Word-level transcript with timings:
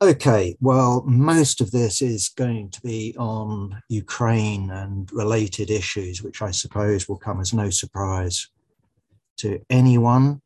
Okay, 0.00 0.56
well, 0.60 1.02
most 1.08 1.60
of 1.60 1.72
this 1.72 2.02
is 2.02 2.28
going 2.28 2.70
to 2.70 2.80
be 2.82 3.16
on 3.18 3.82
Ukraine 3.88 4.70
and 4.70 5.10
related 5.12 5.70
issues, 5.70 6.22
which 6.22 6.40
I 6.40 6.52
suppose 6.52 7.08
will 7.08 7.16
come 7.16 7.40
as 7.40 7.52
no 7.52 7.68
surprise 7.70 8.46
to 9.38 9.60
anyone. 9.68 10.40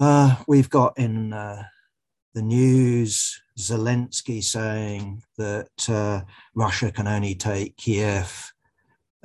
Uh, 0.00 0.34
we've 0.48 0.68
got 0.68 0.98
in 0.98 1.32
uh, 1.32 1.62
the 2.34 2.42
news 2.42 3.40
Zelensky 3.56 4.42
saying 4.42 5.22
that 5.36 5.88
uh, 5.88 6.22
Russia 6.56 6.90
can 6.90 7.06
only 7.06 7.36
take 7.36 7.76
Kiev 7.76 8.52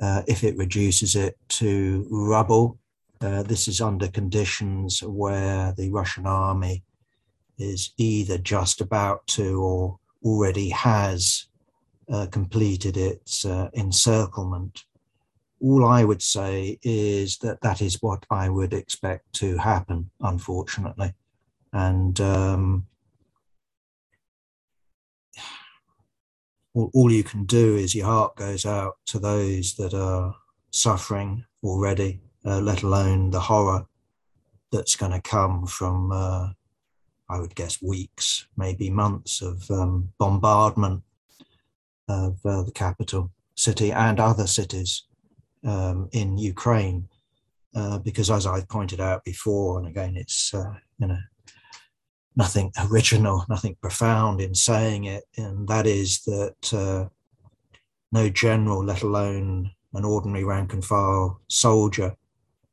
uh, 0.00 0.22
if 0.28 0.44
it 0.44 0.56
reduces 0.56 1.16
it 1.16 1.36
to 1.48 2.06
rubble. 2.12 2.78
Uh, 3.20 3.42
this 3.42 3.66
is 3.66 3.80
under 3.80 4.06
conditions 4.06 5.02
where 5.02 5.72
the 5.76 5.90
Russian 5.90 6.28
army 6.28 6.84
is 7.58 7.92
either 7.96 8.38
just 8.38 8.80
about 8.80 9.26
to 9.28 9.62
or 9.62 9.98
already 10.24 10.70
has 10.70 11.46
uh, 12.10 12.26
completed 12.30 12.96
its 12.96 13.44
uh, 13.44 13.70
encirclement. 13.74 14.84
All 15.60 15.84
I 15.86 16.04
would 16.04 16.22
say 16.22 16.78
is 16.82 17.38
that 17.38 17.60
that 17.62 17.80
is 17.80 18.02
what 18.02 18.26
I 18.30 18.48
would 18.48 18.74
expect 18.74 19.32
to 19.34 19.56
happen, 19.56 20.10
unfortunately. 20.20 21.14
And 21.72 22.20
um, 22.20 22.86
all, 26.74 26.90
all 26.92 27.10
you 27.10 27.24
can 27.24 27.44
do 27.44 27.76
is 27.76 27.94
your 27.94 28.06
heart 28.06 28.36
goes 28.36 28.66
out 28.66 28.94
to 29.06 29.18
those 29.18 29.74
that 29.74 29.94
are 29.94 30.34
suffering 30.70 31.44
already, 31.62 32.20
uh, 32.44 32.60
let 32.60 32.82
alone 32.82 33.30
the 33.30 33.40
horror 33.40 33.86
that's 34.70 34.96
going 34.96 35.12
to 35.12 35.20
come 35.20 35.66
from 35.66 36.12
uh, 36.12 36.48
I 37.28 37.40
would 37.40 37.54
guess, 37.54 37.80
weeks, 37.80 38.46
maybe 38.56 38.90
months 38.90 39.40
of 39.40 39.70
um, 39.70 40.12
bombardment 40.18 41.02
of 42.08 42.38
uh, 42.44 42.62
the 42.62 42.72
capital 42.72 43.30
city 43.54 43.92
and 43.92 44.20
other 44.20 44.46
cities 44.46 45.04
um, 45.64 46.08
in 46.12 46.36
Ukraine. 46.36 47.08
Uh, 47.74 47.98
because, 47.98 48.30
as 48.30 48.46
I've 48.46 48.68
pointed 48.68 49.00
out 49.00 49.24
before, 49.24 49.78
and 49.78 49.88
again, 49.88 50.16
it's 50.16 50.54
uh, 50.54 50.74
you 50.98 51.08
know 51.08 51.18
nothing 52.36 52.70
original, 52.90 53.44
nothing 53.48 53.76
profound 53.80 54.40
in 54.40 54.54
saying 54.54 55.04
it, 55.04 55.24
and 55.36 55.66
that 55.66 55.86
is 55.86 56.22
that 56.24 56.74
uh, 56.74 57.08
no 58.12 58.28
general, 58.28 58.84
let 58.84 59.02
alone 59.02 59.72
an 59.94 60.04
ordinary 60.04 60.44
rank 60.44 60.72
and 60.72 60.84
file 60.84 61.40
soldier, 61.48 62.14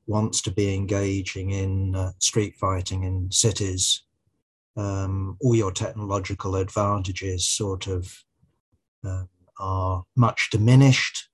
wants 0.06 0.42
to 0.42 0.52
be 0.52 0.76
engaging 0.76 1.52
in 1.52 1.96
uh, 1.96 2.12
street 2.20 2.56
fighting 2.58 3.04
in 3.04 3.32
cities 3.32 4.04
um, 4.78 5.38
all 5.42 5.56
your 5.56 5.72
technological 5.72 6.56
advantages 6.56 7.48
sort 7.48 7.88
of 7.88 8.24
uh, 9.06 9.24
are 9.60 10.04
much 10.16 10.50
diminished 10.52 11.30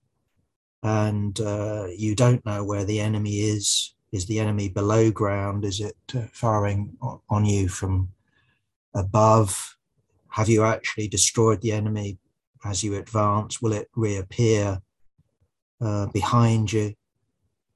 and 0.83 1.39
uh, 1.41 1.87
you 1.95 2.15
don't 2.15 2.45
know 2.45 2.63
where 2.63 2.85
the 2.85 2.99
enemy 2.99 3.39
is. 3.39 3.93
Is 4.13 4.25
the 4.25 4.39
enemy 4.39 4.69
below 4.69 5.11
ground? 5.11 5.65
Is 5.65 5.81
it 5.81 5.97
uh, 6.15 6.27
firing 6.31 6.97
on 7.29 7.45
you 7.45 7.67
from 7.67 8.09
above? 8.95 9.75
Have 10.29 10.47
you 10.47 10.63
actually 10.63 11.09
destroyed 11.09 11.61
the 11.61 11.73
enemy 11.73 12.17
as 12.63 12.83
you 12.83 12.95
advance? 12.95 13.61
Will 13.61 13.73
it 13.73 13.89
reappear 13.95 14.81
uh, 15.81 16.05
behind 16.07 16.71
you? 16.71 16.93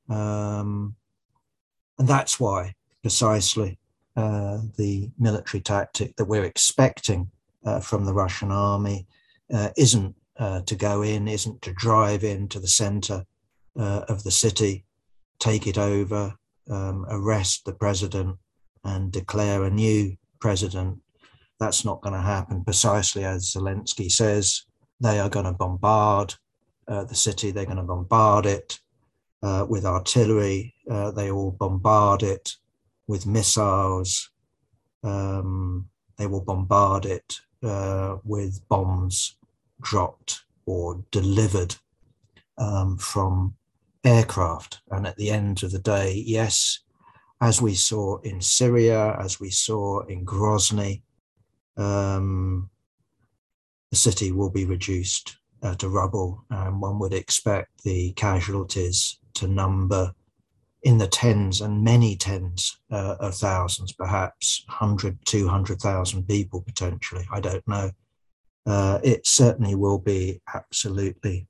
Um, 0.09 0.95
and 1.99 2.07
that's 2.07 2.39
why, 2.39 2.75
precisely, 3.01 3.77
uh, 4.15 4.59
the 4.77 5.09
military 5.17 5.61
tactic 5.61 6.15
that 6.17 6.25
we're 6.25 6.43
expecting 6.43 7.31
uh, 7.65 7.79
from 7.79 8.05
the 8.05 8.13
Russian 8.13 8.51
army 8.51 9.07
uh, 9.53 9.69
isn't 9.77 10.15
uh, 10.37 10.61
to 10.61 10.75
go 10.75 11.01
in, 11.01 11.27
isn't 11.27 11.61
to 11.61 11.71
drive 11.73 12.23
into 12.23 12.59
the 12.59 12.67
center 12.67 13.25
uh, 13.79 14.01
of 14.09 14.23
the 14.23 14.31
city, 14.31 14.83
take 15.39 15.65
it 15.65 15.77
over, 15.77 16.35
um, 16.69 17.05
arrest 17.09 17.63
the 17.65 17.73
president, 17.73 18.37
and 18.83 19.11
declare 19.13 19.63
a 19.63 19.69
new 19.69 20.15
president. 20.39 20.99
That's 21.59 21.85
not 21.85 22.01
going 22.01 22.15
to 22.15 22.21
happen 22.21 22.65
precisely 22.65 23.23
as 23.23 23.53
Zelensky 23.53 24.11
says. 24.11 24.63
They 24.99 25.19
are 25.19 25.29
going 25.29 25.45
to 25.45 25.53
bombard 25.53 26.35
the 26.87 27.15
city, 27.15 27.51
they're 27.51 27.63
going 27.63 27.77
to 27.77 27.83
bombard 27.83 28.45
it 28.45 28.77
with 29.41 29.85
artillery, 29.85 30.75
they 30.85 31.31
all 31.31 31.51
bombard 31.51 32.23
it 32.23 32.57
with 33.11 33.27
missiles. 33.27 34.31
Um, 35.03 35.89
they 36.17 36.27
will 36.27 36.45
bombard 36.45 37.05
it 37.05 37.41
uh, 37.61 38.15
with 38.23 38.65
bombs 38.69 39.35
dropped 39.81 40.45
or 40.65 41.03
delivered 41.11 41.75
um, 42.57 42.97
from 42.97 43.55
aircraft. 44.05 44.79
And 44.91 45.05
at 45.05 45.17
the 45.17 45.29
end 45.29 45.61
of 45.61 45.71
the 45.71 45.79
day, 45.79 46.23
yes, 46.25 46.79
as 47.41 47.61
we 47.61 47.75
saw 47.75 48.21
in 48.21 48.39
Syria, 48.39 49.17
as 49.19 49.41
we 49.41 49.49
saw 49.49 50.05
in 50.05 50.25
Grozny, 50.25 51.01
um, 51.75 52.69
the 53.89 53.97
city 53.97 54.31
will 54.31 54.51
be 54.51 54.63
reduced 54.63 55.35
uh, 55.61 55.75
to 55.75 55.89
rubble, 55.89 56.45
and 56.49 56.79
one 56.79 56.97
would 56.99 57.13
expect 57.13 57.83
the 57.83 58.13
casualties 58.13 59.17
to 59.33 59.47
number 59.47 60.13
in 60.83 60.97
the 60.97 61.07
tens 61.07 61.61
and 61.61 61.83
many 61.83 62.15
tens 62.15 62.77
uh, 62.91 63.15
of 63.19 63.35
thousands, 63.35 63.91
perhaps 63.91 64.63
100, 64.67 65.19
200,000 65.25 66.27
people 66.27 66.61
potentially. 66.61 67.25
I 67.31 67.39
don't 67.39 67.67
know. 67.67 67.91
Uh, 68.65 68.99
it 69.03 69.27
certainly 69.27 69.75
will 69.75 69.99
be 69.99 70.41
absolutely 70.53 71.47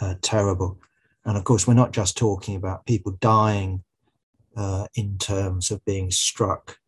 uh, 0.00 0.14
terrible. 0.22 0.78
And 1.24 1.36
of 1.36 1.44
course, 1.44 1.66
we're 1.66 1.74
not 1.74 1.92
just 1.92 2.16
talking 2.16 2.56
about 2.56 2.86
people 2.86 3.12
dying 3.20 3.84
uh, 4.56 4.86
in 4.94 5.18
terms 5.18 5.70
of 5.70 5.84
being 5.84 6.10
struck 6.10 6.78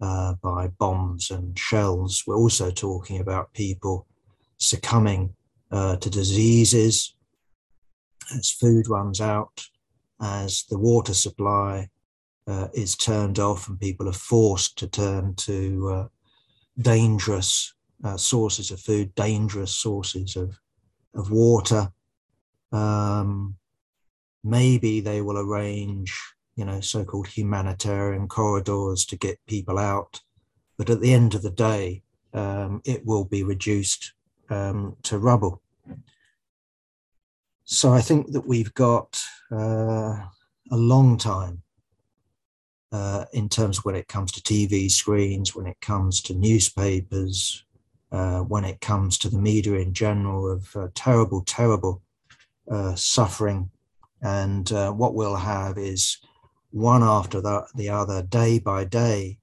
uh, 0.00 0.34
by 0.42 0.68
bombs 0.68 1.30
and 1.30 1.58
shells. 1.58 2.24
We're 2.26 2.36
also 2.36 2.70
talking 2.70 3.20
about 3.20 3.52
people 3.52 4.06
succumbing 4.58 5.34
uh, 5.70 5.96
to 5.96 6.10
diseases 6.10 7.14
as 8.36 8.50
food 8.50 8.88
runs 8.88 9.20
out, 9.20 9.66
as 10.20 10.64
the 10.68 10.78
water 10.78 11.14
supply 11.14 11.88
uh, 12.46 12.68
is 12.74 12.96
turned 12.96 13.38
off 13.38 13.68
and 13.68 13.78
people 13.80 14.08
are 14.08 14.12
forced 14.12 14.76
to 14.78 14.88
turn 14.88 15.34
to 15.36 15.88
uh, 15.88 16.08
dangerous 16.78 17.74
uh, 18.04 18.16
sources 18.16 18.70
of 18.70 18.80
food, 18.80 19.14
dangerous 19.14 19.74
sources 19.74 20.36
of, 20.36 20.58
of 21.14 21.30
water. 21.30 21.92
Um, 22.72 23.56
maybe 24.42 25.00
they 25.00 25.20
will 25.20 25.38
arrange, 25.38 26.18
you 26.56 26.64
know, 26.64 26.80
so-called 26.80 27.28
humanitarian 27.28 28.28
corridors 28.28 29.04
to 29.06 29.16
get 29.16 29.38
people 29.46 29.78
out. 29.78 30.20
But 30.76 30.90
at 30.90 31.00
the 31.00 31.12
end 31.12 31.34
of 31.34 31.42
the 31.42 31.50
day, 31.50 32.02
um, 32.32 32.80
it 32.84 33.04
will 33.04 33.24
be 33.24 33.42
reduced 33.42 34.12
um, 34.48 34.96
to 35.04 35.18
rubble. 35.18 35.62
So 37.72 37.92
I 37.92 38.00
think 38.00 38.32
that 38.32 38.48
we've 38.48 38.74
got 38.74 39.22
uh, 39.52 40.16
a 40.72 40.76
long 40.76 41.16
time 41.16 41.62
uh, 42.90 43.26
in 43.32 43.48
terms 43.48 43.78
of 43.78 43.84
when 43.84 43.94
it 43.94 44.08
comes 44.08 44.32
to 44.32 44.40
TV 44.40 44.90
screens, 44.90 45.54
when 45.54 45.68
it 45.68 45.80
comes 45.80 46.20
to 46.22 46.34
newspapers, 46.34 47.64
uh, 48.10 48.40
when 48.40 48.64
it 48.64 48.80
comes 48.80 49.18
to 49.18 49.28
the 49.28 49.38
media 49.38 49.74
in 49.74 49.94
general, 49.94 50.50
of 50.50 50.74
uh, 50.74 50.88
terrible, 50.96 51.44
terrible 51.44 52.02
uh, 52.68 52.96
suffering. 52.96 53.70
And 54.20 54.72
uh, 54.72 54.90
what 54.90 55.14
we'll 55.14 55.36
have 55.36 55.78
is 55.78 56.18
one 56.72 57.04
after 57.04 57.40
the, 57.40 57.68
the 57.76 57.88
other, 57.88 58.20
day 58.20 58.58
by 58.58 58.82
day, 58.82 59.38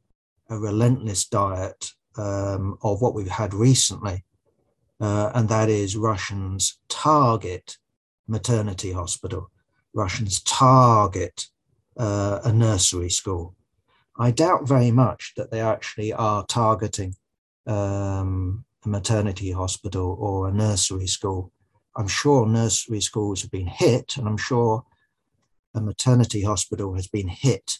a 0.49 0.59
relentless 0.59 1.25
diet 1.25 1.93
um, 2.17 2.77
of 2.83 3.01
what 3.01 3.13
we've 3.13 3.29
had 3.29 3.53
recently. 3.53 4.25
and 4.99 5.47
that 5.47 5.69
is 5.69 5.95
Russians 5.95 6.77
target 6.89 7.77
maternity 8.27 8.91
hospital. 8.91 9.49
Russians 9.93 10.41
target 10.43 11.47
uh, 11.97 12.39
a 12.43 12.53
nursery 12.53 13.09
school. 13.09 13.55
I 14.19 14.31
doubt 14.31 14.67
very 14.67 14.91
much 14.91 15.33
that 15.37 15.51
they 15.51 15.61
actually 15.61 16.13
are 16.13 16.45
targeting 16.45 17.15
um, 17.65 18.65
a 18.85 18.89
maternity 18.89 19.51
hospital 19.51 20.17
or 20.19 20.47
a 20.47 20.53
nursery 20.53 21.07
school. 21.07 21.51
I'm 21.95 22.07
sure 22.07 22.45
nursery 22.45 23.01
schools 23.01 23.41
have 23.41 23.51
been 23.51 23.67
hit, 23.67 24.17
and 24.17 24.27
I'm 24.27 24.37
sure 24.37 24.85
a 25.73 25.81
maternity 25.81 26.43
hospital 26.43 26.95
has 26.95 27.07
been 27.07 27.27
hit. 27.27 27.79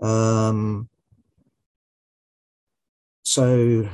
Um, 0.00 0.88
so 3.22 3.88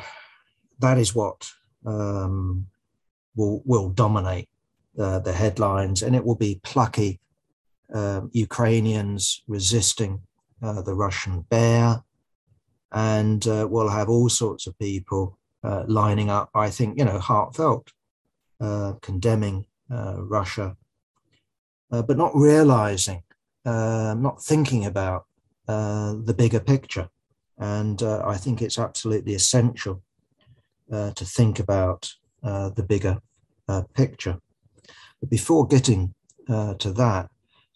that 0.79 0.99
is 0.99 1.15
what 1.15 1.51
um, 1.85 2.67
will 3.35 3.63
will 3.65 3.91
dominate 3.91 4.49
the 4.97 5.33
headlines, 5.33 6.03
and 6.03 6.17
it 6.17 6.25
will 6.25 6.37
be 6.37 6.61
plucky 6.63 7.21
um, 7.95 8.31
Ukrainians 8.33 9.45
resisting 9.47 10.21
uh, 10.63 10.83
the 10.83 10.95
Russian 10.95 11.43
bear, 11.43 12.03
and 12.91 13.47
uh, 13.47 13.67
we'll 13.71 13.91
have 13.91 14.09
all 14.09 14.29
sorts 14.29 14.67
of 14.67 14.79
people 14.79 15.39
uh, 15.63 15.85
lining 15.87 16.31
up, 16.31 16.51
I 16.55 16.71
think, 16.71 16.99
you 16.99 17.05
know, 17.05 17.19
heartfelt, 17.19 17.93
uh, 18.61 18.95
condemning 19.03 19.67
Russia, 19.89 20.77
but 21.91 22.17
not 22.17 22.35
realizing, 22.35 23.23
not 23.65 24.43
thinking 24.43 24.85
about 24.87 25.27
the 25.67 26.35
bigger 26.37 26.61
picture. 26.61 27.09
And 27.59 28.03
I 28.03 28.37
think 28.37 28.63
it's 28.63 28.79
absolutely 28.79 29.35
essential 29.35 30.03
to 30.91 31.25
think 31.25 31.59
about 31.61 32.15
the 32.43 32.85
bigger 32.87 33.21
picture. 33.95 34.41
But 35.27 35.31
before 35.31 35.67
getting 35.67 36.15
to 36.47 36.93
that, 36.93 37.29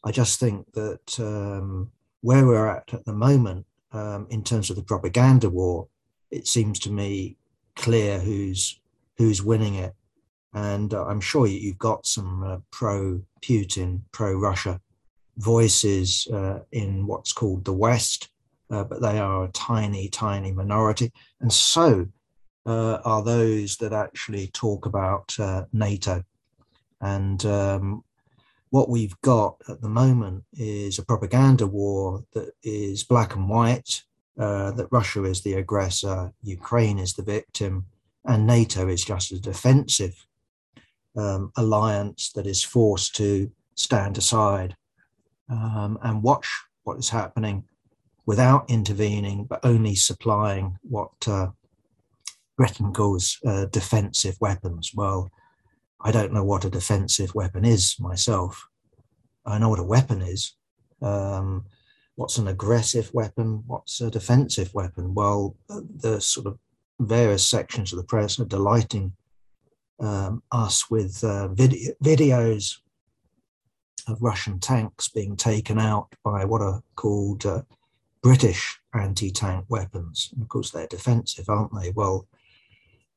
I 0.04 0.12
just 0.12 0.38
think 0.38 0.72
that 0.74 1.18
um, 1.18 1.90
where 2.20 2.46
we're 2.46 2.68
at 2.68 2.94
at 2.94 3.04
the 3.04 3.12
moment, 3.12 3.66
um, 3.90 4.28
in 4.30 4.44
terms 4.44 4.70
of 4.70 4.76
the 4.76 4.84
propaganda 4.84 5.50
war, 5.50 5.88
it 6.30 6.46
seems 6.46 6.78
to 6.80 6.92
me 6.92 7.36
clear 7.74 8.20
who's 8.20 8.80
who's 9.18 9.42
winning 9.42 9.74
it. 9.74 9.94
And 10.54 10.94
uh, 10.94 11.06
I'm 11.06 11.20
sure 11.20 11.48
you've 11.48 11.78
got 11.78 12.06
some 12.06 12.44
uh, 12.44 12.58
pro 12.70 13.20
Putin, 13.42 14.02
pro 14.12 14.32
Russia 14.34 14.80
voices 15.36 16.28
uh, 16.32 16.60
in 16.70 17.08
what's 17.08 17.32
called 17.32 17.64
the 17.64 17.72
West, 17.72 18.28
uh, 18.70 18.84
but 18.84 19.02
they 19.02 19.18
are 19.18 19.44
a 19.44 19.52
tiny, 19.52 20.08
tiny 20.08 20.52
minority. 20.52 21.12
And 21.40 21.52
so 21.52 22.06
uh, 22.64 22.98
are 23.04 23.24
those 23.24 23.76
that 23.78 23.92
actually 23.92 24.46
talk 24.48 24.86
about 24.86 25.34
uh, 25.40 25.64
NATO. 25.72 26.22
And 27.00 27.44
um, 27.46 28.04
what 28.70 28.88
we've 28.88 29.20
got 29.22 29.56
at 29.68 29.80
the 29.80 29.88
moment 29.88 30.44
is 30.52 30.98
a 30.98 31.04
propaganda 31.04 31.66
war 31.66 32.24
that 32.32 32.52
is 32.62 33.04
black 33.04 33.34
and 33.34 33.48
white, 33.48 34.02
uh, 34.38 34.70
that 34.72 34.92
Russia 34.92 35.24
is 35.24 35.42
the 35.42 35.54
aggressor, 35.54 36.32
Ukraine 36.42 36.98
is 36.98 37.14
the 37.14 37.22
victim, 37.22 37.86
and 38.24 38.46
NATO 38.46 38.88
is 38.88 39.04
just 39.04 39.32
a 39.32 39.40
defensive 39.40 40.26
um, 41.16 41.52
alliance 41.56 42.32
that 42.32 42.46
is 42.46 42.62
forced 42.62 43.16
to 43.16 43.50
stand 43.74 44.18
aside 44.18 44.76
um, 45.48 45.98
and 46.02 46.22
watch 46.22 46.48
what 46.84 46.98
is 46.98 47.08
happening 47.08 47.64
without 48.26 48.70
intervening, 48.70 49.44
but 49.44 49.60
only 49.64 49.94
supplying 49.94 50.78
what 50.82 51.10
uh, 51.26 51.48
Britain 52.56 52.92
calls 52.92 53.38
uh, 53.44 53.64
defensive 53.66 54.36
weapons. 54.40 54.92
Well, 54.94 55.30
I 56.02 56.10
don't 56.12 56.32
know 56.32 56.44
what 56.44 56.64
a 56.64 56.70
defensive 56.70 57.34
weapon 57.34 57.64
is 57.64 57.96
myself. 58.00 58.68
I 59.44 59.58
know 59.58 59.68
what 59.68 59.78
a 59.78 59.84
weapon 59.84 60.22
is. 60.22 60.54
Um, 61.02 61.66
what's 62.16 62.38
an 62.38 62.48
aggressive 62.48 63.12
weapon? 63.12 63.64
What's 63.66 64.00
a 64.00 64.10
defensive 64.10 64.72
weapon? 64.74 65.14
Well, 65.14 65.56
the 65.68 66.20
sort 66.20 66.46
of 66.46 66.58
various 66.98 67.46
sections 67.46 67.92
of 67.92 67.98
the 67.98 68.04
press 68.04 68.38
are 68.38 68.44
delighting 68.44 69.12
um, 70.00 70.42
us 70.50 70.90
with 70.90 71.22
uh, 71.24 71.48
vid- 71.48 71.96
videos 72.02 72.78
of 74.08 74.22
Russian 74.22 74.58
tanks 74.58 75.08
being 75.08 75.36
taken 75.36 75.78
out 75.78 76.14
by 76.24 76.44
what 76.44 76.62
are 76.62 76.82
called 76.96 77.44
uh, 77.44 77.62
British 78.22 78.78
anti 78.94 79.30
tank 79.30 79.66
weapons. 79.68 80.30
And 80.32 80.42
of 80.42 80.48
course, 80.48 80.70
they're 80.70 80.86
defensive, 80.86 81.48
aren't 81.48 81.72
they? 81.78 81.90
Well, 81.90 82.26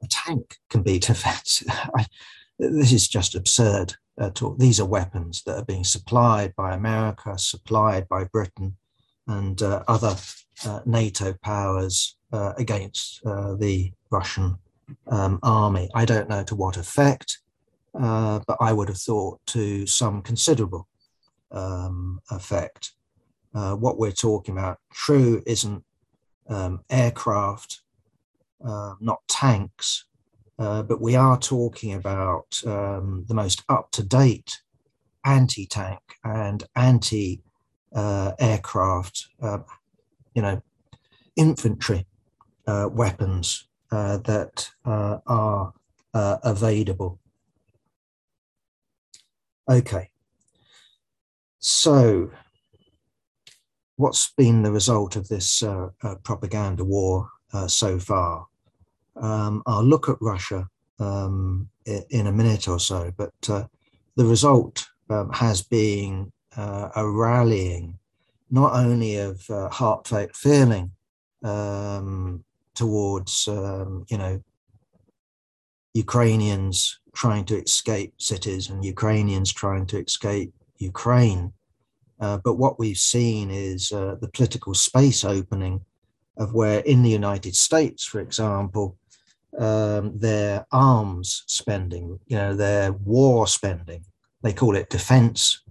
a 0.02 0.08
tank 0.08 0.58
can 0.70 0.84
be 0.84 1.00
defensive. 1.12 1.68
This 2.60 2.92
is 2.92 3.08
just 3.08 3.36
absurd. 3.36 3.96
Uh, 4.20 4.30
talk. 4.30 4.60
These 4.60 4.80
are 4.80 4.86
weapons 4.86 5.42
that 5.46 5.58
are 5.58 5.66
being 5.66 5.84
supplied 5.84 6.56
by 6.56 6.74
America, 6.74 7.38
supplied 7.38 8.08
by 8.08 8.26
Britain, 8.26 8.78
and 9.28 9.60
uh, 9.62 9.84
other 9.88 10.16
uh, 10.66 10.82
NATO 10.86 11.34
powers 11.42 12.16
uh, 12.32 12.54
against 12.58 13.26
uh, 13.26 13.56
the 13.56 13.92
Russian 14.12 14.58
um, 15.08 15.40
army. 15.42 15.90
I 15.96 16.06
don't 16.06 16.30
know 16.30 16.44
to 16.44 16.56
what 16.56 16.78
effect, 16.78 17.40
uh, 18.00 18.40
but 18.46 18.58
I 18.60 18.72
would 18.72 18.90
have 18.90 19.00
thought 19.00 19.40
to 19.48 19.88
some 19.88 20.22
considerable 20.22 20.88
um, 21.52 22.20
effect. 22.30 22.92
what 23.52 23.98
we're 23.98 24.12
talking 24.12 24.56
about, 24.58 24.80
true, 24.92 25.42
isn't 25.48 25.84
um, 26.50 26.82
aircraft, 26.90 27.82
not 28.62 29.22
tanks, 29.28 30.06
uh, 30.60 30.84
but 30.84 31.02
we 31.02 31.16
are 31.16 31.38
talking 31.40 31.94
about 31.94 32.62
um, 32.66 33.26
the 33.28 33.34
most 33.34 33.64
up 33.70 33.92
to 33.92 34.04
date 34.04 34.62
anti 35.26 35.66
tank 35.66 36.00
and 36.24 36.64
anti 36.76 37.42
uh, 37.96 38.34
aircraft, 38.40 39.28
uh, 39.42 39.60
you 40.34 40.42
know, 40.42 40.62
infantry 41.36 42.06
uh, 42.68 42.90
weapons 42.92 43.68
uh, 43.92 44.18
that 44.18 44.70
are 44.86 45.74
available. 46.14 47.20
Okay, 49.70 50.10
so 51.60 52.32
what's 53.96 54.32
been 54.36 54.64
the 54.64 54.72
result 54.72 55.16
of 55.16 55.28
this 55.28 55.64
propaganda 56.24 56.84
war 56.84 57.30
so 57.68 58.00
far? 58.00 58.48
Um, 59.16 59.64
I'll 59.66 59.84
look 59.84 60.10
at 60.10 60.18
Russia 60.20 60.68
um, 61.00 61.70
in 61.86 62.28
a 62.28 62.32
minute 62.32 62.68
or 62.68 62.80
so, 62.80 63.12
but 63.18 63.34
uh, 63.50 63.66
the 64.16 64.26
result 64.26 64.88
um, 65.10 65.32
has 65.32 65.62
been 65.62 66.32
uh, 66.56 66.90
a 66.96 67.08
rallying 67.08 67.98
not 68.50 68.74
only 68.76 69.18
of 69.18 69.50
uh, 69.50 69.68
heartfelt 69.70 70.36
feeling 70.36 70.92
um, 71.44 72.44
towards, 72.76 73.48
um, 73.48 74.06
you 74.10 74.18
know, 74.18 74.42
Ukrainians 75.96 77.00
trying 77.16 77.46
to 77.46 77.58
escape 77.62 78.14
cities 78.18 78.70
and 78.70 78.86
Ukrainians 78.86 79.52
trying 79.52 79.86
to 79.88 79.98
escape 80.00 80.54
Ukraine. 80.78 81.54
Uh, 82.20 82.38
but 82.44 82.56
what 82.56 82.80
we've 82.80 82.98
seen 82.98 83.50
is 83.50 83.92
uh, 83.92 84.16
the 84.22 84.30
political 84.30 84.74
space 84.74 85.24
opening 85.24 85.82
of 86.38 86.54
where 86.54 86.80
in 86.80 87.04
the 87.04 87.10
United 87.10 87.56
States, 87.56 88.06
for 88.06 88.20
example, 88.20 88.98
um, 89.60 90.18
their 90.18 90.66
arms 90.72 91.44
spending, 91.48 92.20
you 92.28 92.38
know, 92.38 92.56
their 92.56 92.92
war 92.92 93.48
spending, 93.48 94.06
they 94.42 94.54
call 94.54 94.76
it 94.76 94.90
defense 94.90 95.62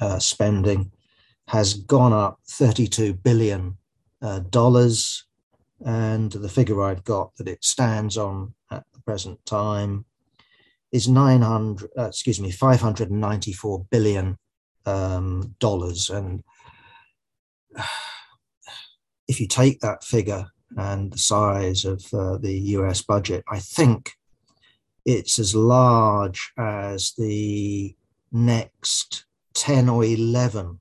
uh, 0.00 0.18
spending, 0.18 0.90
has 1.48 1.74
gone 1.74 2.12
up 2.12 2.40
32 2.46 3.14
billion 3.14 3.76
uh, 4.22 4.40
dollars. 4.40 5.24
And 5.84 6.32
the 6.32 6.48
figure 6.48 6.82
I've 6.82 7.04
got 7.04 7.36
that 7.36 7.48
it 7.48 7.64
stands 7.64 8.16
on 8.16 8.54
at 8.70 8.84
the 8.92 9.00
present 9.00 9.44
time 9.46 10.04
is 10.90 11.08
900, 11.08 11.90
uh, 11.96 12.06
excuse 12.06 12.40
me, 12.40 12.50
594 12.50 13.86
billion 13.90 14.38
um, 14.86 15.54
dollars. 15.60 16.10
And 16.10 16.42
if 19.28 19.40
you 19.40 19.46
take 19.46 19.80
that 19.80 20.02
figure 20.02 20.46
and 20.76 21.12
the 21.12 21.18
size 21.18 21.84
of 21.84 22.04
uh, 22.12 22.36
the 22.38 22.58
US 22.76 23.02
budget, 23.02 23.44
I 23.48 23.58
think 23.58 24.12
it's 25.04 25.38
as 25.38 25.54
large 25.54 26.52
as 26.58 27.12
the 27.16 27.94
next 28.30 29.24
10 29.54 29.88
or 29.88 30.04
11 30.04 30.80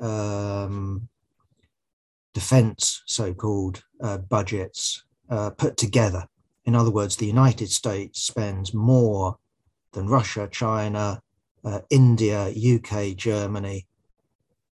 um, 0.00 1.08
defense 2.34 3.02
so 3.06 3.32
called 3.32 3.84
uh, 4.00 4.18
budgets 4.18 5.04
uh, 5.30 5.50
put 5.50 5.76
together. 5.76 6.26
In 6.64 6.74
other 6.74 6.90
words, 6.90 7.16
the 7.16 7.26
United 7.26 7.70
States 7.70 8.22
spends 8.22 8.72
more 8.74 9.38
than 9.92 10.08
Russia, 10.08 10.48
China, 10.50 11.22
uh, 11.64 11.80
India, 11.90 12.50
UK, 12.50 13.16
Germany, 13.16 13.86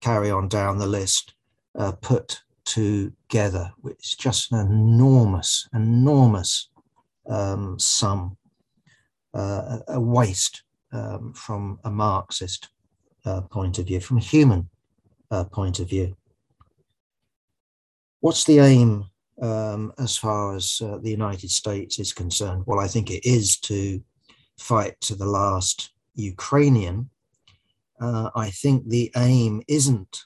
carry 0.02 0.30
on 0.30 0.48
down 0.48 0.78
the 0.78 0.88
list, 0.88 1.34
uh, 1.78 1.94
put 1.94 2.42
together, 2.66 3.72
which 3.82 4.00
is 4.04 4.16
just 4.16 4.52
an 4.52 4.72
enormous, 4.72 5.68
enormous 5.74 6.70
um, 7.30 7.78
sum, 7.80 8.38
uh, 9.34 9.80
a 9.88 10.00
waste 10.00 10.64
um, 10.92 11.34
from 11.34 11.80
a 11.84 11.92
Marxist 11.92 12.70
uh, 13.26 13.42
point 13.42 13.80
of 13.80 13.88
view, 13.88 14.00
from 14.00 14.18
a 14.18 14.22
human 14.22 14.70
uh, 15.32 15.44
point 15.46 15.80
of 15.80 15.90
view. 15.90 16.16
What's 18.20 18.44
the 18.46 18.60
aim 18.60 19.06
um, 19.42 19.94
as 19.98 20.16
far 20.16 20.56
as 20.56 20.82
uh, 20.84 20.98
the 21.00 21.10
United 21.10 21.52
States 21.52 22.00
is 22.00 22.14
concerned? 22.14 22.64
Well, 22.66 22.80
I 22.80 22.88
think 22.88 23.12
it 23.12 23.26
is 23.26 23.58
to 23.62 24.02
fight 24.58 25.00
to 25.02 25.16
the 25.16 25.26
last 25.26 25.92
Ukrainian. 26.16 27.10
Uh, 28.00 28.30
I 28.36 28.50
think 28.50 28.88
the 28.88 29.12
aim 29.18 29.62
isn't 29.68 30.26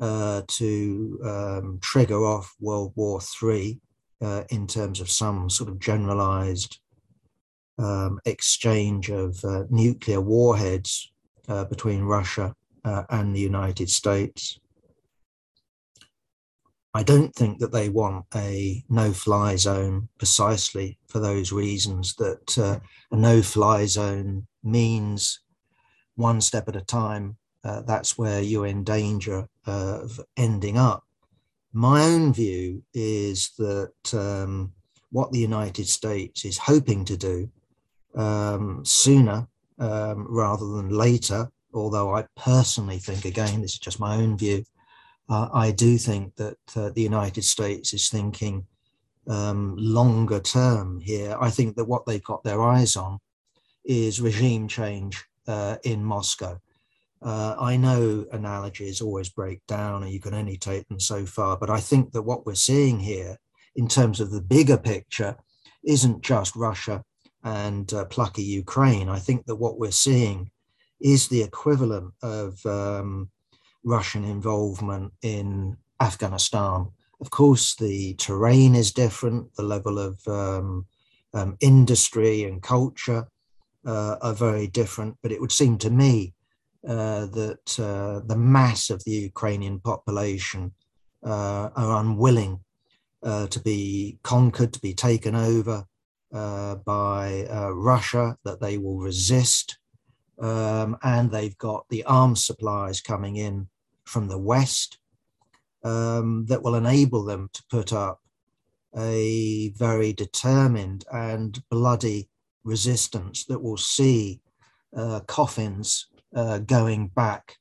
uh, 0.00 0.42
to 0.46 1.20
um, 1.24 1.78
trigger 1.80 2.24
off 2.24 2.54
World 2.60 2.92
War 2.96 3.20
III 3.42 3.80
uh, 4.20 4.44
in 4.50 4.66
terms 4.66 5.00
of 5.00 5.10
some 5.10 5.48
sort 5.50 5.70
of 5.70 5.78
generalized 5.78 6.78
um, 7.78 8.20
exchange 8.24 9.10
of 9.10 9.42
uh, 9.44 9.64
nuclear 9.70 10.20
warheads 10.20 11.12
uh, 11.48 11.64
between 11.64 12.02
Russia 12.02 12.54
uh, 12.84 13.04
and 13.10 13.34
the 13.34 13.40
United 13.40 13.90
States. 13.90 14.58
I 16.94 17.02
don't 17.02 17.34
think 17.34 17.58
that 17.58 17.72
they 17.72 17.90
want 17.90 18.24
a 18.34 18.82
no 18.88 19.12
fly 19.12 19.56
zone 19.56 20.08
precisely 20.16 20.98
for 21.08 21.18
those 21.18 21.52
reasons 21.52 22.14
that 22.14 22.56
uh, 22.56 22.78
a 23.10 23.16
no 23.16 23.42
fly 23.42 23.84
zone 23.84 24.46
means 24.64 25.40
one 26.14 26.40
step 26.40 26.68
at 26.68 26.76
a 26.76 26.80
time. 26.80 27.36
Uh, 27.62 27.82
that's 27.82 28.16
where 28.16 28.40
you're 28.40 28.66
in 28.66 28.82
ending 30.36 30.78
up. 30.78 31.04
My 31.72 32.02
own 32.02 32.32
view 32.32 32.82
is 32.94 33.50
that 33.58 34.14
um, 34.14 34.72
what 35.10 35.32
the 35.32 35.38
United 35.38 35.88
States 35.88 36.44
is 36.44 36.58
hoping 36.58 37.04
to 37.04 37.16
do 37.16 37.50
um, 38.14 38.84
sooner 38.84 39.46
um, 39.78 40.26
rather 40.28 40.66
than 40.66 40.88
later, 40.88 41.50
although 41.74 42.14
I 42.14 42.24
personally 42.36 42.98
think, 42.98 43.24
again, 43.24 43.60
this 43.60 43.74
is 43.74 43.78
just 43.78 44.00
my 44.00 44.16
own 44.16 44.38
view, 44.38 44.64
uh, 45.28 45.48
I 45.52 45.70
do 45.72 45.98
think 45.98 46.34
that 46.36 46.58
uh, 46.76 46.90
the 46.90 47.02
United 47.02 47.44
States 47.44 47.92
is 47.92 48.08
thinking 48.08 48.66
um, 49.28 49.74
longer 49.76 50.40
term 50.40 51.00
here. 51.00 51.36
I 51.40 51.50
think 51.50 51.76
that 51.76 51.84
what 51.84 52.06
they've 52.06 52.22
got 52.22 52.44
their 52.44 52.62
eyes 52.62 52.96
on 52.96 53.18
is 53.84 54.20
regime 54.20 54.68
change 54.68 55.24
uh, 55.46 55.76
in 55.84 56.02
Moscow. 56.02 56.60
Uh, 57.22 57.56
I 57.58 57.76
know 57.76 58.26
analogies 58.32 59.00
always 59.00 59.28
break 59.28 59.66
down 59.66 60.02
and 60.02 60.12
you 60.12 60.20
can 60.20 60.34
only 60.34 60.56
take 60.56 60.86
them 60.88 61.00
so 61.00 61.24
far, 61.26 61.56
but 61.56 61.70
I 61.70 61.80
think 61.80 62.12
that 62.12 62.22
what 62.22 62.46
we're 62.46 62.54
seeing 62.54 63.00
here 63.00 63.38
in 63.74 63.88
terms 63.88 64.20
of 64.20 64.30
the 64.30 64.40
bigger 64.40 64.76
picture 64.76 65.36
isn't 65.84 66.22
just 66.22 66.56
Russia 66.56 67.02
and 67.42 67.92
uh, 67.92 68.04
plucky 68.06 68.42
Ukraine. 68.42 69.08
I 69.08 69.18
think 69.18 69.46
that 69.46 69.56
what 69.56 69.78
we're 69.78 69.92
seeing 69.92 70.50
is 71.00 71.28
the 71.28 71.42
equivalent 71.42 72.12
of 72.22 72.64
um, 72.66 73.30
Russian 73.84 74.24
involvement 74.24 75.12
in 75.22 75.76
Afghanistan. 76.00 76.88
Of 77.20 77.30
course, 77.30 77.74
the 77.76 78.14
terrain 78.14 78.74
is 78.74 78.92
different, 78.92 79.54
the 79.54 79.62
level 79.62 79.98
of 79.98 80.20
um, 80.26 80.86
um, 81.32 81.56
industry 81.60 82.44
and 82.44 82.62
culture 82.62 83.28
uh, 83.86 84.16
are 84.20 84.34
very 84.34 84.66
different, 84.66 85.16
but 85.22 85.32
it 85.32 85.40
would 85.40 85.52
seem 85.52 85.78
to 85.78 85.90
me 85.90 86.34
that 86.86 87.78
uh, 87.78 88.20
the 88.26 88.36
mass 88.36 88.90
of 88.90 89.02
the 89.04 89.12
Ukrainian 89.12 89.80
population 89.80 90.72
uh, 91.24 91.70
are 91.74 92.00
unwilling 92.00 92.60
uh, 93.22 93.46
to 93.48 93.60
be 93.60 94.18
conquered, 94.22 94.72
to 94.72 94.80
be 94.80 94.94
taken 94.94 95.34
over 95.34 95.84
uh, 96.32 96.76
by 96.76 97.46
Russia, 97.72 98.36
that 98.44 98.60
they 98.60 98.78
will 98.78 98.98
resist. 98.98 99.78
Um, 100.38 100.98
and 101.02 101.30
they've 101.30 101.56
got 101.56 101.86
the 101.88 102.04
arms 102.04 102.44
supplies 102.44 103.00
coming 103.00 103.36
in 103.36 103.68
from 104.04 104.28
the 104.28 104.38
West 104.38 104.98
um, 105.82 106.44
that 106.46 106.62
will 106.62 106.74
enable 106.74 107.24
them 107.24 107.48
to 107.54 107.62
put 107.70 107.92
up 107.92 108.20
a 108.96 109.70
very 109.70 110.12
determined 110.12 111.04
and 111.12 111.62
bloody 111.70 112.28
resistance 112.64 113.44
that 113.44 113.62
will 113.62 113.76
see 113.76 114.40
uh, 114.96 115.20
coffins 115.26 116.06
uh, 116.34 116.58
going 116.58 117.08
back 117.08 117.56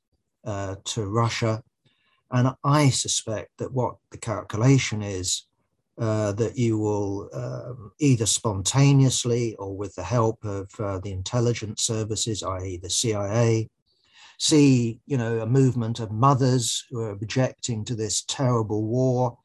uh, 0.45 0.75
to 0.85 1.05
Russia. 1.05 1.61
And 2.31 2.55
I 2.63 2.89
suspect 2.89 3.51
that 3.57 3.73
what 3.73 3.95
the 4.11 4.17
calculation 4.17 5.01
is 5.01 5.47
uh, 5.97 6.33
that 6.33 6.57
you 6.57 6.77
will 6.77 7.29
um, 7.33 7.91
either 7.99 8.25
spontaneously 8.25 9.55
or 9.55 9.77
with 9.77 9.95
the 9.95 10.03
help 10.03 10.43
of 10.43 10.69
uh, 10.79 10.99
the 10.99 11.11
intelligence 11.11 11.83
services, 11.83 12.43
i.e., 12.43 12.77
the 12.81 12.89
CIA, 12.89 13.69
see, 14.37 14.99
you 15.05 15.17
know, 15.17 15.39
a 15.39 15.45
movement 15.45 15.99
of 15.99 16.11
mothers 16.11 16.85
who 16.89 16.99
are 16.99 17.11
objecting 17.11 17.85
to 17.85 17.95
this 17.95 18.23
terrible 18.27 18.83
war 18.83 19.37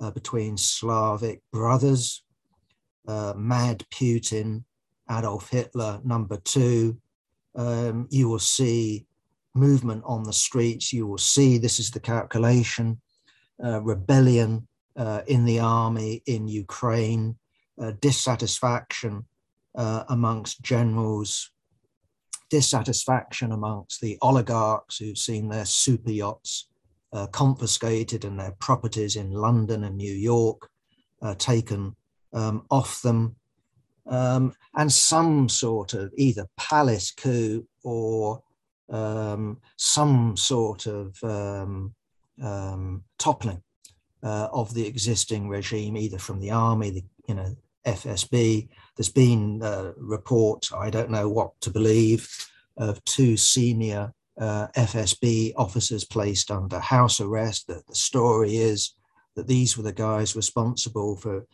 uh, 0.00 0.10
between 0.10 0.56
Slavic 0.56 1.42
brothers, 1.52 2.22
uh, 3.06 3.34
Mad 3.36 3.84
Putin, 3.92 4.64
Adolf 5.10 5.50
Hitler, 5.50 6.00
number 6.04 6.38
two. 6.38 6.98
Um, 7.56 8.06
you 8.10 8.28
will 8.28 8.38
see 8.38 9.06
movement 9.54 10.02
on 10.06 10.24
the 10.24 10.32
streets. 10.32 10.92
You 10.92 11.06
will 11.06 11.18
see 11.18 11.58
this 11.58 11.80
is 11.80 11.90
the 11.90 12.00
calculation 12.00 13.00
uh, 13.62 13.82
rebellion 13.82 14.68
uh, 14.96 15.22
in 15.26 15.44
the 15.44 15.60
army 15.60 16.22
in 16.26 16.48
Ukraine, 16.48 17.36
uh, 17.80 17.92
dissatisfaction 18.00 19.26
uh, 19.76 20.04
amongst 20.08 20.62
generals 20.62 21.50
dissatisfaction 22.50 23.52
amongst 23.52 24.00
the 24.00 24.18
oligarchs 24.20 24.98
who've 24.98 25.16
seen 25.16 25.48
their 25.48 25.64
super 25.64 26.10
yachts 26.10 26.68
uh, 27.12 27.26
confiscated 27.28 28.24
and 28.24 28.38
their 28.38 28.54
properties 28.60 29.16
in 29.16 29.30
London 29.30 29.84
and 29.84 29.96
New 29.96 30.12
York 30.12 30.68
uh, 31.22 31.34
taken 31.36 31.96
um, 32.32 32.66
off 32.70 33.00
them, 33.02 33.36
um, 34.06 34.54
and 34.76 34.92
some 34.92 35.48
sort 35.48 35.94
of 35.94 36.12
either 36.16 36.46
palace 36.56 37.10
coup 37.10 37.66
or 37.82 38.42
um, 38.90 39.58
some 39.76 40.36
sort 40.36 40.86
of 40.86 41.16
um, 41.22 41.94
um, 42.42 43.04
toppling 43.18 43.62
uh, 44.22 44.48
of 44.52 44.74
the 44.74 44.86
existing 44.86 45.48
regime, 45.48 45.96
either 45.96 46.18
from 46.18 46.40
the 46.40 46.50
army, 46.50 46.90
the 46.90 47.04
you 47.28 47.34
know 47.34 47.56
FSB. 47.86 48.68
There's 48.96 49.08
been 49.08 49.62
uh, 49.62 49.92
reports, 49.96 50.72
I 50.72 50.90
don't 50.90 51.10
know 51.10 51.28
what 51.28 51.58
to 51.62 51.70
believe, 51.70 52.28
of 52.76 53.02
two 53.04 53.36
senior 53.36 54.12
uh, 54.38 54.68
FSB 54.76 55.52
officers 55.56 56.04
placed 56.04 56.50
under 56.50 56.78
house 56.78 57.20
arrest. 57.20 57.66
That 57.68 57.86
the 57.86 57.94
story 57.94 58.56
is 58.56 58.94
that 59.36 59.46
these 59.46 59.76
were 59.76 59.84
the 59.84 59.92
guys 59.92 60.36
responsible 60.36 61.16
for 61.16 61.46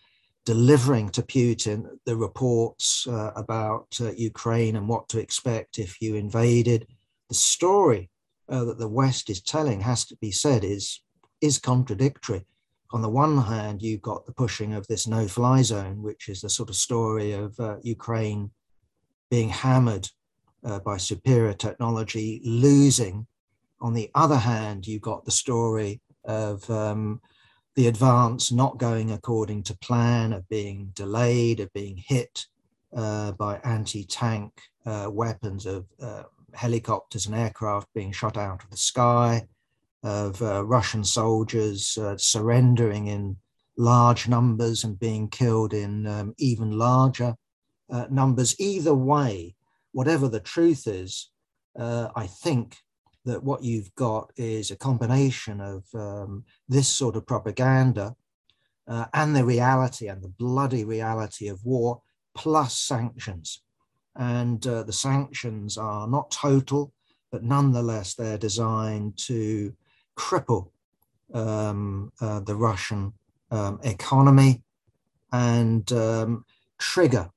delivering 0.47 1.11
to 1.11 1.23
Putin 1.23 1.85
the 2.07 2.17
reports 2.17 3.07
uh, 3.07 3.33
about 3.37 3.88
uh, 4.00 4.12
Ukraine 4.12 4.76
and 4.76 4.88
what 4.88 5.09
to 5.11 5.19
expect 5.19 5.79
if 5.79 6.00
you 6.00 6.15
invaded. 6.15 6.87
The 7.29 7.35
story 7.35 8.09
uh, 8.49 8.65
that 8.65 8.79
the 8.79 8.88
West 8.88 9.29
is 9.29 9.43
telling 9.43 9.83
has 9.83 10.07
to 10.07 10.17
be 10.17 10.31
said 10.31 10.65
is 10.65 11.03
is 11.43 11.59
contradictory 11.59 12.47
on 12.93 13.03
the 13.03 13.09
one 13.09 13.38
hand, 13.38 13.83
you've 13.83 14.03
got 14.03 14.26
the 14.26 14.33
pushing 14.33 14.73
of 14.73 14.87
this 14.87 15.07
no 15.07 15.26
fly 15.26 15.62
zone, 15.62 16.03
which 16.03 16.29
is 16.29 16.41
the 16.41 16.49
sort 16.49 16.69
of 16.69 16.76
story 16.76 17.33
of 17.33 17.59
uh, 17.59 17.76
Ukraine 17.83 18.50
being 19.31 19.49
hammered 19.49 20.09
uh, 20.65 20.79
by 20.81 20.97
superior 20.97 21.53
technology, 21.53 22.41
losing. 22.45 23.26
On 23.81 23.93
the 23.93 24.11
other 24.15 24.38
hand, 24.38 24.87
you've 24.87 25.03
got 25.03 25.25
the 25.25 25.31
story 25.31 26.00
of 26.25 26.69
um, 26.71 27.21
the 27.76 27.87
advance 27.88 28.50
not 28.50 28.78
going 28.78 29.12
according 29.12 29.62
to 29.64 29.76
plan, 29.76 30.33
of 30.33 30.49
being 30.49 30.90
delayed, 30.95 31.61
of 31.61 31.73
being 31.75 31.97
hit 31.99 32.47
uh, 32.97 33.33
by 33.33 33.59
anti 33.59 34.04
tank 34.04 34.52
uh, 34.87 35.09
weapons, 35.12 35.66
of 35.66 35.85
uh, 36.00 36.23
helicopters 36.54 37.26
and 37.26 37.35
aircraft 37.35 37.87
being 37.95 38.11
shot 38.11 38.38
out 38.38 38.64
of 38.64 38.71
the 38.71 38.76
sky 38.78 39.47
of 40.02 40.40
uh, 40.40 40.64
Russian 40.64 41.04
soldiers 41.04 41.99
uh, 41.99 42.16
surrendering 42.16 43.09
in 43.09 43.37
large 43.76 44.26
numbers 44.26 44.85
and 44.85 44.99
being 44.99 45.28
killed 45.28 45.75
in 45.75 46.06
um, 46.06 46.35
even 46.38 46.78
larger 46.78 47.35
uh, 47.90 48.06
numbers. 48.11 48.59
Either 48.59 48.95
way, 48.95 49.54
whatever 49.92 50.28
the 50.28 50.40
truth 50.40 50.87
is, 50.87 51.30
I 51.78 52.26
think 52.26 52.78
that 53.26 53.42
what 53.42 53.62
you've 53.62 53.95
got 53.97 54.33
is 54.37 54.71
a 54.71 54.76
combination 54.76 55.61
of 55.61 55.85
um, 55.95 56.45
this 56.68 56.88
sort 56.88 57.16
of 57.16 57.26
propaganda 57.26 58.14
uh, 58.88 59.06
and 59.12 59.35
the 59.35 59.45
reality 59.45 60.06
and 60.09 60.23
the 60.23 60.28
bloody 60.28 60.85
reality 60.85 61.49
of 61.49 61.64
war, 61.64 62.00
plus 62.35 62.78
sanctions. 62.78 63.62
And 64.14 64.64
uh, 64.66 64.85
the 64.85 64.92
sanctions 64.92 65.76
are 65.76 66.06
not 66.09 66.30
total, 66.30 66.92
but 67.30 67.42
nonetheless, 67.42 68.14
they're 68.14 68.38
designed 68.38 69.18
to 69.26 69.75
cripple 70.16 70.71
um, 71.35 72.12
uh, 72.21 72.40
the 72.40 72.54
Russian 72.54 73.12
um, 73.50 73.80
economy 73.83 74.62
and 75.33 75.90
um, 75.92 76.45
trigger 76.78 77.28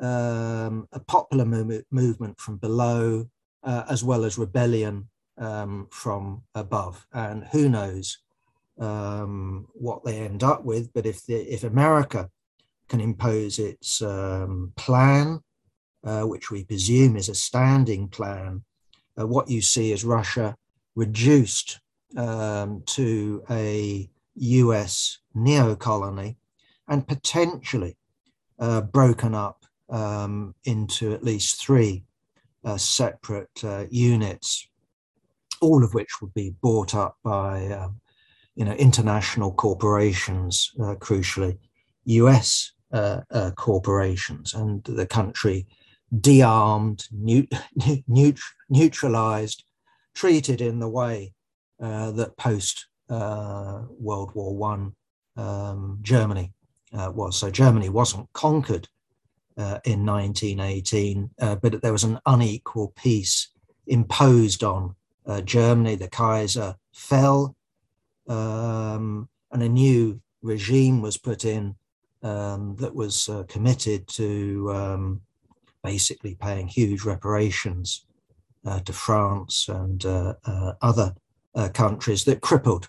um, 0.00 0.86
a 0.92 1.00
popular 1.00 1.44
move- 1.44 1.84
movement 1.90 2.38
from 2.38 2.58
below, 2.58 3.26
uh, 3.64 3.84
as 3.88 4.04
well 4.04 4.24
as 4.24 4.38
rebellion 4.38 5.08
um, 5.38 5.88
from 5.90 6.42
above. 6.54 7.06
And 7.12 7.44
who 7.44 7.68
knows 7.68 8.18
um, 8.78 9.68
what 9.72 10.04
they 10.04 10.18
end 10.18 10.42
up 10.42 10.64
with? 10.64 10.92
But 10.92 11.06
if 11.06 11.24
the, 11.26 11.36
if 11.36 11.64
America 11.64 12.28
can 12.88 13.00
impose 13.00 13.58
its 13.58 13.98
plan, 14.76 15.40
uh, 16.04 16.22
which 16.22 16.50
we 16.50 16.64
presume 16.64 17.16
is 17.16 17.28
a 17.28 17.34
standing 17.34 18.08
plan, 18.08 18.64
uh, 19.18 19.26
what 19.26 19.50
you 19.50 19.60
see 19.60 19.92
is 19.92 20.04
Russia 20.04 20.56
reduced 20.94 21.80
um, 22.16 22.82
to 22.86 23.42
a 23.50 24.08
US 24.34 25.18
neo-colony 25.34 26.36
and 26.88 27.06
potentially 27.06 27.96
uh, 28.58 28.80
broken 28.80 29.34
up 29.34 29.64
um, 29.90 30.54
into 30.64 31.12
at 31.12 31.24
least 31.24 31.60
three 31.60 32.04
uh, 32.64 32.76
separate 32.76 33.64
uh, 33.64 33.84
units, 33.90 34.68
all 35.60 35.84
of 35.84 35.94
which 35.94 36.20
would 36.20 36.34
be 36.34 36.54
bought 36.62 36.94
up 36.94 37.16
by 37.22 37.66
um, 37.68 38.00
you 38.58 38.64
know, 38.64 38.72
international 38.72 39.52
corporations, 39.52 40.72
uh, 40.80 40.96
crucially, 40.96 41.56
US 42.06 42.72
uh, 42.92 43.20
uh, 43.30 43.52
corporations, 43.52 44.52
and 44.52 44.82
the 44.82 45.06
country 45.06 45.68
de-armed, 46.20 47.04
neut- 47.14 47.52
neut- 48.08 48.40
neutralized, 48.68 49.62
treated 50.12 50.60
in 50.60 50.80
the 50.80 50.88
way 50.88 51.32
uh, 51.80 52.10
that 52.10 52.36
post 52.36 52.88
uh, 53.08 53.82
World 53.90 54.34
War 54.34 54.56
One 54.56 54.96
um, 55.36 56.00
Germany 56.02 56.52
uh, 56.92 57.12
was. 57.14 57.38
So 57.38 57.50
Germany 57.50 57.90
wasn't 57.90 58.28
conquered 58.32 58.88
in 59.84 60.06
1918, 60.06 61.30
uh, 61.40 61.56
but 61.56 61.80
there 61.82 61.92
was 61.92 62.04
an 62.04 62.18
unequal 62.26 62.92
peace 62.96 63.50
imposed 63.86 64.62
on 64.62 64.94
uh, 65.28 65.40
Germany. 65.42 65.94
The 65.94 66.08
Kaiser 66.08 66.76
fell, 66.92 67.54
um, 68.28 69.28
and 69.52 69.62
a 69.62 69.68
new 69.68 70.20
regime 70.42 71.02
was 71.02 71.16
put 71.16 71.44
in 71.44 71.76
um, 72.22 72.76
that 72.76 72.94
was 72.94 73.28
uh, 73.28 73.44
committed 73.48 74.08
to 74.08 74.72
um, 74.72 75.20
basically 75.84 76.34
paying 76.34 76.66
huge 76.66 77.04
reparations 77.04 78.06
uh, 78.66 78.80
to 78.80 78.92
France 78.92 79.68
and 79.68 80.04
uh, 80.04 80.34
other 80.82 81.14
countries 81.72 82.24
that 82.24 82.40
crippled 82.40 82.88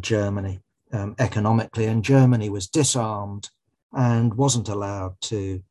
Germany 0.00 0.60
um, 0.92 1.14
economically, 1.18 1.86
and 1.86 2.04
Germany 2.04 2.48
was 2.48 2.68
disarmed 2.68 3.50
and 3.92 4.34
wasn't 4.34 4.68
allowed 4.68 5.20
to 5.20 5.62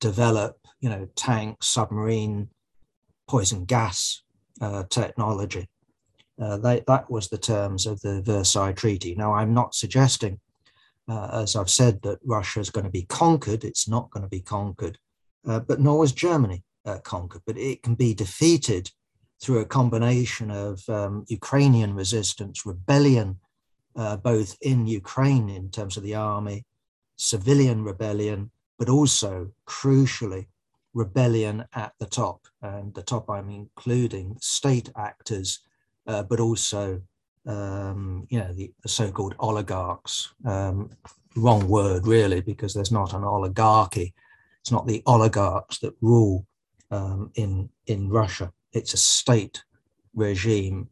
develop, 0.00 0.58
you 0.80 0.88
know, 0.88 1.08
tanks, 1.16 1.68
submarine, 1.68 2.48
poison 3.26 3.64
gas 3.64 4.23
uh, 4.64 4.84
technology. 4.88 5.68
Uh, 6.40 6.56
they, 6.56 6.82
that 6.86 7.10
was 7.10 7.28
the 7.28 7.38
terms 7.38 7.86
of 7.86 8.00
the 8.00 8.22
Versailles 8.22 8.72
Treaty. 8.72 9.14
Now, 9.14 9.34
I'm 9.34 9.52
not 9.52 9.74
suggesting, 9.74 10.40
uh, 11.08 11.42
as 11.42 11.54
I've 11.54 11.70
said, 11.70 12.00
that 12.02 12.18
Russia 12.24 12.60
is 12.60 12.70
going 12.70 12.84
to 12.86 12.90
be 12.90 13.02
conquered. 13.02 13.62
It's 13.62 13.86
not 13.86 14.10
going 14.10 14.22
to 14.22 14.28
be 14.28 14.40
conquered, 14.40 14.98
uh, 15.46 15.60
but 15.60 15.80
nor 15.80 15.98
was 15.98 16.12
Germany 16.12 16.64
uh, 16.86 16.98
conquered. 16.98 17.42
But 17.46 17.58
it 17.58 17.82
can 17.82 17.94
be 17.94 18.14
defeated 18.14 18.90
through 19.42 19.60
a 19.60 19.66
combination 19.66 20.50
of 20.50 20.82
um, 20.88 21.24
Ukrainian 21.28 21.94
resistance, 21.94 22.64
rebellion, 22.64 23.38
both 24.22 24.56
in 24.62 24.86
Ukraine 24.86 25.48
in 25.48 25.70
terms 25.70 25.96
of 25.96 26.02
the 26.02 26.14
army, 26.14 26.64
civilian 27.16 27.84
rebellion, 27.84 28.50
but 28.78 28.88
also 28.88 29.50
crucially 29.68 30.46
rebellion 30.94 31.64
at 31.74 31.92
the 31.98 32.06
top. 32.06 32.40
And 32.62 32.94
the 32.94 33.02
top, 33.02 33.28
I'm 33.28 33.50
including 33.50 34.36
state 34.40 34.90
actors, 34.96 35.60
uh, 36.06 36.22
but 36.22 36.40
also, 36.40 37.02
um, 37.46 38.26
you 38.30 38.38
know, 38.38 38.52
the, 38.52 38.72
the 38.82 38.88
so-called 38.88 39.34
oligarchs. 39.38 40.32
Um, 40.44 40.90
wrong 41.36 41.68
word, 41.68 42.06
really, 42.06 42.40
because 42.40 42.74
there's 42.74 42.92
not 42.92 43.12
an 43.12 43.24
oligarchy. 43.24 44.14
It's 44.60 44.70
not 44.70 44.86
the 44.86 45.02
oligarchs 45.06 45.78
that 45.80 45.94
rule 46.00 46.46
um, 46.90 47.30
in 47.34 47.68
in 47.86 48.08
Russia. 48.08 48.52
It's 48.72 48.94
a 48.94 48.98
state 48.98 49.62
regime 50.14 50.88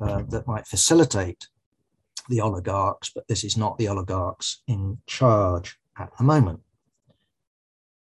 uh, 0.00 0.22
that 0.28 0.46
might 0.46 0.66
facilitate 0.66 1.48
the 2.28 2.40
oligarchs, 2.40 3.10
but 3.14 3.26
this 3.28 3.44
is 3.44 3.56
not 3.56 3.78
the 3.78 3.88
oligarchs 3.88 4.62
in 4.66 4.98
charge 5.06 5.78
at 5.98 6.10
the 6.16 6.24
moment. 6.24 6.60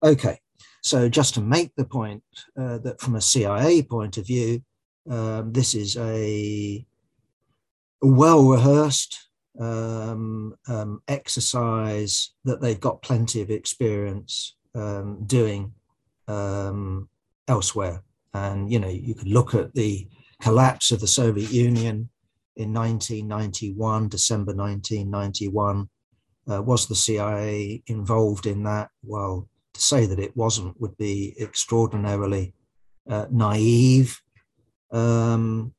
Okay, 0.03 0.39
so 0.87 1.09
just 1.09 1.33
to 1.33 1.41
make 1.41 1.75
the 1.75 1.83
point 1.83 2.23
uh, 2.57 2.77
that 2.77 3.01
from 3.01 3.15
a 3.15 3.21
CIA 3.21 3.81
point 3.81 4.17
of 4.17 4.25
view, 4.25 4.61
um, 5.09 5.51
this 5.51 5.75
is 5.75 5.97
a 5.97 6.85
well 8.01 8.47
rehearsed 8.47 9.27
um, 9.59 10.55
um, 10.69 11.01
exercise 11.09 12.31
that 12.45 12.61
they've 12.61 12.79
got 12.79 13.01
plenty 13.01 13.41
of 13.41 13.49
experience 13.49 14.55
um, 14.75 15.23
doing 15.25 15.73
um, 16.29 17.09
elsewhere. 17.49 18.01
And, 18.33 18.71
you 18.71 18.79
know, 18.79 18.87
you 18.87 19.13
could 19.13 19.27
look 19.27 19.55
at 19.55 19.73
the 19.73 20.07
collapse 20.41 20.91
of 20.91 21.01
the 21.01 21.07
Soviet 21.07 21.51
Union 21.51 22.09
in 22.55 22.73
1991, 22.73 24.07
December 24.07 24.53
1991. 24.53 25.89
Uh, 26.49 26.61
was 26.61 26.87
the 26.87 26.95
CIA 26.95 27.83
involved 27.87 28.45
in 28.45 28.63
that? 28.63 28.89
Well, 29.03 29.49
to 29.77 29.83
say 29.83 30.05
that 30.05 30.19
it 30.19 30.35
wasn't 30.35 30.79
would 30.81 30.97
be 30.97 31.35
extraordinarily 31.39 32.53
uh, 33.09 33.25
naive. 33.31 34.21
Um, 34.91 35.73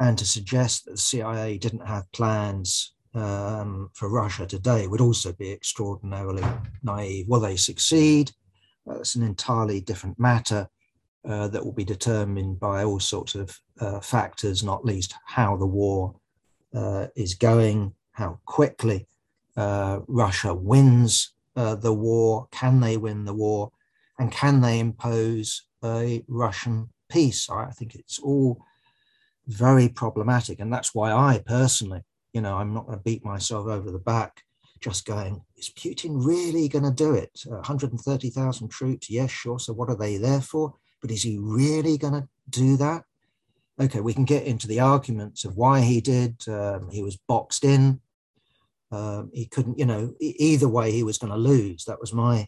and 0.00 0.16
to 0.18 0.24
suggest 0.24 0.84
that 0.84 0.92
the 0.92 0.98
CIA 0.98 1.58
didn't 1.58 1.86
have 1.86 2.10
plans 2.12 2.94
um, 3.14 3.90
for 3.94 4.08
Russia 4.08 4.46
today 4.46 4.86
would 4.86 5.00
also 5.00 5.32
be 5.32 5.50
extraordinarily 5.50 6.44
naive. 6.82 7.26
Will 7.28 7.40
they 7.40 7.56
succeed? 7.56 8.30
That's 8.86 9.16
an 9.16 9.22
entirely 9.22 9.80
different 9.80 10.18
matter 10.18 10.68
uh, 11.28 11.48
that 11.48 11.64
will 11.64 11.72
be 11.72 11.84
determined 11.84 12.60
by 12.60 12.84
all 12.84 13.00
sorts 13.00 13.34
of 13.34 13.58
uh, 13.80 14.00
factors, 14.00 14.62
not 14.62 14.84
least 14.84 15.14
how 15.24 15.56
the 15.56 15.66
war 15.66 16.14
uh, 16.74 17.06
is 17.16 17.34
going, 17.34 17.94
how 18.12 18.38
quickly 18.44 19.06
uh, 19.56 20.00
Russia 20.06 20.54
wins 20.54 21.34
uh, 21.58 21.74
the 21.74 21.92
war. 21.92 22.46
Can 22.52 22.80
they 22.80 22.96
win 22.96 23.24
the 23.24 23.34
war? 23.34 23.72
And 24.18 24.30
can 24.30 24.60
they 24.60 24.78
impose 24.78 25.64
a 25.84 26.24
Russian 26.28 26.90
peace? 27.08 27.50
I 27.50 27.70
think 27.72 27.94
it's 27.94 28.18
all 28.18 28.64
very 29.48 29.88
problematic. 29.88 30.60
And 30.60 30.72
that's 30.72 30.94
why 30.94 31.10
I 31.12 31.42
personally, 31.44 32.02
you 32.32 32.40
know, 32.40 32.56
I'm 32.56 32.72
not 32.72 32.86
going 32.86 32.98
to 32.98 33.02
beat 33.02 33.24
myself 33.24 33.66
over 33.66 33.90
the 33.90 33.98
back 33.98 34.42
just 34.80 35.04
going, 35.04 35.42
is 35.56 35.70
Putin 35.70 36.24
really 36.24 36.68
going 36.68 36.84
to 36.84 36.92
do 36.92 37.12
it? 37.14 37.42
Uh, 37.46 37.56
130,000 37.56 38.68
troops, 38.68 39.10
yes, 39.10 39.30
sure. 39.30 39.58
So 39.58 39.72
what 39.72 39.88
are 39.88 39.96
they 39.96 40.16
there 40.16 40.40
for? 40.40 40.74
But 41.00 41.10
is 41.10 41.24
he 41.24 41.38
really 41.40 41.98
going 41.98 42.12
to 42.12 42.28
do 42.48 42.76
that? 42.76 43.02
Okay, 43.80 44.00
we 44.00 44.14
can 44.14 44.24
get 44.24 44.44
into 44.44 44.68
the 44.68 44.78
arguments 44.78 45.44
of 45.44 45.56
why 45.56 45.80
he 45.80 46.00
did. 46.00 46.36
Um, 46.48 46.88
he 46.90 47.02
was 47.02 47.16
boxed 47.16 47.64
in. 47.64 48.00
Um, 48.90 49.30
he 49.34 49.46
couldn't, 49.46 49.78
you 49.78 49.84
know, 49.84 50.14
either 50.20 50.68
way, 50.68 50.92
he 50.92 51.02
was 51.02 51.18
going 51.18 51.32
to 51.32 51.38
lose. 51.38 51.84
That 51.84 52.00
was 52.00 52.12
my 52.12 52.46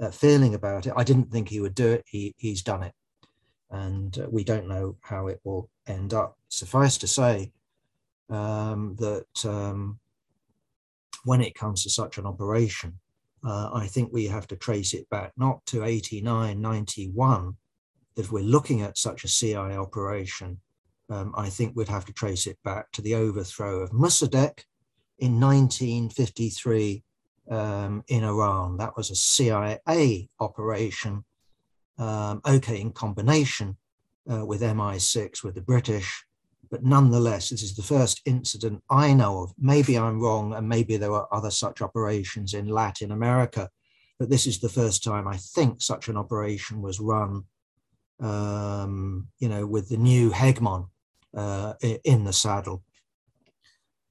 uh, 0.00 0.10
feeling 0.10 0.54
about 0.54 0.86
it. 0.86 0.92
I 0.96 1.04
didn't 1.04 1.30
think 1.30 1.48
he 1.48 1.60
would 1.60 1.74
do 1.74 1.88
it. 1.92 2.04
He, 2.06 2.34
he's 2.38 2.62
done 2.62 2.82
it. 2.82 2.92
And 3.70 4.18
uh, 4.18 4.26
we 4.30 4.44
don't 4.44 4.68
know 4.68 4.96
how 5.00 5.28
it 5.28 5.40
will 5.44 5.70
end 5.86 6.14
up. 6.14 6.36
Suffice 6.48 6.98
to 6.98 7.06
say 7.06 7.52
um, 8.30 8.96
that 8.98 9.46
um, 9.46 9.98
when 11.24 11.40
it 11.40 11.54
comes 11.54 11.82
to 11.82 11.90
such 11.90 12.18
an 12.18 12.26
operation, 12.26 12.98
uh, 13.44 13.70
I 13.72 13.86
think 13.86 14.12
we 14.12 14.26
have 14.26 14.46
to 14.48 14.56
trace 14.56 14.94
it 14.94 15.08
back 15.10 15.32
not 15.36 15.64
to 15.66 15.84
89, 15.84 16.60
91, 16.60 17.56
that 18.14 18.24
if 18.24 18.32
we're 18.32 18.42
looking 18.42 18.82
at 18.82 18.98
such 18.98 19.24
a 19.24 19.28
CIA 19.28 19.76
operation, 19.76 20.60
um, 21.10 21.32
I 21.36 21.48
think 21.48 21.74
we'd 21.74 21.88
have 21.88 22.04
to 22.06 22.12
trace 22.12 22.46
it 22.46 22.58
back 22.64 22.90
to 22.92 23.02
the 23.02 23.14
overthrow 23.14 23.80
of 23.80 23.90
Mossadegh 23.90 24.64
in 25.18 25.40
1953 25.40 27.02
um, 27.50 28.04
in 28.08 28.24
Iran. 28.24 28.76
That 28.76 28.96
was 28.96 29.10
a 29.10 29.14
CIA 29.14 30.28
operation, 30.40 31.24
um, 31.98 32.40
okay, 32.46 32.80
in 32.80 32.92
combination 32.92 33.76
uh, 34.30 34.44
with 34.44 34.62
MI6, 34.62 35.42
with 35.42 35.54
the 35.54 35.60
British. 35.60 36.24
But 36.70 36.84
nonetheless, 36.84 37.48
this 37.48 37.62
is 37.62 37.74
the 37.74 37.82
first 37.82 38.20
incident 38.26 38.82
I 38.90 39.14
know 39.14 39.42
of. 39.42 39.54
Maybe 39.58 39.98
I'm 39.98 40.20
wrong, 40.20 40.54
and 40.54 40.68
maybe 40.68 40.96
there 40.96 41.10
were 41.10 41.32
other 41.34 41.50
such 41.50 41.80
operations 41.80 42.52
in 42.52 42.68
Latin 42.68 43.10
America, 43.10 43.70
but 44.18 44.28
this 44.28 44.46
is 44.46 44.58
the 44.58 44.68
first 44.68 45.02
time 45.02 45.26
I 45.26 45.36
think 45.38 45.80
such 45.80 46.08
an 46.08 46.16
operation 46.16 46.82
was 46.82 47.00
run, 47.00 47.44
um, 48.20 49.28
you 49.38 49.48
know, 49.48 49.66
with 49.66 49.88
the 49.88 49.96
new 49.96 50.30
hegemon 50.30 50.88
uh, 51.34 51.74
in 52.04 52.24
the 52.24 52.32
saddle. 52.32 52.82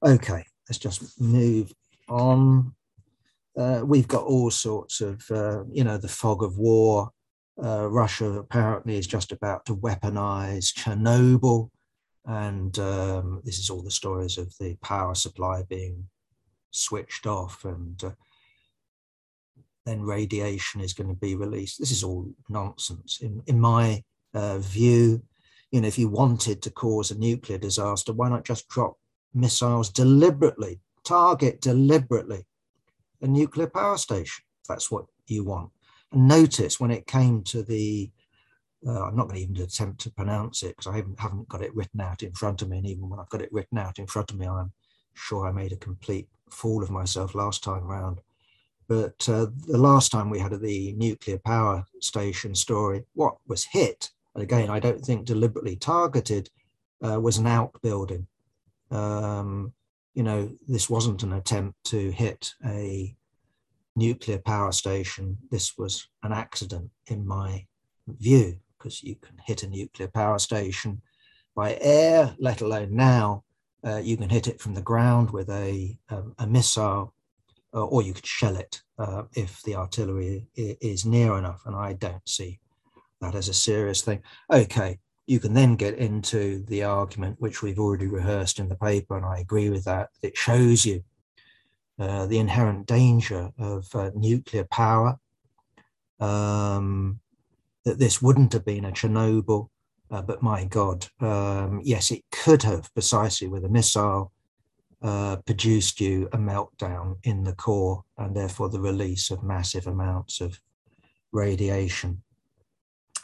Okay, 0.04 0.44
let's 0.68 0.78
just 0.78 1.20
move 1.20 1.72
on. 2.08 2.74
Uh, 3.56 3.82
we've 3.84 4.08
got 4.08 4.24
all 4.24 4.50
sorts 4.50 5.00
of, 5.00 5.22
uh, 5.30 5.64
you 5.72 5.82
know, 5.82 5.98
the 5.98 6.08
fog 6.08 6.42
of 6.42 6.58
war. 6.58 7.10
Uh, 7.62 7.88
Russia 7.88 8.26
apparently 8.38 8.96
is 8.96 9.06
just 9.06 9.32
about 9.32 9.64
to 9.66 9.74
weaponize 9.74 10.72
Chernobyl. 10.72 11.70
And 12.24 12.78
um, 12.78 13.40
this 13.44 13.58
is 13.58 13.70
all 13.70 13.82
the 13.82 13.90
stories 13.90 14.38
of 14.38 14.54
the 14.60 14.76
power 14.82 15.14
supply 15.14 15.62
being 15.68 16.06
switched 16.70 17.26
off 17.26 17.64
and 17.64 18.04
uh, 18.04 18.10
then 19.86 20.02
radiation 20.02 20.82
is 20.82 20.92
going 20.92 21.08
to 21.08 21.14
be 21.14 21.34
released. 21.34 21.80
This 21.80 21.90
is 21.90 22.04
all 22.04 22.28
nonsense. 22.50 23.20
In, 23.22 23.42
in 23.46 23.58
my 23.58 24.04
uh, 24.34 24.58
view, 24.58 25.22
you 25.70 25.80
know, 25.80 25.88
if 25.88 25.98
you 25.98 26.08
wanted 26.08 26.62
to 26.62 26.70
cause 26.70 27.10
a 27.10 27.18
nuclear 27.18 27.58
disaster, 27.58 28.12
why 28.12 28.28
not 28.28 28.44
just 28.44 28.68
drop 28.68 28.96
missiles 29.34 29.90
deliberately, 29.90 30.80
target 31.04 31.60
deliberately 31.60 32.46
a 33.20 33.26
nuclear 33.26 33.66
power 33.66 33.96
station. 33.96 34.44
That's 34.68 34.90
what 34.90 35.06
you 35.26 35.44
want. 35.44 35.70
And 36.12 36.28
notice 36.28 36.80
when 36.80 36.90
it 36.90 37.06
came 37.06 37.42
to 37.44 37.62
the, 37.62 38.10
uh, 38.86 39.04
I'm 39.04 39.16
not 39.16 39.28
going 39.28 39.36
to 39.36 39.42
even 39.42 39.62
attempt 39.62 40.00
to 40.02 40.10
pronounce 40.10 40.62
it 40.62 40.76
because 40.76 40.86
I 40.86 40.96
haven't, 40.96 41.20
haven't 41.20 41.48
got 41.48 41.62
it 41.62 41.74
written 41.74 42.00
out 42.00 42.22
in 42.22 42.32
front 42.32 42.62
of 42.62 42.68
me. 42.68 42.78
And 42.78 42.86
even 42.86 43.08
when 43.08 43.20
I've 43.20 43.28
got 43.28 43.42
it 43.42 43.52
written 43.52 43.78
out 43.78 43.98
in 43.98 44.06
front 44.06 44.30
of 44.30 44.38
me, 44.38 44.46
I'm 44.46 44.72
sure 45.14 45.46
I 45.46 45.52
made 45.52 45.72
a 45.72 45.76
complete 45.76 46.28
fool 46.50 46.82
of 46.82 46.90
myself 46.90 47.34
last 47.34 47.62
time 47.62 47.84
round. 47.84 48.20
But 48.88 49.28
uh, 49.28 49.48
the 49.66 49.76
last 49.76 50.10
time 50.10 50.30
we 50.30 50.38
had 50.38 50.58
the 50.58 50.94
nuclear 50.94 51.38
power 51.38 51.84
station 52.00 52.54
story, 52.54 53.04
what 53.12 53.36
was 53.46 53.64
hit, 53.64 54.10
and 54.34 54.42
again, 54.42 54.70
I 54.70 54.78
don't 54.78 55.04
think 55.04 55.26
deliberately 55.26 55.76
targeted, 55.76 56.48
uh, 57.04 57.20
was 57.20 57.36
an 57.36 57.46
outbuilding. 57.46 58.26
Um, 58.90 59.72
you 60.14 60.22
know, 60.22 60.50
this 60.66 60.90
wasn't 60.90 61.22
an 61.22 61.32
attempt 61.32 61.82
to 61.84 62.10
hit 62.10 62.54
a 62.64 63.14
nuclear 63.94 64.38
power 64.38 64.72
station. 64.72 65.38
This 65.50 65.76
was 65.76 66.08
an 66.22 66.32
accident, 66.32 66.90
in 67.06 67.26
my 67.26 67.66
view, 68.06 68.58
because 68.76 69.02
you 69.02 69.16
can 69.16 69.36
hit 69.44 69.62
a 69.62 69.68
nuclear 69.68 70.08
power 70.08 70.38
station 70.38 71.02
by 71.54 71.76
air, 71.80 72.34
let 72.38 72.60
alone 72.60 72.94
now. 72.94 73.44
Uh, 73.84 74.00
you 74.02 74.16
can 74.16 74.28
hit 74.28 74.48
it 74.48 74.60
from 74.60 74.74
the 74.74 74.82
ground 74.82 75.30
with 75.30 75.48
a, 75.50 75.96
um, 76.10 76.34
a 76.38 76.46
missile, 76.46 77.14
uh, 77.74 77.84
or 77.84 78.02
you 78.02 78.12
could 78.12 78.26
shell 78.26 78.56
it 78.56 78.82
uh, 78.98 79.22
if 79.34 79.62
the 79.62 79.76
artillery 79.76 80.46
is 80.56 81.04
near 81.04 81.38
enough. 81.38 81.62
And 81.64 81.76
I 81.76 81.92
don't 81.92 82.28
see 82.28 82.60
that 83.20 83.34
as 83.34 83.48
a 83.48 83.54
serious 83.54 84.02
thing. 84.02 84.22
Okay, 84.52 84.98
you 85.28 85.38
can 85.38 85.52
then 85.52 85.76
get 85.76 85.94
into 85.98 86.64
the 86.68 86.82
argument, 86.84 87.36
which 87.38 87.60
we've 87.60 87.78
already 87.78 88.06
rehearsed 88.06 88.58
in 88.58 88.68
the 88.70 88.74
paper, 88.74 89.14
and 89.14 89.26
I 89.26 89.40
agree 89.40 89.68
with 89.68 89.84
that. 89.84 90.08
It 90.22 90.38
shows 90.38 90.86
you 90.86 91.04
uh, 91.98 92.24
the 92.26 92.38
inherent 92.38 92.86
danger 92.86 93.50
of 93.58 93.94
uh, 93.94 94.10
nuclear 94.14 94.64
power. 94.64 95.18
Um, 96.18 97.20
that 97.84 97.98
this 97.98 98.22
wouldn't 98.22 98.54
have 98.54 98.64
been 98.64 98.86
a 98.86 98.90
Chernobyl, 98.90 99.68
uh, 100.10 100.22
but 100.22 100.42
my 100.42 100.64
God, 100.64 101.06
um, 101.20 101.82
yes, 101.84 102.10
it 102.10 102.24
could 102.32 102.62
have 102.62 102.92
precisely 102.94 103.48
with 103.48 103.64
a 103.64 103.68
missile 103.68 104.32
uh, 105.02 105.36
produced 105.36 106.00
you 106.00 106.28
a 106.32 106.38
meltdown 106.38 107.16
in 107.22 107.44
the 107.44 107.52
core 107.52 108.02
and 108.16 108.34
therefore 108.34 108.68
the 108.68 108.80
release 108.80 109.30
of 109.30 109.42
massive 109.42 109.86
amounts 109.86 110.40
of 110.40 110.58
radiation. 111.32 112.22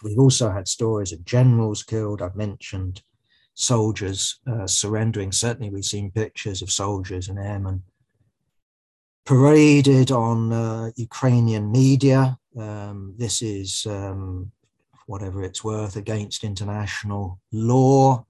We've 0.04 0.18
also 0.18 0.50
had 0.50 0.68
stories 0.68 1.12
of 1.12 1.24
generals 1.24 1.82
killed. 1.82 2.20
I've 2.20 2.36
mentioned 2.36 3.02
soldiers 3.54 4.38
uh, 4.46 4.66
surrendering. 4.66 5.32
Certainly, 5.32 5.70
we've 5.70 5.84
seen 5.84 6.10
pictures 6.10 6.60
of 6.60 6.70
soldiers 6.70 7.28
and 7.28 7.38
airmen 7.38 7.82
paraded 9.24 10.10
on 10.10 10.52
uh, 10.52 10.90
Ukrainian 10.96 11.72
media. 11.72 12.38
Um, 12.58 13.14
this 13.16 13.40
is, 13.40 13.86
um, 13.86 14.52
whatever 15.06 15.42
it's 15.42 15.64
worth, 15.64 15.96
against 15.96 16.44
international 16.44 17.40
law. 17.50 18.26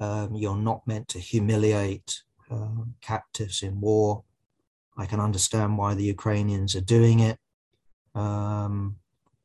Um, 0.00 0.34
you're 0.34 0.56
not 0.56 0.86
meant 0.86 1.08
to 1.08 1.18
humiliate 1.18 2.22
uh, 2.50 2.84
captives 3.02 3.62
in 3.62 3.82
war. 3.82 4.24
I 4.96 5.04
can 5.04 5.20
understand 5.20 5.76
why 5.76 5.92
the 5.92 6.04
Ukrainians 6.04 6.74
are 6.74 6.80
doing 6.80 7.20
it. 7.20 7.38
Um, 8.14 8.96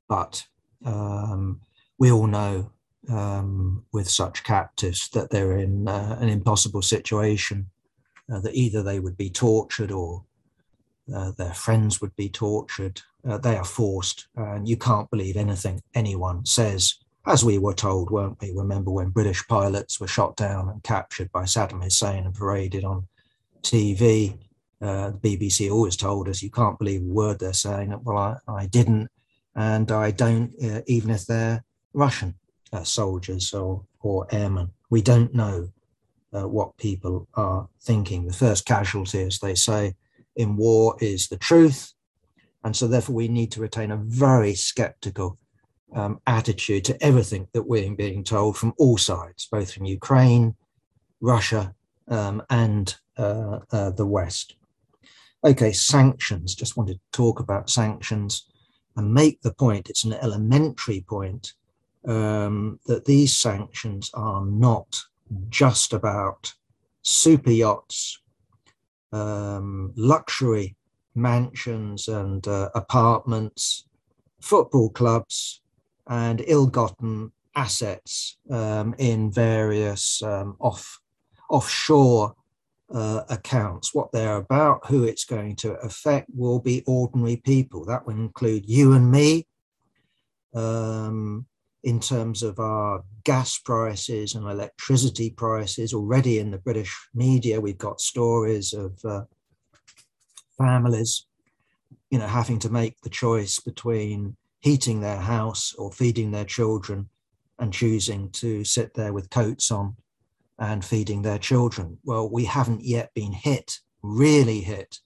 but 0.08 0.48
um, 0.86 1.62
we 1.98 2.12
all 2.12 2.28
know 2.28 2.72
um, 3.10 3.86
with 3.92 4.10
such 4.10 4.44
captives 4.44 5.10
that 5.10 5.30
they're 5.30 5.58
in 5.58 5.88
uh, 5.88 6.18
an 6.20 6.30
impossible 6.30 6.82
situation, 6.82 7.70
uh, 8.32 8.40
that 8.40 8.56
either 8.56 8.84
they 8.84 9.00
would 9.00 9.18
be 9.18 9.30
tortured 9.30 9.92
or 9.92 10.24
uh, 11.14 11.32
their 11.38 11.54
friends 11.54 12.02
would 12.02 12.16
be 12.16 12.30
tortured. 12.30 13.02
Uh, 13.28 13.38
they 13.38 13.56
are 13.56 13.64
forced, 13.64 14.28
and 14.36 14.68
you 14.68 14.78
can't 14.78 15.10
believe 15.10 15.38
anything 15.38 15.82
anyone 15.94 16.46
says, 16.46 16.96
as 17.28 17.44
we 17.44 17.58
were 17.58 17.74
told, 17.74 18.10
weren't 18.10 18.40
we? 18.42 18.52
Remember 18.56 18.90
when 18.92 19.10
British 19.10 19.46
pilots 19.48 20.00
were 20.00 20.08
shot 20.08 20.38
down 20.38 20.70
and 20.70 20.82
captured 20.84 21.32
by 21.32 21.44
Saddam 21.44 21.84
Hussein 21.84 22.26
and 22.26 22.34
paraded 22.34 22.86
on 22.86 23.08
TV? 23.62 24.38
Uh, 24.82 25.12
the 25.12 25.38
BBC 25.38 25.70
always 25.70 25.98
told 25.98 26.30
us, 26.30 26.42
you 26.42 26.50
can't 26.50 26.80
believe 26.80 27.02
a 27.02 27.06
word 27.06 27.40
they're 27.40 27.52
saying. 27.52 28.00
Well, 28.04 28.18
I, 28.18 28.38
I 28.48 28.66
didn't, 28.68 29.10
and 29.58 29.92
I 29.92 30.12
don't, 30.12 30.54
uh, 30.64 30.82
even 30.86 31.10
if 31.10 31.26
they're 31.26 31.64
Russian 31.94 32.36
uh, 32.72 32.84
soldiers 32.84 33.54
or, 33.54 33.84
or 34.00 34.28
airmen. 34.32 34.70
We 34.90 35.02
don't 35.02 35.34
know 35.34 35.70
uh, 36.32 36.48
what 36.48 36.78
people 36.78 37.28
are 37.34 37.68
thinking. 37.82 38.28
The 38.28 38.34
first 38.34 38.66
casualty, 38.66 39.24
as 39.24 39.40
they 39.40 39.56
say, 39.56 39.96
in 40.36 40.56
war 40.56 40.96
is 41.02 41.28
the 41.28 41.38
truth. 41.38 41.94
And 42.64 42.76
so, 42.76 42.88
therefore, 42.88 43.16
we 43.16 43.28
need 43.28 43.52
to 43.54 43.62
retain 43.62 43.92
a 43.92 43.98
very 43.98 44.54
skeptical 44.54 45.40
um, 45.96 46.20
attitude 46.28 46.86
to 46.86 47.04
everything 47.04 47.48
that 47.54 47.64
we're 47.64 47.94
being 47.96 48.24
told 48.24 48.58
from 48.58 48.74
all 48.78 48.98
sides, 48.98 49.48
both 49.52 49.74
from 49.74 49.86
Ukraine, 49.86 50.56
Russia, 51.20 51.74
um, 52.10 52.44
and 52.50 52.96
uh, 53.18 53.60
uh, 53.72 53.90
the 53.92 54.06
West. 54.06 54.56
Okay, 55.44 55.72
sanctions. 55.72 56.54
Just 56.54 56.78
wanted 56.78 56.96
to 56.96 57.12
talk 57.12 57.40
about 57.40 57.70
sanctions 57.70 58.46
and 58.98 59.14
make 59.14 59.42
the 59.42 59.54
point, 59.54 59.90
it's 59.90 60.04
an 60.04 60.14
elementary 60.14 61.06
point, 61.08 61.54
um, 62.08 62.80
that 62.86 63.06
these 63.06 63.36
sanctions 63.36 64.12
are 64.14 64.46
not 64.46 65.00
just 65.50 65.94
about 65.94 66.54
super 67.04 67.52
yachts 67.52 68.20
um, 69.12 69.94
luxury 69.96 70.76
mansions 71.16 72.08
and 72.08 72.48
uh, 72.48 72.70
apartments, 72.76 73.86
football 74.42 74.90
clubs, 74.90 75.62
and 76.08 76.44
ill-gotten 76.48 77.32
assets 77.56 78.38
um, 78.52 78.94
in 78.98 79.32
various 79.32 80.22
um, 80.22 80.56
off 80.60 81.00
offshore 81.50 82.36
uh, 82.94 83.24
accounts. 83.30 83.94
What 83.94 84.12
they're 84.12 84.38
about, 84.38 84.88
who 84.88 85.04
it's 85.04 85.26
going 85.26 85.56
to 85.58 85.74
affect, 85.80 86.30
will 86.34 86.60
be 86.60 86.84
ordinary 86.86 87.38
people. 87.38 87.86
That 87.86 88.06
will 88.06 88.16
include 88.16 88.68
you 88.68 88.94
and 88.94 89.12
me. 89.12 89.48
Um, 90.54 91.46
in 91.84 92.00
terms 92.00 92.44
of 92.44 92.60
our 92.60 93.04
gas 93.24 93.60
prices 93.60 94.36
and 94.36 94.46
electricity 94.46 95.30
prices. 95.30 95.94
Already 95.94 96.40
in 96.40 96.52
the 96.52 96.58
British 96.58 96.94
media, 97.14 97.62
we've 97.62 97.78
got 97.78 98.02
stories 98.02 98.74
of 98.74 99.00
uh, 99.06 99.22
families, 100.58 101.26
you 102.10 102.20
know, 102.20 102.28
having 102.28 102.60
to 102.60 102.70
make 102.70 103.00
the 103.02 103.10
choice 103.10 103.60
between 103.60 104.36
heating 104.60 105.00
their 105.00 105.22
house 105.22 105.74
or 105.78 105.92
feeding 105.92 106.32
their 106.32 106.46
children 106.46 107.10
and 107.60 107.74
choosing 107.74 108.32
to 108.32 108.64
sit 108.64 108.94
there 108.94 109.14
with 109.14 109.30
coats 109.30 109.72
on 109.72 109.96
and 110.60 110.84
feeding 110.84 111.22
their 111.22 111.38
children. 111.38 111.98
Well, 112.04 112.30
we 112.30 112.46
haven't 112.46 112.84
yet 112.84 113.14
been 113.14 113.34
hit, 113.34 113.80
really 114.02 114.62
hit, 114.62 115.00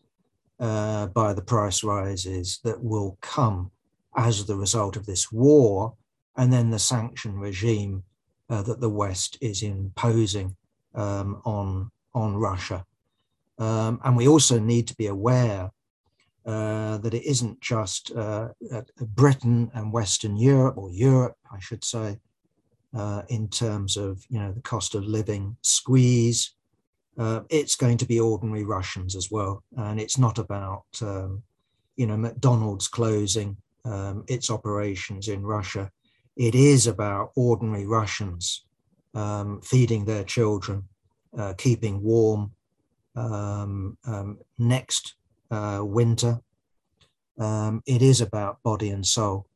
uh, 0.59 1.07
by 1.07 1.33
the 1.33 1.41
price 1.41 1.83
rises 1.83 2.59
that 2.63 2.83
will 2.83 3.17
come 3.21 3.71
as 4.15 4.45
the 4.45 4.55
result 4.55 4.95
of 4.95 5.05
this 5.05 5.31
war 5.31 5.95
and 6.37 6.51
then 6.51 6.69
the 6.69 6.79
sanction 6.79 7.37
regime 7.37 8.03
uh, 8.49 8.61
that 8.61 8.79
the 8.79 8.89
West 8.89 9.37
is 9.41 9.63
imposing 9.63 10.55
um, 10.93 11.41
on, 11.45 11.91
on 12.13 12.35
Russia. 12.35 12.85
Um, 13.57 13.99
and 14.03 14.15
we 14.15 14.27
also 14.27 14.59
need 14.59 14.87
to 14.87 14.95
be 14.95 15.07
aware 15.07 15.71
uh, 16.45 16.97
that 16.97 17.13
it 17.13 17.23
isn't 17.23 17.61
just 17.61 18.11
uh, 18.15 18.49
Britain 18.99 19.69
and 19.73 19.93
Western 19.93 20.35
Europe, 20.37 20.77
or 20.77 20.89
Europe, 20.91 21.37
I 21.51 21.59
should 21.59 21.83
say, 21.83 22.17
uh, 22.95 23.23
in 23.29 23.47
terms 23.47 23.97
of 23.97 24.23
you 24.29 24.39
know 24.39 24.51
the 24.51 24.61
cost 24.61 24.95
of 24.95 25.03
living 25.03 25.57
squeeze. 25.61 26.53
Uh, 27.17 27.41
it's 27.49 27.75
going 27.75 27.97
to 27.97 28.05
be 28.05 28.19
ordinary 28.19 28.63
Russians 28.63 29.15
as 29.15 29.29
well, 29.29 29.63
and 29.77 29.99
it's 29.99 30.17
not 30.17 30.39
about 30.39 30.85
um, 31.01 31.43
you 31.95 32.07
know 32.07 32.17
McDonald's 32.17 32.87
closing 32.87 33.57
um, 33.85 34.23
its 34.27 34.49
operations 34.49 35.27
in 35.27 35.43
Russia 35.43 35.91
it 36.35 36.55
is 36.55 36.87
about 36.87 37.31
ordinary 37.35 37.85
Russians 37.85 38.65
um, 39.13 39.61
feeding 39.61 40.05
their 40.05 40.23
children, 40.23 40.87
uh, 41.37 41.53
keeping 41.57 42.01
warm 42.01 42.51
um, 43.15 43.97
um, 44.05 44.37
next 44.57 45.15
uh, 45.49 45.81
winter. 45.83 46.39
Um, 47.37 47.83
it 47.85 48.01
is 48.01 48.21
about 48.21 48.63
body 48.63 48.89
and 48.89 49.05
soul. 49.05 49.47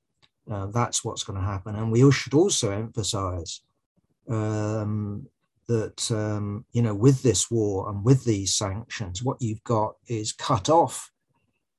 Uh, 0.50 0.68
that's 0.68 1.04
what's 1.04 1.24
going 1.24 1.40
to 1.40 1.46
happen. 1.46 1.76
And 1.76 1.92
we 1.92 2.10
should 2.12 2.34
also 2.34 2.72
emphasize 2.72 3.62
um, 4.30 5.28
that, 5.68 6.12
um, 6.12 6.66
you 6.72 6.82
know, 6.82 6.94
with 6.94 7.24
this 7.24 7.50
war 7.50 7.90
and 7.90 8.04
with 8.04 8.24
these 8.26 8.54
sanctions, 8.54 9.24
what 9.24 9.42
you've 9.42 9.64
got 9.64 9.96
is 10.08 10.32
cut 10.32 10.70
off 10.70 11.12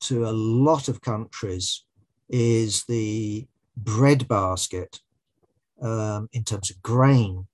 to 0.01 0.27
a 0.27 0.33
lot 0.33 0.89
of 0.89 1.01
countries 1.01 1.85
is 2.29 2.85
the 2.85 3.47
breadbasket 3.77 5.01
um, 5.81 6.29
in 6.33 6.43
terms 6.43 6.71
of 6.71 6.83
grain 6.83 7.47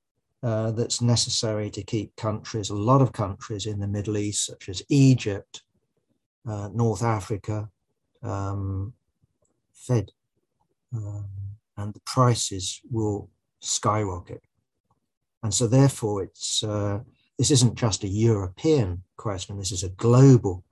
uh, 0.43 0.71
that's 0.73 1.01
necessary 1.01 1.71
to 1.71 1.83
keep 1.83 2.15
countries, 2.17 2.71
a 2.71 2.75
lot 2.75 3.01
of 3.01 3.13
countries 3.13 3.67
in 3.67 3.79
the 3.79 3.87
Middle 3.87 4.17
East, 4.17 4.47
such 4.47 4.69
as 4.69 4.83
Egypt, 4.89 5.63
uh, 6.49 6.69
North 6.73 7.03
Africa, 7.03 7.69
um, 8.23 8.93
fed. 9.73 10.11
Um, 10.95 11.27
and 11.77 11.95
the 11.95 12.01
prices 12.05 12.81
will 12.91 13.31
skyrocket. 13.61 14.43
And 15.43 15.53
so, 15.53 15.67
therefore, 15.67 16.23
it's 16.23 16.63
uh, 16.63 17.01
this 17.39 17.51
isn't 17.51 17.75
just 17.75 18.05
a 18.05 18.09
European 18.09 19.03
question, 19.17 19.59
this 19.59 19.73
is 19.73 19.83
a 19.83 19.89
global 19.89 20.65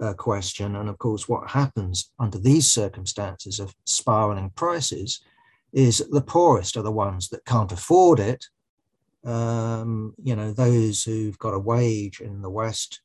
uh, 0.00 0.14
question. 0.14 0.76
And 0.76 0.88
of 0.88 0.98
course, 0.98 1.28
what 1.28 1.50
happens 1.50 2.10
under 2.18 2.38
these 2.38 2.70
circumstances 2.70 3.60
of 3.60 3.74
spiraling 3.84 4.50
prices 4.50 5.20
is 5.72 5.98
the 6.10 6.22
poorest 6.22 6.76
are 6.76 6.82
the 6.82 6.90
ones 6.90 7.28
that 7.28 7.44
can't 7.44 7.72
afford 7.72 8.20
it. 8.20 8.44
Um, 9.24 10.14
you 10.22 10.34
know, 10.34 10.52
those 10.52 11.04
who've 11.04 11.38
got 11.38 11.54
a 11.54 11.58
wage 11.58 12.20
in 12.20 12.40
the 12.40 12.50
West 12.50 13.00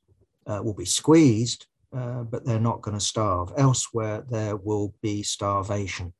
uh, 0.47 0.61
will 0.63 0.73
be 0.73 0.85
squeezed, 0.85 1.67
uh, 1.95 2.23
but 2.23 2.45
they're 2.45 2.59
not 2.59 2.81
going 2.81 2.97
to 2.97 3.03
starve. 3.03 3.51
Elsewhere, 3.57 4.23
there 4.29 4.55
will 4.55 4.93
be 5.01 5.23
starvation 5.23 6.13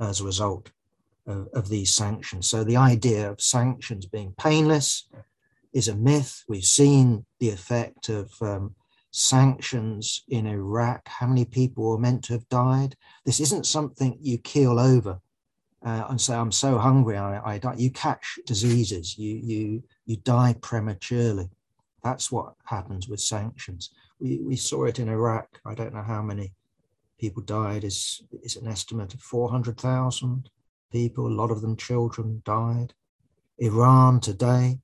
as 0.00 0.20
a 0.20 0.24
result 0.24 0.70
of, 1.26 1.48
of, 1.54 1.68
these 1.68 1.94
sanctions. 1.94 2.48
So 2.48 2.64
the 2.64 2.76
idea 2.76 3.30
of 3.30 3.40
sanctions 3.40 4.06
being 4.06 4.34
painless 4.38 5.08
is 5.72 5.88
a 5.88 5.94
myth. 5.94 6.42
We've 6.48 6.64
seen 6.64 7.26
the 7.38 7.50
effect 7.50 8.08
of 8.08 8.32
um, 8.40 8.74
sanctions 9.10 10.24
in 10.28 10.46
Iraq. 10.46 11.06
How 11.06 11.26
many 11.26 11.44
people 11.44 11.84
were 11.84 11.98
meant 11.98 12.24
to 12.24 12.32
have 12.34 12.48
died? 12.48 12.96
This 13.24 13.40
isn't 13.40 13.66
something 13.66 14.16
you 14.20 14.38
keel 14.38 14.78
over 14.78 15.20
uh, 15.84 16.04
and 16.08 16.20
say, 16.20 16.34
"I'm 16.34 16.52
so 16.52 16.78
hungry, 16.78 17.16
I, 17.16 17.54
I 17.54 17.58
die." 17.58 17.74
You 17.76 17.90
catch 17.90 18.38
diseases. 18.46 19.18
You 19.18 19.36
you 19.36 19.82
you 20.06 20.16
die 20.16 20.54
prematurely. 20.60 21.48
That's 22.02 22.32
what 22.32 22.54
happens 22.64 23.08
with 23.08 23.20
sanctions. 23.20 23.90
We 24.18 24.38
we 24.38 24.56
saw 24.56 24.84
it 24.84 24.98
in 24.98 25.08
Iraq. 25.08 25.60
I 25.64 25.74
don't 25.74 25.94
know 25.94 26.02
how 26.02 26.22
many 26.22 26.52
people 27.20 27.42
died. 27.42 27.84
Is 27.84 28.22
is 28.42 28.56
an 28.56 28.66
estimate 28.66 29.14
of 29.14 29.20
four 29.20 29.50
hundred 29.50 29.78
thousand 29.78 30.48
people. 30.90 31.26
A 31.26 31.40
lot 31.40 31.50
of 31.50 31.60
them 31.60 31.76
children 31.76 32.42
died. 32.44 32.94
Iran 33.58 34.20
today, 34.20 34.78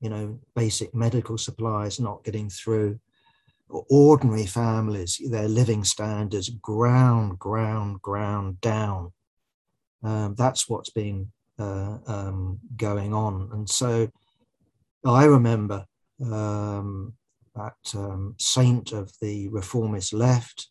you 0.00 0.08
know, 0.08 0.38
basic 0.54 0.94
medical 0.94 1.36
supplies 1.36 1.98
not 1.98 2.24
getting 2.24 2.48
through 2.48 3.00
ordinary 3.88 4.46
families, 4.46 5.20
their 5.30 5.48
living 5.48 5.84
standards 5.84 6.48
ground, 6.48 7.38
ground, 7.38 8.00
ground 8.02 8.60
down. 8.60 9.12
Um, 10.02 10.34
that's 10.36 10.68
what's 10.68 10.90
been 10.90 11.30
uh, 11.58 11.98
um, 12.06 12.58
going 12.76 13.12
on. 13.14 13.50
And 13.52 13.68
so 13.68 14.08
I 15.04 15.24
remember 15.24 15.86
um, 16.24 17.14
that 17.54 17.94
um, 17.94 18.34
saint 18.38 18.92
of 18.92 19.12
the 19.20 19.48
reformist 19.48 20.12
left, 20.12 20.68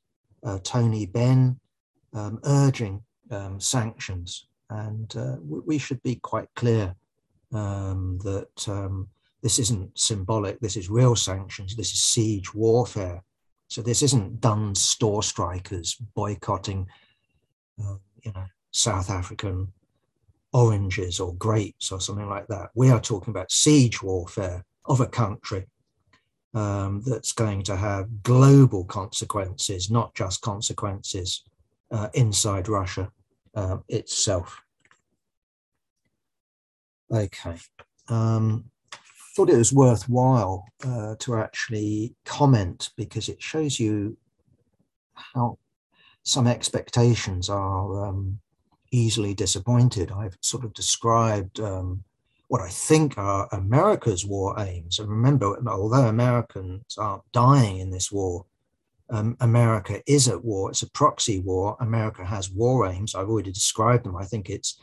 Tony 0.63 1.05
Benn, 1.05 1.59
um, 2.13 2.39
urging 2.43 3.03
um, 3.31 3.59
sanctions. 3.59 4.47
And 4.69 5.15
uh, 5.15 5.37
we 5.41 5.77
should 5.77 6.01
be 6.03 6.15
quite 6.15 6.47
clear 6.55 6.95
that 7.51 8.99
this 9.41 9.57
isn't 9.59 9.97
symbolic, 9.97 10.59
this 10.59 10.75
is 10.75 10.89
real 10.89 11.15
sanctions, 11.15 11.75
this 11.75 11.91
is 11.93 12.03
siege 12.03 12.53
warfare. 12.53 13.23
So 13.67 13.81
this 13.81 14.01
isn't 14.01 14.41
Dunnes 14.41 14.81
Stores 14.81 15.27
strikers 15.27 15.95
boycotting, 16.15 16.87
uh, 17.79 17.95
you 18.23 18.31
know, 18.33 18.45
South 18.71 19.09
African 19.09 19.71
oranges 20.53 21.19
or 21.19 21.35
grapes 21.35 21.91
or 21.91 22.01
something 22.01 22.27
like 22.27 22.47
that. 22.47 22.69
We 22.75 22.89
are 22.89 22.99
talking 22.99 23.31
about 23.31 23.51
siege 23.51 24.01
warfare 24.01 24.65
of 24.85 24.99
a 24.99 25.07
country 25.07 25.67
um, 26.53 27.01
that's 27.05 27.31
going 27.31 27.63
to 27.63 27.75
have 27.75 28.23
global 28.23 28.83
consequences, 28.85 29.91
not 29.91 30.13
just 30.15 30.41
consequences 30.41 31.43
uh, 31.91 32.09
inside 32.13 32.67
Russia 32.67 33.11
uh, 33.55 33.77
itself. 33.87 34.61
Okay. 37.11 37.55
Um, 38.07 38.65
thought 39.35 39.49
it 39.49 39.57
was 39.57 39.73
worthwhile 39.73 40.65
uh, 40.85 41.15
to 41.19 41.35
actually 41.35 42.15
comment 42.25 42.89
because 42.97 43.29
it 43.29 43.41
shows 43.41 43.79
you 43.79 44.17
how 45.13 45.57
some 46.23 46.47
expectations 46.47 47.49
are 47.49 48.05
um, 48.05 48.39
easily 48.91 49.33
disappointed. 49.33 50.11
I've 50.11 50.37
sort 50.41 50.65
of 50.65 50.73
described 50.73 51.59
um, 51.59 52.03
what 52.49 52.61
I 52.61 52.69
think 52.69 53.17
are 53.17 53.47
America's 53.51 54.25
war 54.25 54.59
aims. 54.59 54.99
And 54.99 55.09
remember, 55.09 55.57
although 55.67 56.07
Americans 56.07 56.97
aren't 56.97 57.23
dying 57.31 57.79
in 57.79 57.89
this 57.89 58.11
war, 58.11 58.45
um, 59.09 59.37
America 59.39 60.01
is 60.05 60.27
at 60.27 60.43
war. 60.43 60.69
It's 60.69 60.81
a 60.81 60.91
proxy 60.91 61.39
war. 61.39 61.77
America 61.79 62.25
has 62.25 62.51
war 62.51 62.87
aims. 62.87 63.15
I've 63.15 63.29
already 63.29 63.51
described 63.51 64.05
them. 64.05 64.17
I 64.17 64.25
think 64.25 64.49
it's 64.49 64.79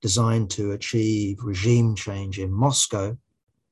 designed 0.00 0.50
to 0.50 0.72
achieve 0.72 1.38
regime 1.42 1.94
change 1.94 2.38
in 2.38 2.50
Moscow 2.50 3.16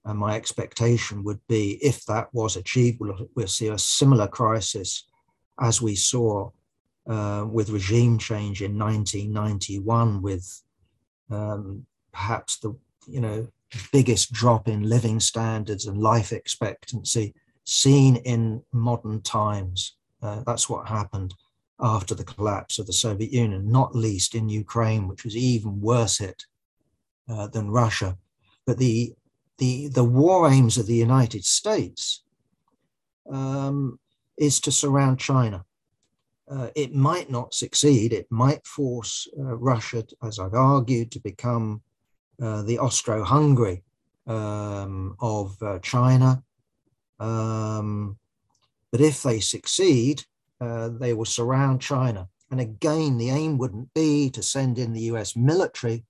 and 0.06 0.18
my 0.18 0.36
expectation 0.36 1.24
would 1.24 1.40
be 1.48 1.84
if 1.84 2.06
that 2.06 2.32
was 2.32 2.56
achieved, 2.56 3.00
we'll, 3.00 3.28
we'll 3.34 3.48
see 3.48 3.68
a 3.68 3.78
similar 3.78 4.28
crisis 4.28 5.04
as 5.60 5.82
we 5.82 5.96
saw 5.96 6.50
uh, 7.08 7.44
with 7.50 7.70
regime 7.70 8.16
change 8.16 8.62
in 8.62 8.78
1991, 8.78 10.22
with 10.22 10.62
um, 11.30 11.84
perhaps 12.12 12.58
the 12.58 12.76
you 13.06 13.20
know 13.20 13.48
biggest 13.92 14.32
drop 14.32 14.68
in 14.68 14.82
living 14.82 15.20
standards 15.20 15.86
and 15.86 15.98
life 15.98 16.32
expectancy 16.32 17.34
seen 17.64 18.16
in 18.16 18.62
modern 18.72 19.20
times. 19.22 19.96
Uh, 20.22 20.42
that's 20.46 20.68
what 20.68 20.88
happened 20.88 21.34
after 21.80 22.14
the 22.14 22.24
collapse 22.24 22.78
of 22.78 22.86
the 22.86 22.92
Soviet 22.92 23.32
Union, 23.32 23.70
not 23.70 23.94
least 23.94 24.34
in 24.34 24.48
Ukraine, 24.48 25.08
which 25.08 25.24
was 25.24 25.36
even 25.36 25.80
worse 25.80 26.18
hit 26.18 26.44
uh, 27.28 27.48
than 27.48 27.70
Russia. 27.70 28.16
But 28.66 28.78
the 28.78 29.14
the, 29.58 29.88
the 29.88 30.04
war 30.04 30.50
aims 30.50 30.76
of 30.76 30.86
the 30.86 30.94
United 30.94 31.44
States 31.44 32.22
um, 33.30 33.98
is 34.36 34.60
to 34.60 34.72
surround 34.72 35.18
China. 35.18 35.64
Uh, 36.48 36.68
it 36.76 36.94
might 36.94 37.30
not 37.30 37.54
succeed. 37.54 38.12
It 38.12 38.26
might 38.30 38.66
force 38.66 39.26
uh, 39.38 39.56
Russia, 39.56 40.04
as 40.22 40.38
I've 40.38 40.54
argued, 40.54 41.10
to 41.12 41.20
become 41.20 41.80
uh, 42.40 42.62
the 42.62 42.78
Austro 42.78 43.24
Hungary 43.24 43.82
um, 44.26 45.16
of 45.20 45.60
uh, 45.62 45.78
China. 45.80 46.42
Um, 47.18 48.18
but 48.92 49.00
if 49.00 49.22
they 49.22 49.40
succeed, 49.40 50.24
uh, 50.60 50.88
they 50.88 51.12
will 51.14 51.24
surround 51.24 51.80
China. 51.80 52.28
And 52.50 52.60
again, 52.60 53.18
the 53.18 53.30
aim 53.30 53.58
wouldn't 53.58 53.92
be 53.94 54.30
to 54.30 54.42
send 54.42 54.78
in 54.78 54.92
the 54.92 55.02
US 55.12 55.36
military, 55.36 56.04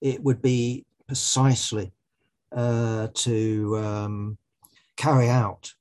it 0.00 0.22
would 0.22 0.42
be 0.42 0.84
precisely 1.06 1.92
uh, 2.52 3.08
to 3.14 3.78
um, 3.78 4.38
carry 4.96 5.28
out 5.28 5.72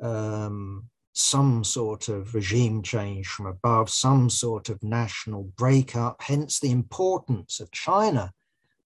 um, 0.00 0.84
some 1.12 1.64
sort 1.64 2.08
of 2.08 2.34
regime 2.34 2.82
change 2.82 3.26
from 3.26 3.46
above, 3.46 3.90
some 3.90 4.30
sort 4.30 4.68
of 4.68 4.82
national 4.82 5.44
breakup, 5.56 6.22
hence 6.22 6.60
the 6.60 6.70
importance 6.70 7.60
of 7.60 7.70
China 7.72 8.32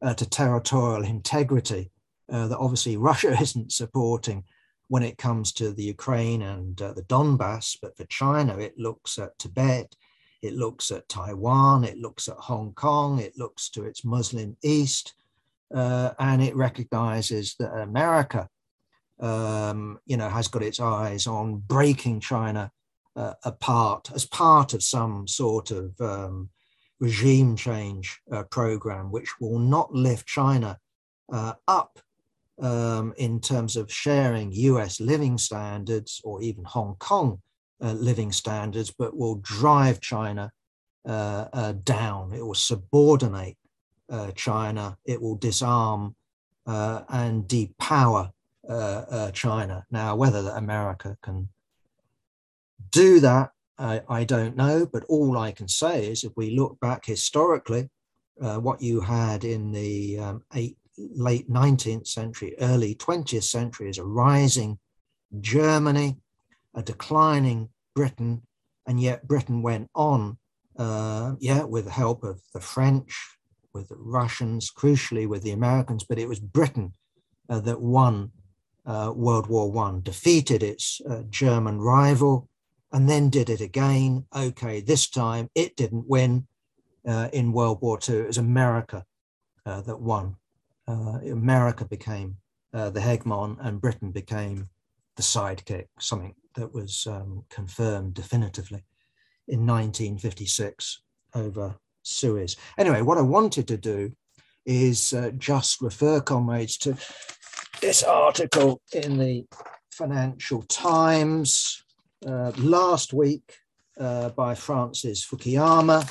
uh, 0.03 0.15
to 0.15 0.29
territorial 0.29 1.05
integrity 1.05 1.91
uh, 2.31 2.49
that 2.49 2.59
obviously 2.59 2.97
Russia 2.97 3.37
isn't 3.41 3.73
supporting 3.73 4.45
when 4.89 5.03
it 5.03 5.17
comes 5.17 5.53
to 5.53 5.73
the 5.73 5.85
Ukraine 5.85 6.43
and 6.43 6.81
uh, 6.83 6.93
the 6.93 7.03
Donbass. 7.05 7.79
But 7.81 7.97
for 7.97 8.05
China, 8.05 8.59
it 8.59 8.77
looks 8.77 9.19
at 9.19 9.39
Tibet, 9.39 9.95
it 10.43 10.55
looks 10.55 10.91
at 10.91 11.09
Taiwan, 11.09 11.85
it 11.85 11.99
looks 11.99 12.29
at 12.29 12.37
Hong 12.37 12.73
Kong, 12.75 13.19
it 13.19 13.39
looks 13.39 13.71
to 13.71 13.85
its 13.85 14.05
Muslim 14.05 14.57
East, 14.63 15.15
uh, 15.75 16.11
and 16.19 16.43
it 16.43 16.57
recognizes 16.57 17.55
that 17.59 17.73
America, 17.73 18.49
um, 19.21 19.99
you 20.05 20.17
know, 20.17 20.29
has 20.29 20.49
got 20.49 20.63
its 20.63 20.81
eyes 20.81 21.27
on 21.27 21.63
breaking 21.67 22.21
China 22.21 22.71
uh, 23.15 23.35
apart 23.45 24.11
as 24.15 24.27
part 24.27 24.75
of 24.75 24.83
some 24.83 25.29
sort 25.29 25.71
of 25.71 25.99
um, 26.01 26.51
regime 27.03 27.57
change 27.57 28.21
uh, 28.31 28.45
program, 28.45 29.11
which 29.11 29.29
will 29.41 29.59
not 29.59 29.93
lift 29.93 30.25
China 30.25 30.79
uh, 31.33 31.55
up 31.67 31.99
um, 32.61 33.13
in 33.17 33.41
terms 33.41 33.75
of 33.75 33.93
sharing 33.93 34.53
US 34.53 35.01
living 35.01 35.37
standards 35.37 36.21
or 36.23 36.41
even 36.43 36.63
Hong 36.63 36.95
Kong 37.01 37.43
uh, 37.83 37.95
living 37.95 38.31
standards, 38.31 38.93
but 38.97 39.17
will 39.17 39.41
drive 39.43 40.01
China 40.01 40.53
uh, 41.05 41.73
down. 41.83 42.33
It 42.33 42.47
will 42.47 42.55
subordinate 42.55 43.57
uh, 44.09 44.31
China, 44.37 44.97
it 45.05 45.21
will 45.21 45.35
disarm 45.35 46.15
uh, 46.67 47.03
and 47.09 47.49
depower 47.49 48.31
uh, 48.69 49.33
China. 49.33 49.85
Now, 49.91 50.15
whether 50.15 50.49
America 50.51 51.17
can 51.21 51.49
do 52.91 53.19
that, 53.21 53.51
I, 53.83 54.03
I, 54.09 54.25
don't 54.25 54.57
know, 54.57 54.87
but 54.87 55.05
all 55.09 55.37
I 55.37 55.53
can 55.53 55.69
say 55.69 56.07
is 56.07 56.25
if 56.25 56.33
we 56.37 56.57
look 56.57 56.79
back 56.81 57.05
historically, 57.05 57.91
what 58.37 58.81
you 58.81 59.01
had 59.01 59.45
in 59.45 59.73
the 59.73 60.19
um, 60.19 60.43
eight, 60.55 60.77
late 60.97 61.51
19th 61.51 62.07
century, 62.07 62.55
early 62.61 62.95
20th 62.95 63.45
century 63.45 63.89
is 63.89 63.99
a 63.99 64.05
rising 64.05 64.79
Germany, 65.41 66.17
a 66.75 66.83
declining 66.83 67.69
Britain, 67.95 68.43
and 68.87 69.01
yet 69.01 69.27
Britain 69.27 69.63
went 69.63 69.91
on, 69.95 70.39
uh, 70.79 71.35
yeah, 71.39 71.65
with 71.65 71.87
the 71.87 71.91
help 71.91 72.25
of 72.25 72.41
the 72.53 72.61
French, 72.61 73.37
with 73.73 73.89
the 73.89 73.97
Russians, 73.97 74.71
crucially 74.71 75.27
with 75.27 75.43
the 75.43 75.53
Americans, 75.53 76.05
but 76.05 76.19
it 76.19 76.29
was 76.29 76.41
Britain 76.41 76.93
uh, 77.49 77.61
that 77.61 77.81
won 77.81 78.31
uh, 78.85 79.13
World 79.15 79.47
War 79.47 79.71
One, 79.71 80.03
defeated 80.03 80.63
its 80.63 81.01
uh, 81.09 81.23
German 81.31 81.79
rival, 81.79 82.49
and 82.93 83.09
then 83.09 83.31
did 83.31 83.49
it 83.49 83.61
again. 83.61 84.27
Okay, 84.35 84.81
this 84.81 85.09
time 85.09 85.49
it 85.55 85.77
didn't 85.77 86.09
win 86.09 86.47
uh, 87.07 87.29
in 87.33 87.53
World 87.53 87.81
War 87.81 87.99
II. 88.07 88.17
It 88.17 88.27
was 88.29 88.39
America 88.39 89.05
uh, 89.67 89.81
that 89.83 90.01
won. 90.01 90.37
Uh, 90.87 91.19
America 91.31 91.85
became 91.85 92.37
uh, 92.75 92.91
the 92.91 93.01
hegemon, 93.01 93.57
and 93.61 93.81
Britain 93.81 94.11
became 94.11 94.69
the 95.17 95.23
sidekick, 95.23 95.87
something 95.99 96.35
that 96.57 96.73
was 96.73 97.07
um, 97.07 97.45
confirmed 97.49 98.15
definitively 98.15 98.85
in 99.49 99.67
1956 99.67 101.03
over 101.35 101.77
Suez. 102.03 102.57
Anyway, 102.79 103.03
what 103.03 103.19
I 103.19 103.23
wanted 103.23 103.69
to 103.69 103.77
do 103.77 104.13
is 104.65 105.13
uh, 105.13 105.31
just 105.39 105.81
refer 105.81 106.21
comrades 106.21 106.77
to 106.79 106.97
this 107.81 108.03
article 108.03 108.81
in 108.93 109.19
the 109.19 109.45
Financial 109.91 110.63
Times 110.63 111.83
uh, 112.27 112.53
last 112.59 113.13
week 113.13 113.57
uh, 113.99 114.31
by 114.31 114.55
Francis 114.55 115.27
Fukuyama, 115.27 116.11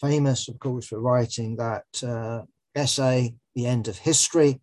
famous, 0.00 0.48
of 0.48 0.58
course, 0.58 0.86
for 0.86 1.00
writing 1.00 1.56
that 1.56 1.84
uh, 2.02 2.42
essay, 2.74 3.34
The 3.54 3.66
End 3.66 3.88
of 3.88 3.98
History, 3.98 4.60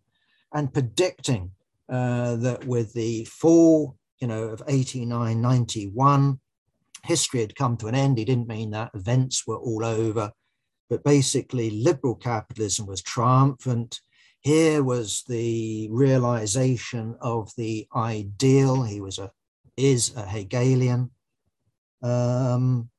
and 0.52 0.72
predicting 0.72 1.50
uh, 1.88 2.36
that 2.36 2.64
with 2.66 2.92
the 2.94 3.24
fall, 3.24 3.96
you 4.20 4.28
know, 4.28 4.44
of 4.44 4.62
89, 4.68 5.40
91, 5.40 6.40
history 7.02 7.40
had 7.40 7.56
come 7.56 7.76
to 7.78 7.86
an 7.88 7.94
end. 7.94 8.18
He 8.18 8.24
didn't 8.24 8.48
mean 8.48 8.70
that 8.70 8.90
events 8.94 9.46
were 9.46 9.58
all 9.58 9.84
over, 9.84 10.30
but 10.88 11.04
basically 11.04 11.70
liberal 11.70 12.14
capitalism 12.14 12.86
was 12.86 13.02
triumphant. 13.02 14.00
Here 14.40 14.82
was 14.82 15.24
the 15.28 15.88
realization 15.90 17.16
of 17.20 17.50
the 17.56 17.86
ideal. 17.94 18.82
He 18.82 19.00
was 19.00 19.18
a 19.18 19.30
is 19.76 20.14
a 20.16 20.22
Hegelian. 20.26 21.10
Um, 22.02 22.90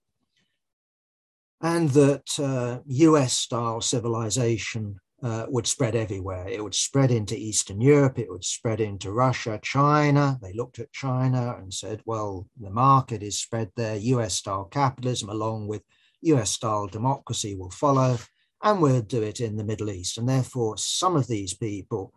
and 1.61 1.89
that 1.91 2.39
uh, 2.39 2.79
US 2.85 3.33
style 3.33 3.81
civilization 3.81 4.99
uh, 5.23 5.45
would 5.49 5.65
spread 5.65 5.95
everywhere. 5.95 6.47
It 6.47 6.63
would 6.63 6.75
spread 6.75 7.09
into 7.09 7.35
Eastern 7.35 7.81
Europe, 7.81 8.19
it 8.19 8.29
would 8.29 8.43
spread 8.43 8.79
into 8.79 9.11
Russia, 9.11 9.59
China. 9.63 10.37
They 10.41 10.53
looked 10.53 10.79
at 10.79 10.91
China 10.91 11.55
and 11.57 11.73
said, 11.73 12.01
well, 12.05 12.47
the 12.59 12.69
market 12.69 13.23
is 13.23 13.39
spread 13.39 13.71
there. 13.75 13.95
US 13.95 14.35
style 14.35 14.65
capitalism, 14.65 15.29
along 15.29 15.67
with 15.67 15.81
US 16.21 16.51
style 16.51 16.87
democracy, 16.87 17.55
will 17.55 17.71
follow, 17.71 18.17
and 18.61 18.81
we'll 18.81 19.01
do 19.01 19.23
it 19.23 19.39
in 19.39 19.55
the 19.55 19.63
Middle 19.63 19.89
East. 19.89 20.17
And 20.17 20.27
therefore, 20.27 20.77
some 20.77 21.15
of 21.15 21.27
these 21.27 21.55
people 21.55 22.13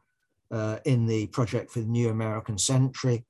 uh, 0.51 0.79
in 0.85 1.07
the 1.07 1.29
Project 1.29 1.71
for 1.71 1.81
the 1.81 1.87
New 1.87 2.11
American 2.11 2.59
Century 2.59 3.25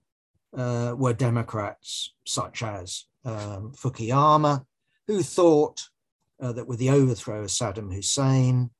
uh, 0.56 0.94
were 0.96 1.12
Democrats, 1.12 2.14
such 2.24 2.62
as 2.62 3.04
um, 3.24 3.72
Fukuyama, 3.76 4.64
who 5.06 5.22
thought 5.22 5.88
uh, 6.40 6.52
that 6.52 6.66
with 6.66 6.78
the 6.78 6.90
overthrow 6.90 7.42
of 7.42 7.48
Saddam 7.48 7.92
Hussein, 7.92 8.70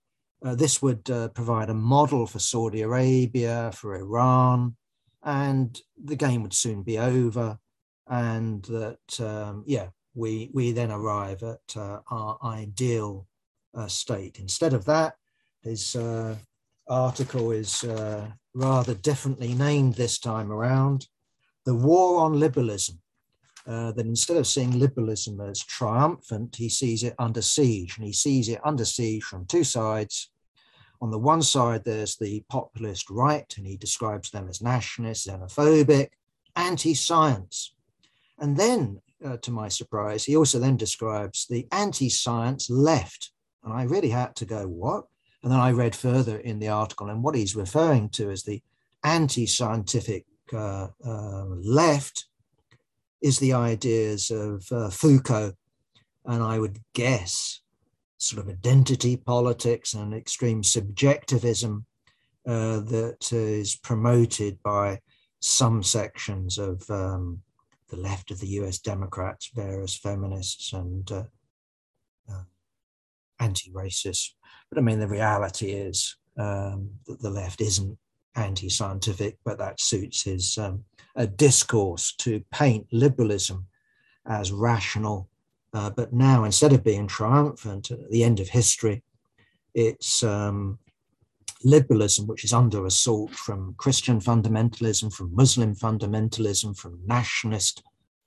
uh, 0.45 0.55
this 0.55 0.81
would 0.81 1.11
uh, 1.11 1.29
provide 1.29 1.69
a 1.69 1.75
model 1.75 2.27
for 2.27 2.39
Saudi 2.39 2.83
Arabia, 2.83 3.73
for 3.75 3.97
Iran, 3.97 4.77
and 5.25 5.81
the 6.03 6.17
game 6.17 6.43
would 6.43 6.55
soon 6.55 6.83
be 6.83 6.99
over. 6.99 7.59
And 8.07 8.65
that, 8.65 9.21
um, 9.21 9.65
yeah, 9.67 9.89
we, 10.15 10.51
we 10.55 10.73
then 10.73 10.91
arrive 10.91 11.43
at 11.43 11.77
uh, 11.77 11.99
our 12.11 12.39
ideal 12.43 13.27
uh, 13.75 13.89
state. 13.89 14.39
Instead 14.39 14.73
of 14.73 14.85
that, 14.87 15.17
his 15.63 15.97
article 16.89 17.51
is 17.51 17.85
rather 18.55 18.95
differently 18.95 19.53
named 19.53 19.95
this 19.95 20.19
time 20.19 20.51
around 20.51 21.07
The 21.69 21.75
War 21.75 22.21
on 22.23 22.41
Liberalism 22.41 22.99
uh, 23.67 23.93
that 23.93 24.07
instead 24.07 24.39
of 24.39 24.47
seeing 24.47 24.79
liberalism 24.79 25.39
as 25.43 25.63
triumphant, 25.63 26.57
he 26.57 26.71
sees 26.71 27.03
it 27.03 27.15
under 27.19 27.43
siege, 27.43 27.99
and 27.99 28.07
he 28.07 28.13
sees 28.15 28.49
it 28.49 28.59
under 28.65 28.87
siege 28.87 29.23
from 29.23 29.45
two 29.45 29.65
sides. 29.65 30.31
On 31.03 31.11
the 31.11 31.19
one 31.19 31.43
side, 31.43 31.85
there's 31.85 32.17
the 32.17 32.43
populist 32.49 33.11
right, 33.11 33.55
and 33.59 33.67
he 33.67 33.77
describes 33.77 34.31
them 34.31 34.49
as 34.49 34.63
nationalist, 34.63 35.29
xenophobic, 35.29 36.09
anti 36.57 36.95
science. 36.95 37.75
And 38.39 38.57
then, 38.57 39.03
uh, 39.23 39.37
to 39.43 39.51
my 39.51 39.69
surprise, 39.69 40.25
he 40.25 40.39
also 40.39 40.59
then 40.59 40.79
describes 40.79 41.47
the 41.51 41.69
anti 41.71 42.09
science 42.09 42.71
left. 42.71 43.31
And 43.63 43.75
I 43.75 43.83
really 43.83 44.09
had 44.09 44.35
to 44.37 44.47
go, 44.47 44.67
what? 44.67 45.05
And 45.43 45.53
then 45.53 45.61
I 45.61 45.73
read 45.73 45.95
further 45.95 46.39
in 46.39 46.61
the 46.61 46.69
article, 46.69 47.11
and 47.11 47.23
what 47.23 47.35
he's 47.35 47.55
referring 47.55 48.09
to 48.13 48.31
is 48.31 48.43
the 48.43 48.63
anti 49.05 49.45
scientific 49.45 50.25
uh, 50.53 50.89
uh, 51.05 51.45
left 51.47 52.27
is 53.21 53.39
the 53.39 53.53
ideas 53.53 54.31
of 54.31 54.67
uh, 54.71 54.91
Foucault, 54.91 55.55
and 56.25 56.43
I 56.43 56.59
would 56.59 56.79
guess 56.95 57.61
sort 58.19 58.43
of 58.43 58.53
identity 58.53 59.17
politics 59.17 59.95
and 59.95 60.13
extreme 60.13 60.63
subjectivism 60.63 61.87
uh, 62.47 62.81
that 62.81 63.33
is 63.33 63.77
promoted 63.77 64.63
by 64.63 65.01
some 65.41 65.83
sections 65.83 66.59
of 66.59 66.89
um, 66.91 67.41
the 67.91 67.97
left 67.97 68.31
of 68.31 68.41
the 68.41 68.49
US 68.61 68.79
Democrats, 68.79 69.51
various 69.55 69.97
feminists, 69.97 70.73
and 70.73 71.11
uh, 71.11 71.25
uh, 72.31 72.43
anti 73.39 73.71
racists. 73.71 74.33
But 74.69 74.79
I 74.79 74.83
mean, 74.83 75.01
the 75.01 75.09
reality 75.09 75.71
is 75.71 76.17
um, 76.39 76.91
that 77.07 77.21
the 77.21 77.31
left 77.31 77.61
isn't 77.61 77.99
anti 78.39 78.69
scientific, 78.69 79.39
but 79.45 79.59
that 79.59 79.81
suits 79.81 80.23
his 80.23 80.57
um, 80.59 80.85
discourse 81.37 82.13
to 82.19 82.43
paint 82.53 82.87
liberalism 82.93 83.67
as 84.27 84.53
rational. 84.53 85.29
Uh, 85.75 85.91
but 85.91 86.13
now, 86.13 86.45
instead 86.45 86.73
of 86.73 86.85
being 86.85 87.07
triumphant 87.07 87.91
at 87.91 88.11
the 88.11 88.25
end 88.25 88.41
of 88.41 88.49
history, 88.49 89.03
it's 89.75 90.23
um, 90.23 90.79
liberalism 91.65 92.27
which 92.27 92.45
is 92.45 92.53
under 92.53 92.87
assault 92.87 93.31
from 93.33 93.75
Christian 93.77 94.21
fundamentalism, 94.21 95.13
from 95.13 95.35
Muslim 95.35 95.75
fundamentalism, 95.75 96.77
from 96.77 97.01
nationalist 97.07 97.83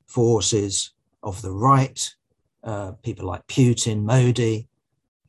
forces 0.05 0.91
of 1.23 1.41
the 1.41 1.51
right, 1.51 2.13
uh, 2.63 2.91
people 3.03 3.25
like 3.25 3.45
Putin, 3.47 4.03
Modi, 4.03 4.67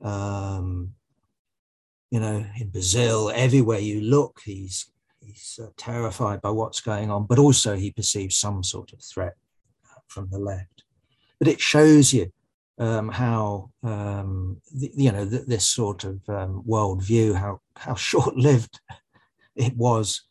um, 0.02 0.92
you 2.12 2.20
know, 2.20 2.44
in 2.60 2.68
Brazil, 2.68 3.32
everywhere 3.34 3.78
you 3.78 4.02
look, 4.02 4.42
he's 4.44 4.92
he's 5.20 5.58
uh, 5.62 5.68
terrified 5.78 6.42
by 6.42 6.50
what's 6.50 6.82
going 6.82 7.10
on, 7.10 7.24
but 7.24 7.38
also 7.38 7.74
he 7.74 7.90
perceives 7.90 8.36
some 8.36 8.62
sort 8.62 8.92
of 8.92 9.00
threat 9.02 9.32
uh, 9.90 10.00
from 10.08 10.28
the 10.30 10.38
left. 10.38 10.84
But 11.38 11.48
it 11.48 11.58
shows 11.58 12.12
you 12.12 12.30
um, 12.76 13.08
how 13.08 13.70
um, 13.82 14.60
the, 14.74 14.92
you 14.94 15.10
know 15.10 15.26
th- 15.26 15.46
this 15.46 15.66
sort 15.66 16.04
of 16.04 16.20
um, 16.28 16.62
worldview, 16.68 17.34
how 17.34 17.62
how 17.76 17.94
short-lived 18.10 18.78
it 19.56 19.74
was. 19.74 20.22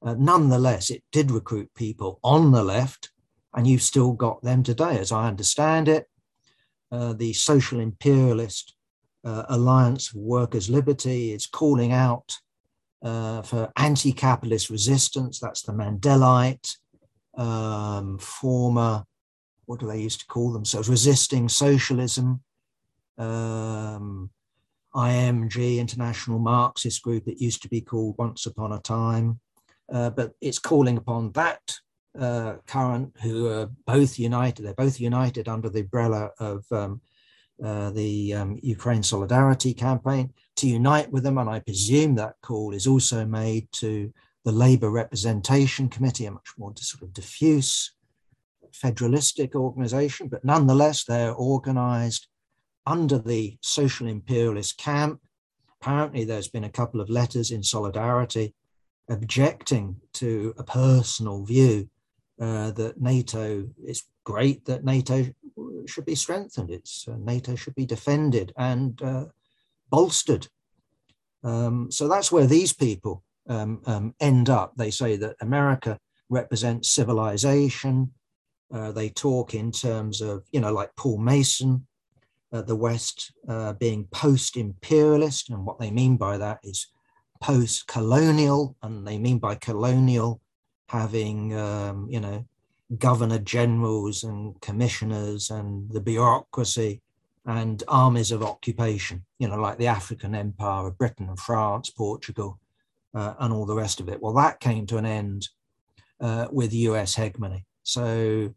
Uh, 0.00 0.14
nonetheless, 0.16 0.90
it 0.90 1.02
did 1.10 1.32
recruit 1.32 1.74
people 1.74 2.20
on 2.22 2.52
the 2.52 2.62
left, 2.62 3.10
and 3.52 3.66
you've 3.66 3.82
still 3.82 4.12
got 4.12 4.42
them 4.42 4.62
today, 4.62 4.96
as 5.00 5.10
I 5.10 5.26
understand 5.26 5.88
it. 5.88 6.08
Uh, 6.92 7.14
the 7.14 7.32
social 7.32 7.80
imperialist 7.80 8.75
uh, 9.26 9.44
Alliance 9.48 10.08
for 10.08 10.20
Workers' 10.20 10.70
Liberty 10.70 11.32
is 11.32 11.46
calling 11.46 11.92
out 11.92 12.38
uh, 13.02 13.42
for 13.42 13.72
anti 13.76 14.12
capitalist 14.12 14.70
resistance. 14.70 15.40
That's 15.40 15.62
the 15.62 15.72
Mandelite, 15.72 16.76
um, 17.36 18.18
former, 18.18 19.04
what 19.66 19.80
do 19.80 19.86
they 19.88 20.00
used 20.00 20.20
to 20.20 20.26
call 20.26 20.52
themselves? 20.52 20.88
Resisting 20.88 21.48
socialism. 21.48 22.40
Um, 23.18 24.30
IMG, 24.94 25.78
International 25.78 26.38
Marxist 26.38 27.02
Group, 27.02 27.26
it 27.26 27.40
used 27.40 27.62
to 27.62 27.68
be 27.68 27.80
called 27.80 28.14
once 28.18 28.46
upon 28.46 28.72
a 28.72 28.80
time. 28.80 29.40
Uh, 29.92 30.10
but 30.10 30.32
it's 30.40 30.58
calling 30.58 30.96
upon 30.96 31.32
that 31.32 31.60
uh, 32.18 32.54
current, 32.66 33.14
who 33.22 33.48
are 33.48 33.70
both 33.86 34.18
united, 34.18 34.64
they're 34.64 34.74
both 34.74 35.00
united 35.00 35.48
under 35.48 35.68
the 35.68 35.80
umbrella 35.80 36.30
of 36.38 36.64
um, 36.72 37.00
uh, 37.62 37.90
the 37.90 38.34
um, 38.34 38.58
Ukraine 38.62 39.02
Solidarity 39.02 39.72
Campaign 39.72 40.32
to 40.56 40.68
unite 40.68 41.10
with 41.10 41.22
them. 41.22 41.38
And 41.38 41.48
I 41.48 41.60
presume 41.60 42.14
that 42.16 42.34
call 42.42 42.72
is 42.72 42.86
also 42.86 43.24
made 43.24 43.70
to 43.72 44.12
the 44.44 44.52
Labour 44.52 44.90
Representation 44.90 45.88
Committee, 45.88 46.26
a 46.26 46.30
much 46.30 46.52
more 46.58 46.72
sort 46.76 47.02
of 47.02 47.12
diffuse 47.12 47.92
federalistic 48.72 49.54
organization, 49.54 50.28
but 50.28 50.44
nonetheless, 50.44 51.04
they're 51.04 51.32
organized 51.32 52.28
under 52.84 53.18
the 53.18 53.56
social 53.62 54.06
imperialist 54.06 54.78
camp. 54.78 55.20
Apparently, 55.80 56.24
there's 56.24 56.48
been 56.48 56.64
a 56.64 56.70
couple 56.70 57.00
of 57.00 57.10
letters 57.10 57.50
in 57.50 57.62
solidarity 57.62 58.54
objecting 59.08 59.96
to 60.12 60.54
a 60.58 60.64
personal 60.64 61.44
view 61.44 61.88
uh, 62.40 62.70
that 62.72 63.00
NATO 63.00 63.66
is 63.84 64.04
great 64.24 64.64
that 64.66 64.84
NATO 64.84 65.26
should 65.88 66.04
be 66.04 66.14
strengthened. 66.14 66.70
It's 66.70 67.06
uh, 67.08 67.16
NATO 67.18 67.54
should 67.54 67.74
be 67.74 67.86
defended 67.86 68.52
and 68.56 69.00
uh, 69.02 69.26
bolstered. 69.90 70.48
Um, 71.44 71.90
so 71.90 72.08
that's 72.08 72.32
where 72.32 72.46
these 72.46 72.72
people 72.72 73.22
um, 73.48 73.82
um, 73.86 74.14
end 74.20 74.50
up. 74.50 74.74
They 74.76 74.90
say 74.90 75.16
that 75.16 75.36
America 75.40 75.98
represents 76.28 76.88
civilization. 76.88 78.12
Uh, 78.72 78.90
they 78.92 79.10
talk 79.10 79.54
in 79.54 79.70
terms 79.70 80.20
of, 80.20 80.44
you 80.50 80.60
know, 80.60 80.72
like 80.72 80.90
Paul 80.96 81.18
Mason, 81.18 81.86
uh, 82.52 82.62
the 82.62 82.74
West 82.74 83.32
uh, 83.48 83.74
being 83.74 84.06
post 84.10 84.56
imperialist. 84.56 85.50
And 85.50 85.64
what 85.64 85.78
they 85.78 85.90
mean 85.90 86.16
by 86.16 86.38
that 86.38 86.58
is 86.64 86.88
post 87.40 87.86
colonial. 87.86 88.76
And 88.82 89.06
they 89.06 89.18
mean 89.18 89.38
by 89.38 89.54
colonial 89.54 90.40
having, 90.88 91.56
um, 91.56 92.08
you 92.10 92.20
know, 92.20 92.44
governor 92.98 93.38
generals 93.38 94.22
and 94.22 94.60
commissioners 94.60 95.50
and 95.50 95.90
the 95.90 96.00
bureaucracy 96.00 97.02
and 97.44 97.82
armies 97.88 98.32
of 98.32 98.42
occupation, 98.42 99.24
you 99.38 99.48
know, 99.48 99.56
like 99.56 99.78
the 99.78 99.86
African 99.86 100.34
empire 100.34 100.86
of 100.86 100.98
Britain 100.98 101.28
and 101.28 101.38
France, 101.38 101.90
Portugal, 101.90 102.58
uh, 103.14 103.34
and 103.38 103.52
all 103.52 103.66
the 103.66 103.74
rest 103.74 104.00
of 104.00 104.08
it. 104.08 104.20
Well, 104.20 104.34
that 104.34 104.60
came 104.60 104.86
to 104.86 104.96
an 104.98 105.06
end 105.06 105.48
uh, 106.20 106.48
with 106.50 106.72
US 106.72 107.14
hegemony. 107.14 107.64
So 107.82 108.54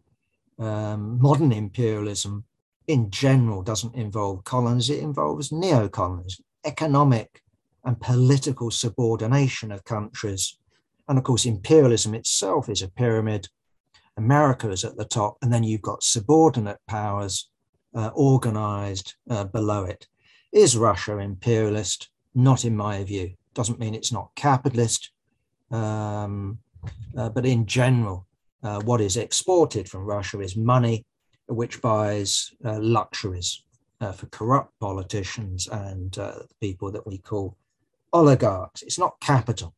um, 0.57 1.21
modern 1.21 1.51
imperialism 1.51 2.45
in 2.87 3.11
general 3.11 3.61
doesn't 3.61 3.95
involve 3.95 4.43
colonies, 4.43 4.89
it 4.89 4.99
involves 4.99 5.51
neo-colonies, 5.51 6.41
economic 6.65 7.41
and 7.85 8.01
political 8.01 8.71
subordination 8.71 9.71
of 9.71 9.83
countries. 9.83 10.57
And 11.07 11.17
of 11.17 11.23
course, 11.23 11.45
imperialism 11.45 12.15
itself 12.15 12.67
is 12.69 12.81
a 12.81 12.89
pyramid. 12.89 13.47
America 14.19 14.69
is 14.69 14.83
at 14.83 14.97
the 14.97 15.05
top, 15.05 15.37
and 15.41 15.51
then 15.51 15.63
you've 15.63 15.81
got 15.81 16.03
subordinate 16.03 16.79
powers 16.87 17.49
uh, 17.95 18.11
organized 18.13 19.15
uh, 19.29 19.45
below 19.45 19.85
it. 19.85 20.07
Is 20.51 20.77
Russia 20.77 21.17
imperialist? 21.17 22.09
Not 22.35 22.65
in 22.65 22.75
my 22.75 23.03
view. 23.03 23.33
Doesn't 23.53 23.79
mean 23.79 23.95
it's 23.95 24.11
not 24.11 24.35
capitalist. 24.35 25.11
Um, 25.71 26.59
uh, 27.17 27.29
but 27.29 27.45
in 27.45 27.65
general, 27.65 28.27
uh, 28.61 28.81
what 28.81 29.01
is 29.01 29.15
exported 29.15 29.87
from 29.89 30.03
Russia 30.03 30.39
is 30.41 30.55
money, 30.55 31.05
which 31.47 31.81
buys 31.81 32.51
uh, 32.65 32.79
luxuries 32.79 33.63
uh, 34.01 34.11
for 34.11 34.27
corrupt 34.27 34.77
politicians 34.79 35.67
and 35.67 36.17
people 36.59 36.91
that 36.91 37.07
we 37.07 37.17
call 37.19 37.55
oligarchs. 38.11 38.81
It's 38.81 38.99
not 38.99 39.19
capital. 39.21 39.73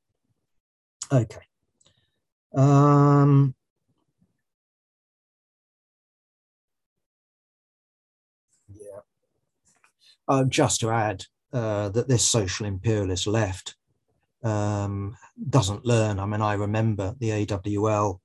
Okay. 1.12 1.46
Um, 2.56 3.56
Uh, 10.32 10.46
just 10.46 10.80
to 10.80 10.90
add 10.90 11.26
uh, 11.52 11.90
that 11.90 12.08
this 12.08 12.26
social 12.26 12.66
imperialist 12.66 13.28
left 13.28 13.76
um, 14.44 15.18
doesn't 15.50 15.86
learn. 15.86 16.22
I 16.22 16.26
mean, 16.26 16.42
I 16.42 16.54
remember 16.54 17.14
the 17.20 17.32
AWL 17.32 18.22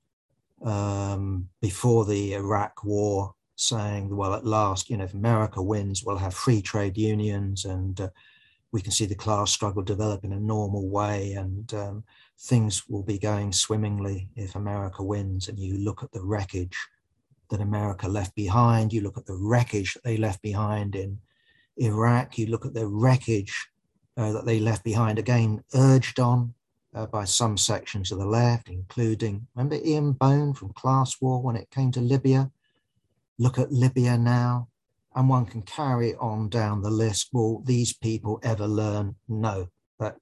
um, 0.62 1.48
before 1.60 2.04
the 2.04 2.34
Iraq 2.34 2.84
war 2.84 3.34
saying, 3.56 4.16
well, 4.16 4.34
at 4.34 4.46
last, 4.46 4.88
you 4.88 4.96
know, 4.96 5.02
if 5.02 5.14
America 5.14 5.60
wins, 5.60 6.04
we'll 6.04 6.16
have 6.16 6.32
free 6.32 6.62
trade 6.62 6.96
unions 6.96 7.64
and 7.64 8.00
uh, 8.00 8.08
we 8.70 8.80
can 8.80 8.92
see 8.92 9.06
the 9.06 9.16
class 9.16 9.50
struggle 9.50 9.82
develop 9.82 10.22
in 10.22 10.32
a 10.32 10.38
normal 10.38 10.88
way 10.88 11.32
and 11.32 11.74
um, 11.74 12.04
things 12.38 12.88
will 12.88 13.02
be 13.02 13.18
going 13.18 13.52
swimmingly 13.52 14.28
if 14.36 14.54
America 14.54 15.02
wins. 15.02 15.48
And 15.48 15.58
you 15.58 15.78
look 15.78 16.04
at 16.04 16.12
the 16.12 16.22
wreckage 16.22 16.78
that 17.50 17.60
America 17.60 18.06
left 18.06 18.36
behind, 18.36 18.92
you 18.92 19.00
look 19.00 19.18
at 19.18 19.26
the 19.26 19.34
wreckage 19.36 19.94
that 19.94 20.04
they 20.04 20.16
left 20.16 20.40
behind 20.40 20.94
in 20.94 21.18
Iraq, 21.76 22.38
you 22.38 22.46
look 22.46 22.66
at 22.66 22.74
the 22.74 22.86
wreckage 22.86 23.68
uh, 24.16 24.32
that 24.32 24.46
they 24.46 24.60
left 24.60 24.84
behind, 24.84 25.18
again, 25.18 25.62
urged 25.74 26.18
on 26.18 26.54
uh, 26.94 27.06
by 27.06 27.24
some 27.24 27.56
sections 27.58 28.10
of 28.10 28.18
the 28.18 28.26
left, 28.26 28.68
including, 28.68 29.46
remember 29.54 29.76
Ian 29.84 30.12
Bone 30.12 30.54
from 30.54 30.72
Class 30.72 31.16
War 31.20 31.42
when 31.42 31.56
it 31.56 31.70
came 31.70 31.92
to 31.92 32.00
Libya? 32.00 32.50
Look 33.38 33.58
at 33.58 33.70
Libya 33.72 34.16
now, 34.16 34.68
and 35.14 35.28
one 35.28 35.44
can 35.44 35.62
carry 35.62 36.14
on 36.14 36.48
down 36.48 36.82
the 36.82 36.90
list. 36.90 37.28
Will 37.32 37.60
these 37.60 37.92
people 37.92 38.40
ever 38.42 38.66
learn? 38.66 39.16
No, 39.28 39.68
that 40.00 40.16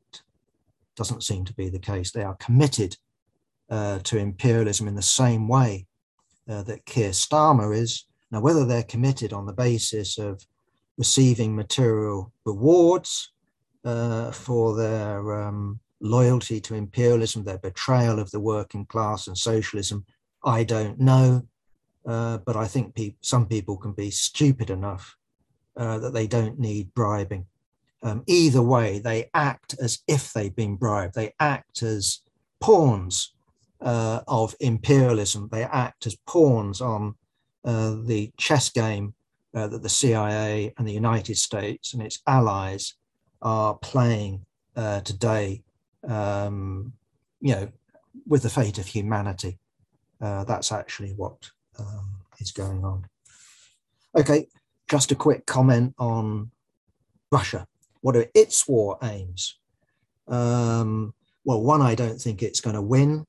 doesn't 0.96 1.22
seem 1.22 1.44
to 1.44 1.55
be 1.55 1.68
the 1.68 1.78
case. 1.78 2.11
They 2.11 2.24
are 2.24 2.36
committed 2.36 2.96
uh, 3.70 4.00
to 4.00 4.18
imperialism 4.18 4.88
in 4.88 4.96
the 4.96 5.02
same 5.02 5.48
way 5.48 5.86
uh, 6.48 6.62
that 6.64 6.84
Keir 6.86 7.11
Starmer 7.11 7.76
is. 7.76 8.07
Now, 8.30 8.40
whether 8.40 8.64
they're 8.64 8.82
committed 8.82 9.32
on 9.32 9.46
the 9.46 9.52
basis 9.52 10.18
of 10.18 10.44
receiving 10.97 11.55
material 11.55 12.32
rewards 12.45 13.32
uh, 13.84 14.30
for 14.30 14.76
their 14.76 15.42
um, 15.42 15.80
loyalty 16.01 16.61
to 16.61 16.74
imperialism, 16.74 17.45
their 17.45 17.59
betrayal 17.59 18.18
of 18.18 18.30
the 18.30 18.40
working 18.40 18.86
class 18.86 19.26
and 19.26 19.36
socialism, 19.36 20.05
I 20.45 20.64
don't 20.64 20.99
know. 21.01 21.47
Uh, 22.07 22.38
but 22.38 22.55
I 22.57 22.66
think 22.66 22.95
pe- 22.95 23.14
some 23.22 23.47
people 23.47 23.78
can 23.78 23.92
be 23.92 24.11
stupid 24.11 24.68
enough 24.68 25.16
uh, 25.76 25.99
that 26.01 26.12
they 26.12 26.26
don't 26.26 26.59
need 26.59 26.92
bribing. 26.95 27.47
Um, 28.03 28.22
either 28.26 28.61
way, 28.61 28.99
they 28.99 29.30
act 29.32 29.74
as 29.80 30.01
if 30.07 30.32
they've 30.32 30.55
been 30.55 30.76
bribed. 30.76 31.14
They 31.14 31.32
act 31.40 31.82
as 31.82 32.20
pawns 32.61 33.32
uh, 33.80 34.20
of 34.28 34.55
imperialism. 34.61 35.49
They 35.51 35.64
act 35.64 36.07
as 36.07 36.16
pawns 36.26 36.82
on 36.82 37.14
uh, 37.64 37.97
the 38.05 38.30
chess 38.36 38.68
game 38.68 39.14
uh, 39.55 39.68
that 39.68 39.82
the 39.82 39.88
CIA 39.88 40.74
and 40.76 40.86
the 40.86 40.92
United 40.92 41.36
States 41.36 41.94
and 41.94 42.02
its 42.02 42.20
allies 42.26 42.94
are 43.42 43.74
playing 43.74 44.44
uh, 44.76 45.00
today, 45.00 45.62
um, 46.09 46.92
you 47.40 47.55
know, 47.55 47.68
with 48.26 48.42
the 48.42 48.50
fate 48.50 48.78
of 48.78 48.86
humanity. 48.86 49.59
Uh, 50.20 50.44
that's 50.44 50.72
actually 50.72 51.11
what 51.11 51.50
um, 51.78 52.20
is 52.38 52.50
going 52.50 52.84
on. 52.84 53.07
Okay, 54.16 54.48
just 54.88 55.12
a 55.12 55.16
quick 55.16 55.46
comment 55.46 55.94
on 55.98 56.50
Russia. 57.30 57.66
What 58.00 58.16
are 58.16 58.26
its 58.34 58.66
war 58.66 58.98
aims? 59.02 59.59
Um, 60.28 61.14
well, 61.44 61.62
one, 61.62 61.82
I 61.82 61.94
don't 61.94 62.20
think 62.20 62.42
it's 62.42 62.61
going 62.61 62.76
to 62.76 62.82
win. 62.82 63.26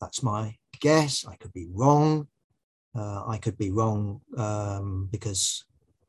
That's 0.00 0.22
my 0.22 0.56
guess. 0.80 1.26
I 1.26 1.36
could 1.36 1.52
be 1.52 1.66
wrong. 1.72 2.28
Uh, 2.94 3.24
I 3.26 3.38
could 3.38 3.58
be 3.58 3.70
wrong 3.70 4.20
um, 4.36 5.08
because 5.10 5.64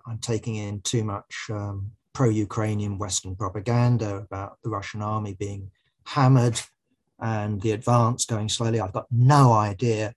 I'm 0.06 0.20
taking 0.20 0.56
in 0.56 0.82
too 0.82 1.04
much 1.04 1.48
um, 1.50 1.92
pro 2.14 2.30
Ukrainian 2.30 2.98
Western 2.98 3.36
propaganda 3.36 4.18
about 4.18 4.58
the 4.64 4.70
Russian 4.70 5.02
army 5.02 5.34
being 5.34 5.72
hammered 6.06 6.60
and 7.20 7.62
the 7.62 7.72
advance 7.72 8.26
going 8.26 8.50
slowly. 8.50 8.80
I've 8.80 8.94
got 8.94 9.08
no 9.12 9.52
idea 9.52 10.14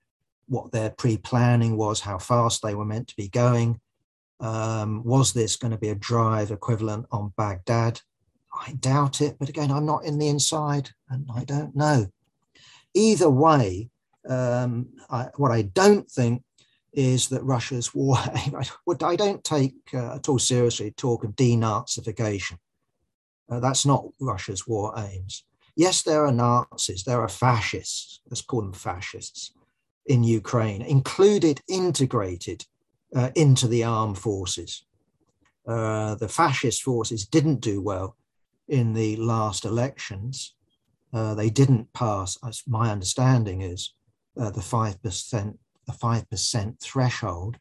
what 0.46 0.72
their 0.72 0.90
pre 0.90 1.16
planning 1.16 1.76
was, 1.76 2.00
how 2.00 2.18
fast 2.18 2.62
they 2.62 2.74
were 2.74 2.84
meant 2.84 3.08
to 3.08 3.16
be 3.16 3.28
going. 3.28 3.80
Um, 4.40 5.02
was 5.04 5.32
this 5.32 5.56
going 5.56 5.72
to 5.72 5.78
be 5.78 5.88
a 5.88 5.94
drive 5.94 6.50
equivalent 6.50 7.06
on 7.10 7.32
Baghdad? 7.36 8.00
I 8.52 8.72
doubt 8.72 9.20
it, 9.20 9.36
but 9.38 9.48
again, 9.48 9.70
I'm 9.70 9.86
not 9.86 10.04
in 10.04 10.18
the 10.18 10.28
inside 10.28 10.90
and 11.08 11.28
I 11.34 11.44
don't 11.44 11.74
know. 11.76 12.06
Either 12.94 13.28
way, 13.30 13.90
um, 14.28 14.88
I, 15.10 15.28
what 15.36 15.52
I 15.52 15.62
don't 15.62 16.10
think 16.10 16.42
is 16.92 17.28
that 17.28 17.44
Russia's 17.44 17.94
war 17.94 18.16
I 19.02 19.16
don't 19.16 19.44
take 19.44 19.74
uh, 19.94 20.16
at 20.16 20.28
all 20.28 20.38
seriously 20.38 20.90
talk 20.92 21.24
of 21.24 21.36
denazification. 21.36 22.58
Uh, 23.50 23.60
that's 23.60 23.86
not 23.86 24.06
Russia's 24.20 24.66
war 24.66 24.92
aims. 24.96 25.44
Yes, 25.76 26.02
there 26.02 26.26
are 26.26 26.32
Nazis, 26.32 27.04
there 27.04 27.20
are 27.20 27.28
fascists, 27.28 28.20
let's 28.28 28.42
call 28.42 28.62
them 28.62 28.72
fascists, 28.72 29.52
in 30.06 30.24
Ukraine, 30.24 30.82
included, 30.82 31.60
integrated 31.68 32.64
uh, 33.14 33.30
into 33.36 33.68
the 33.68 33.84
armed 33.84 34.18
forces. 34.18 34.84
Uh, 35.66 36.14
the 36.16 36.28
fascist 36.28 36.82
forces 36.82 37.26
didn't 37.26 37.60
do 37.60 37.80
well 37.80 38.16
in 38.68 38.94
the 38.94 39.16
last 39.16 39.64
elections. 39.64 40.54
Uh, 41.12 41.34
they 41.34 41.50
didn't 41.50 41.92
pass, 41.92 42.38
as 42.46 42.62
my 42.66 42.90
understanding 42.90 43.62
is, 43.62 43.94
uh, 44.38 44.50
the 44.50 44.60
5% 44.60 45.58
the 45.88 45.94
5% 45.94 46.80
threshold. 46.80 47.56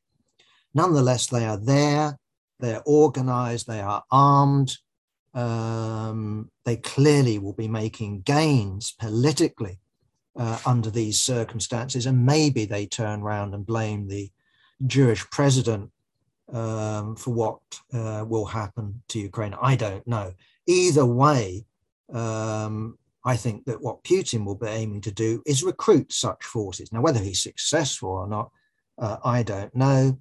Nonetheless, 0.74 1.28
they 1.28 1.46
are 1.46 1.58
there, 1.58 2.20
they're 2.60 2.84
organized, 2.86 3.66
they 3.66 3.82
are 3.82 4.04
armed. 4.12 4.78
Um, 5.34 6.52
they 6.66 6.78
clearly 6.78 7.40
will 7.40 7.54
be 7.54 7.68
making 7.68 8.22
gains 8.22 8.92
politically 8.92 9.80
uh, 10.36 10.60
under 10.66 10.90
these 10.90 11.20
circumstances. 11.20 12.06
And 12.06 12.26
maybe 12.26 12.66
they 12.66 12.86
turn 12.86 13.22
around 13.22 13.54
and 13.54 13.66
blame 13.66 14.08
the 14.08 14.32
Jewish 14.86 15.28
president 15.30 15.92
um, 16.52 17.16
for 17.16 17.34
what 17.34 17.60
uh, 17.94 18.26
will 18.28 18.46
happen 18.46 19.02
to 19.10 19.20
Ukraine. 19.20 19.56
I 19.62 19.76
don't 19.76 20.08
know. 20.08 20.34
Either 20.68 21.06
way, 21.06 21.66
um, 22.14 22.98
I 23.28 23.36
think 23.36 23.66
that 23.66 23.82
what 23.82 24.06
Putin 24.06 24.46
will 24.46 24.56
be 24.56 24.68
aiming 24.68 25.02
to 25.02 25.12
do 25.12 25.44
is 25.46 25.62
recruit 25.62 26.14
such 26.14 26.46
forces. 26.46 26.94
Now, 26.94 27.02
whether 27.02 27.20
he's 27.20 27.44
successful 27.44 28.10
or 28.10 28.26
not, 28.26 28.52
uh, 28.98 29.18
I 29.22 29.44
don't 29.44 29.76
know. 29.76 30.18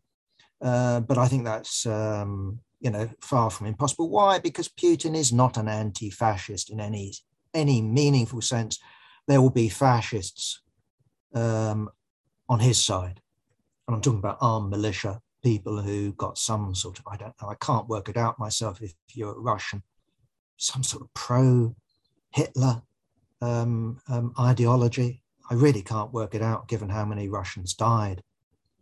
Uh, 0.60 0.98
but 1.00 1.16
I 1.16 1.28
think 1.28 1.44
that's 1.44 1.86
um, 1.86 2.58
you 2.80 2.90
know 2.90 3.08
far 3.20 3.48
from 3.50 3.68
impossible. 3.68 4.10
Why? 4.10 4.40
Because 4.40 4.68
Putin 4.68 5.14
is 5.14 5.32
not 5.32 5.56
an 5.56 5.68
anti-fascist 5.68 6.70
in 6.70 6.80
any 6.80 7.12
any 7.54 7.80
meaningful 7.80 8.42
sense, 8.42 8.80
there 9.28 9.40
will 9.40 9.50
be 9.50 9.68
fascists 9.68 10.62
um, 11.32 11.88
on 12.48 12.58
his 12.58 12.82
side. 12.82 13.20
And 13.86 13.94
I'm 13.94 14.02
talking 14.02 14.18
about 14.18 14.38
armed 14.40 14.70
militia, 14.70 15.20
people 15.44 15.80
who 15.80 16.12
got 16.14 16.38
some 16.38 16.74
sort 16.74 16.98
of, 16.98 17.06
I 17.06 17.16
don't 17.16 17.34
know, 17.40 17.48
I 17.48 17.54
can't 17.60 17.88
work 17.88 18.08
it 18.08 18.16
out 18.16 18.38
myself 18.38 18.82
if 18.82 18.94
you're 19.14 19.40
Russian, 19.40 19.84
some 20.56 20.82
sort 20.82 21.04
of 21.04 21.14
pro 21.14 21.74
Hitler 22.30 22.82
um, 23.40 23.98
um, 24.08 24.32
ideology. 24.38 25.22
I 25.50 25.54
really 25.54 25.82
can't 25.82 26.12
work 26.12 26.34
it 26.34 26.42
out 26.42 26.68
given 26.68 26.88
how 26.88 27.04
many 27.04 27.28
Russians 27.28 27.74
died 27.74 28.22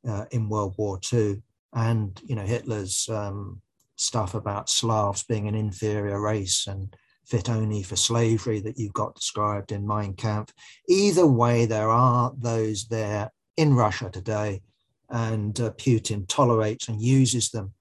uh, 0.08 0.24
in 0.30 0.48
World 0.48 0.74
War 0.78 0.98
II 1.12 1.42
and, 1.74 2.20
you 2.24 2.34
know, 2.34 2.44
Hitler's 2.44 3.08
um, 3.08 3.60
stuff 3.96 4.34
about 4.34 4.70
Slavs 4.70 5.24
being 5.24 5.48
an 5.48 5.54
inferior 5.54 6.20
race 6.20 6.66
and 6.66 6.94
fit 7.26 7.48
only 7.48 7.82
for 7.82 7.96
slavery 7.96 8.60
that 8.60 8.78
you've 8.78 8.92
got 8.92 9.14
described 9.14 9.72
in 9.72 9.86
Mein 9.86 10.14
Kampf. 10.14 10.52
Either 10.88 11.26
way, 11.26 11.66
there 11.66 11.88
are 11.88 12.32
those 12.38 12.86
there 12.86 13.30
in 13.56 13.74
Russia 13.74 14.10
today, 14.10 14.62
and 15.08 15.58
uh, 15.60 15.70
Putin 15.72 16.26
tolerates 16.28 16.88
and 16.88 17.00
uses 17.00 17.50
them. 17.50 17.72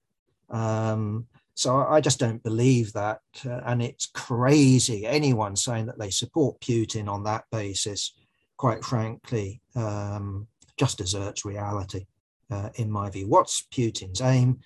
Um, 0.50 1.26
so 1.54 1.76
I 1.78 2.00
just 2.00 2.18
don't 2.18 2.42
believe 2.42 2.92
that. 2.92 3.20
Uh, 3.44 3.60
and 3.64 3.80
it's 3.80 4.06
crazy. 4.06 5.06
Anyone 5.06 5.56
saying 5.56 5.86
that 5.86 5.98
they 5.98 6.10
support 6.10 6.60
Putin 6.60 7.08
on 7.08 7.22
that 7.24 7.44
basis, 7.52 8.12
quite 8.56 8.84
frankly, 8.84 9.60
um, 9.76 10.48
just 10.76 10.98
deserts 10.98 11.44
reality, 11.44 12.06
uh, 12.50 12.70
in 12.74 12.90
my 12.90 13.08
view. 13.08 13.28
What's 13.28 13.66
Putin's 13.72 14.20
aim? 14.20 14.60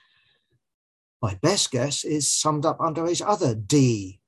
My 1.20 1.38
best 1.42 1.70
guess 1.70 2.04
is 2.04 2.30
summed 2.30 2.64
up 2.64 2.80
under 2.80 3.04
his 3.04 3.20
other 3.20 3.54
D, 3.54 4.20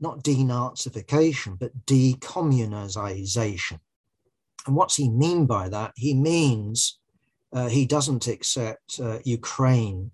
not 0.00 0.24
denazification, 0.24 1.58
but 1.58 1.86
decommunization. 1.86 3.78
And 4.66 4.74
what's 4.74 4.96
he 4.96 5.08
mean 5.08 5.46
by 5.46 5.68
that? 5.68 5.92
He 5.94 6.14
means 6.14 6.98
uh, 7.52 7.68
he 7.68 7.86
doesn't 7.86 8.26
accept 8.26 8.98
uh, 9.00 9.18
Ukraine 9.24 10.10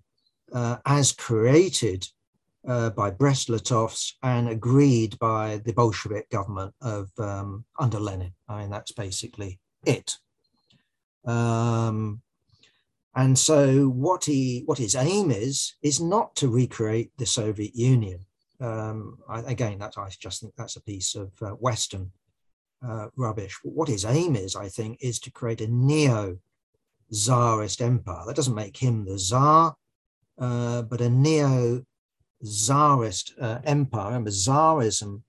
uh, 0.53 0.77
as 0.85 1.11
created 1.11 2.07
uh, 2.67 2.89
by 2.91 3.11
Brest-Litovsk 3.11 4.13
and 4.23 4.49
agreed 4.49 5.17
by 5.19 5.61
the 5.65 5.73
Bolshevik 5.73 6.29
government 6.29 6.73
of 6.81 7.09
um, 7.19 7.65
under 7.79 7.99
Lenin. 7.99 8.33
I 8.47 8.61
mean, 8.61 8.69
that's 8.69 8.91
basically 8.91 9.59
it. 9.85 10.17
Um, 11.25 12.21
and 13.15 13.37
so 13.37 13.87
what 13.87 14.25
he 14.25 14.63
what 14.65 14.77
his 14.77 14.95
aim 14.95 15.31
is 15.31 15.75
is 15.81 16.01
not 16.01 16.35
to 16.37 16.49
recreate 16.49 17.11
the 17.17 17.25
Soviet 17.25 17.75
Union. 17.75 18.25
Um, 18.59 19.19
I, 19.29 19.39
again, 19.41 19.79
that 19.79 19.97
I 19.97 20.09
just 20.19 20.41
think 20.41 20.53
that's 20.55 20.75
a 20.75 20.83
piece 20.83 21.15
of 21.15 21.31
uh, 21.41 21.51
Western 21.51 22.11
uh, 22.85 23.07
rubbish. 23.15 23.57
What 23.63 23.89
his 23.89 24.05
aim 24.05 24.35
is, 24.35 24.55
I 24.55 24.67
think, 24.69 24.97
is 25.01 25.19
to 25.19 25.31
create 25.31 25.61
a 25.61 25.67
neo 25.67 26.37
czarist 27.11 27.81
empire. 27.81 28.25
That 28.25 28.35
doesn't 28.35 28.55
make 28.55 28.77
him 28.77 29.05
the 29.05 29.17
czar, 29.17 29.75
uh, 30.37 30.81
but 30.83 31.01
a 31.01 31.09
neo 31.09 31.83
czarist 32.43 33.33
uh, 33.39 33.59
empire. 33.63 34.07
Remember, 34.07 34.31
czarism, 34.31 35.21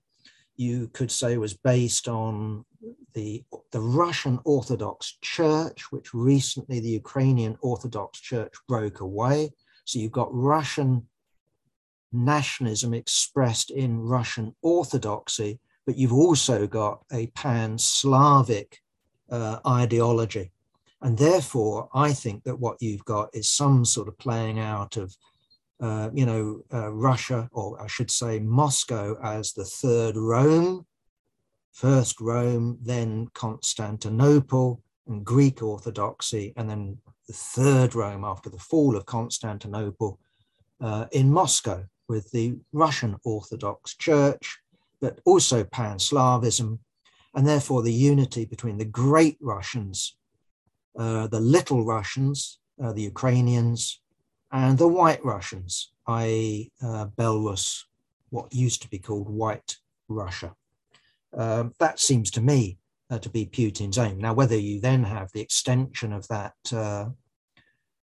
you 0.55 0.89
could 0.93 1.11
say, 1.11 1.37
was 1.37 1.53
based 1.53 2.07
on 2.07 2.65
the, 3.13 3.43
the 3.71 3.79
Russian 3.79 4.39
Orthodox 4.43 5.17
Church, 5.21 5.91
which 5.91 6.13
recently 6.13 6.79
the 6.79 6.89
Ukrainian 6.89 7.57
Orthodox 7.61 8.19
Church 8.19 8.53
broke 8.67 8.99
away. 8.99 9.51
So 9.85 9.99
you've 9.99 10.11
got 10.11 10.33
Russian 10.33 11.07
nationalism 12.11 12.93
expressed 12.93 13.71
in 13.71 13.99
Russian 13.99 14.55
Orthodoxy, 14.61 15.59
but 15.85 15.97
you've 15.97 16.13
also 16.13 16.67
got 16.67 17.03
a 17.11 17.27
pan 17.27 17.77
Slavic 17.77 18.79
uh, 19.29 19.59
ideology. 19.65 20.51
And 21.01 21.17
therefore, 21.17 21.89
I 21.93 22.13
think 22.13 22.43
that 22.43 22.59
what 22.59 22.81
you've 22.81 23.05
got 23.05 23.29
is 23.33 23.49
some 23.49 23.85
sort 23.85 24.07
of 24.07 24.17
playing 24.17 24.59
out 24.59 24.97
of, 24.97 25.15
uh, 25.79 26.09
you 26.13 26.25
know, 26.25 26.61
uh, 26.73 26.91
Russia, 26.91 27.47
or 27.51 27.81
I 27.81 27.87
should 27.87 28.09
say 28.09 28.39
Moscow, 28.39 29.15
as 29.23 29.53
the 29.53 29.65
third 29.65 30.17
Rome, 30.17 30.85
first 31.71 32.19
Rome, 32.19 32.79
then 32.81 33.27
Constantinople 33.35 34.81
and 35.07 35.23
Greek 35.23 35.61
Orthodoxy, 35.61 36.53
and 36.57 36.69
then 36.69 36.97
the 37.27 37.33
third 37.33 37.93
Rome 37.93 38.23
after 38.23 38.49
the 38.49 38.57
fall 38.57 38.95
of 38.95 39.05
Constantinople 39.05 40.19
uh, 40.81 41.05
in 41.11 41.31
Moscow 41.31 41.85
with 42.07 42.31
the 42.31 42.57
Russian 42.73 43.17
Orthodox 43.23 43.95
Church, 43.95 44.59
but 44.99 45.19
also 45.25 45.63
Pan 45.63 45.97
Slavism, 45.97 46.79
and 47.35 47.45
therefore 47.45 47.83
the 47.83 47.93
unity 47.93 48.45
between 48.45 48.77
the 48.77 48.85
great 48.85 49.37
Russians, 49.41 50.17
the 50.97 51.39
little 51.39 51.85
Russians, 51.85 52.59
uh, 52.81 52.93
the 52.93 53.03
Ukrainians, 53.03 54.01
and 54.51 54.77
the 54.77 54.87
white 54.87 55.23
Russians, 55.23 55.91
i.e., 56.07 56.71
uh, 56.83 57.07
Belarus, 57.17 57.83
what 58.29 58.53
used 58.53 58.81
to 58.81 58.89
be 58.89 58.99
called 58.99 59.29
White 59.29 59.77
Russia. 60.07 60.55
Um, 61.33 61.73
that 61.79 61.99
seems 61.99 62.31
to 62.31 62.41
me 62.41 62.77
uh, 63.09 63.19
to 63.19 63.29
be 63.29 63.45
Putin's 63.45 63.97
aim. 63.97 64.19
Now, 64.19 64.33
whether 64.33 64.57
you 64.57 64.79
then 64.79 65.03
have 65.03 65.31
the 65.31 65.41
extension 65.41 66.13
of 66.13 66.27
that 66.27 66.55
uh, 66.71 67.09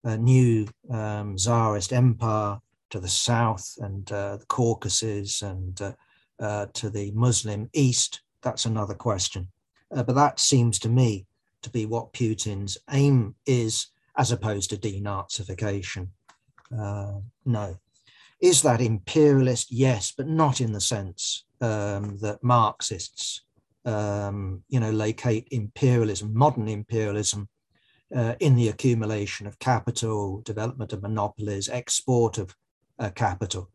new 0.04 0.68
um, 0.90 1.36
Tsarist 1.36 1.92
empire 1.92 2.58
to 2.90 3.00
the 3.00 3.08
south 3.08 3.76
and 3.78 4.10
uh, 4.12 4.36
the 4.38 4.46
Caucasus 4.46 5.42
and 5.42 5.80
uh, 5.80 5.92
uh, 6.40 6.66
to 6.74 6.90
the 6.90 7.12
Muslim 7.12 7.68
East, 7.72 8.22
that's 8.42 8.64
another 8.64 8.94
question. 8.94 9.48
Uh, 9.94 10.02
but 10.02 10.14
that 10.14 10.40
seems 10.40 10.78
to 10.80 10.88
me 10.88 11.26
to 11.62 11.70
be 11.70 11.86
what 11.86 12.12
Putin's 12.12 12.78
aim 12.90 13.34
is, 13.46 13.88
as 14.16 14.32
opposed 14.32 14.70
to 14.70 14.76
denazification. 14.76 16.08
no. 16.70 17.76
Is 18.40 18.62
that 18.62 18.80
imperialist? 18.80 19.70
Yes, 19.70 20.12
but 20.16 20.26
not 20.26 20.60
in 20.62 20.72
the 20.72 20.80
sense 20.80 21.44
um, 21.60 22.16
that 22.20 22.42
Marxists, 22.42 23.42
um, 23.84 24.62
you 24.68 24.80
know, 24.80 24.90
locate 24.90 25.46
imperialism, 25.50 26.34
modern 26.34 26.68
imperialism, 26.68 27.48
uh, 28.14 28.34
in 28.40 28.56
the 28.56 28.68
accumulation 28.68 29.46
of 29.46 29.58
capital, 29.58 30.40
development 30.40 30.92
of 30.92 31.02
monopolies, 31.02 31.68
export 31.68 32.38
of 32.38 32.54
uh, 32.98 33.10
capital. 33.10 33.70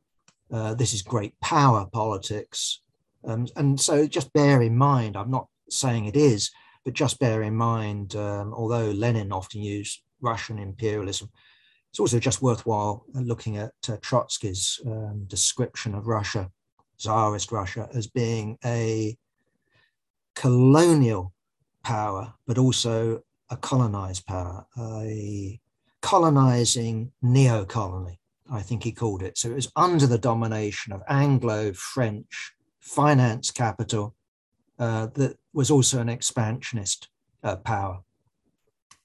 Uh, 0.52 0.74
this 0.74 0.94
is 0.94 1.02
great 1.02 1.40
power 1.40 1.86
politics. 1.92 2.82
Um, 3.24 3.48
and 3.56 3.80
so 3.80 4.06
just 4.08 4.34
bear 4.34 4.62
in 4.62 4.78
mind, 4.78 5.16
I'm 5.16 5.32
not 5.32 5.48
saying 5.70 6.06
it 6.06 6.16
is, 6.16 6.52
but 6.86 6.94
just 6.94 7.20
bear 7.20 7.42
in 7.42 7.56
mind, 7.56 8.16
um, 8.16 8.54
although 8.54 8.92
Lenin 8.92 9.34
often 9.34 9.62
used 9.62 10.02
Russian 10.22 10.60
imperialism, 10.60 11.30
it's 11.90 12.00
also 12.00 12.20
just 12.20 12.42
worthwhile 12.42 13.06
looking 13.14 13.58
at 13.58 13.72
uh, 13.90 13.98
Trotsky's 13.98 14.80
um, 14.86 15.26
description 15.28 15.96
of 15.96 16.08
Russia 16.08 16.52
Tsarist 16.98 17.52
Russia 17.52 17.90
as 17.94 18.08
being 18.08 18.58
a 18.64 19.18
colonial 20.36 21.34
power, 21.84 22.34
but 22.48 22.58
also 22.58 23.22
a 23.50 23.58
colonized 23.58 24.26
power, 24.26 24.66
a 24.78 25.60
colonizing 26.02 27.12
neo 27.22 27.66
colony, 27.66 28.20
I 28.52 28.62
think 28.62 28.84
he 28.84 28.92
called 28.92 29.24
it. 29.24 29.38
So 29.38 29.50
it 29.50 29.56
was 29.56 29.72
under 29.76 30.08
the 30.08 30.18
domination 30.18 30.94
of 30.94 31.04
Anglo 31.08 31.74
French 31.74 32.54
finance 32.80 33.52
capital 33.52 34.16
uh, 34.80 35.08
that 35.14 35.38
was 35.54 35.72
also 35.72 36.00
an 36.00 36.10
expansionist 36.10 37.10
uh, 37.44 37.56
power. 37.58 38.00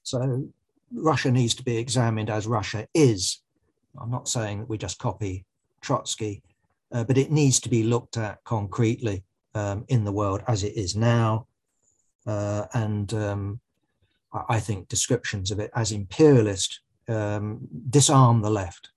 So 0.03 0.47
Russia 0.93 1.31
needs 1.31 1.55
to 1.55 1.63
be 1.63 1.77
examined 1.77 2.29
as 2.29 2.47
Russia 2.47 2.87
is. 2.93 3.41
I'm 3.99 4.11
not 4.11 4.27
saying 4.27 4.59
that 4.59 4.69
we 4.69 4.77
just 4.77 4.99
copy 4.99 5.45
Trotsky, 5.81 6.43
uh, 6.91 7.03
but 7.03 7.17
it 7.17 7.31
needs 7.31 7.59
to 7.61 7.69
be 7.69 7.83
looked 7.83 8.17
at 8.17 8.43
concretely 8.43 9.23
um, 9.55 9.85
in 9.87 10.03
the 10.03 10.11
world 10.11 10.41
as 10.47 10.63
it 10.63 10.75
is 10.75 10.95
now. 10.95 11.47
Uh, 12.25 12.65
and 12.73 13.13
um, 13.13 13.59
I 14.49 14.59
think 14.59 14.87
descriptions 14.87 15.51
of 15.51 15.59
it 15.59 15.71
as 15.75 15.91
imperialist 15.91 16.81
um, 17.07 17.67
disarm 17.89 18.41
the 18.41 18.49
left, 18.49 18.89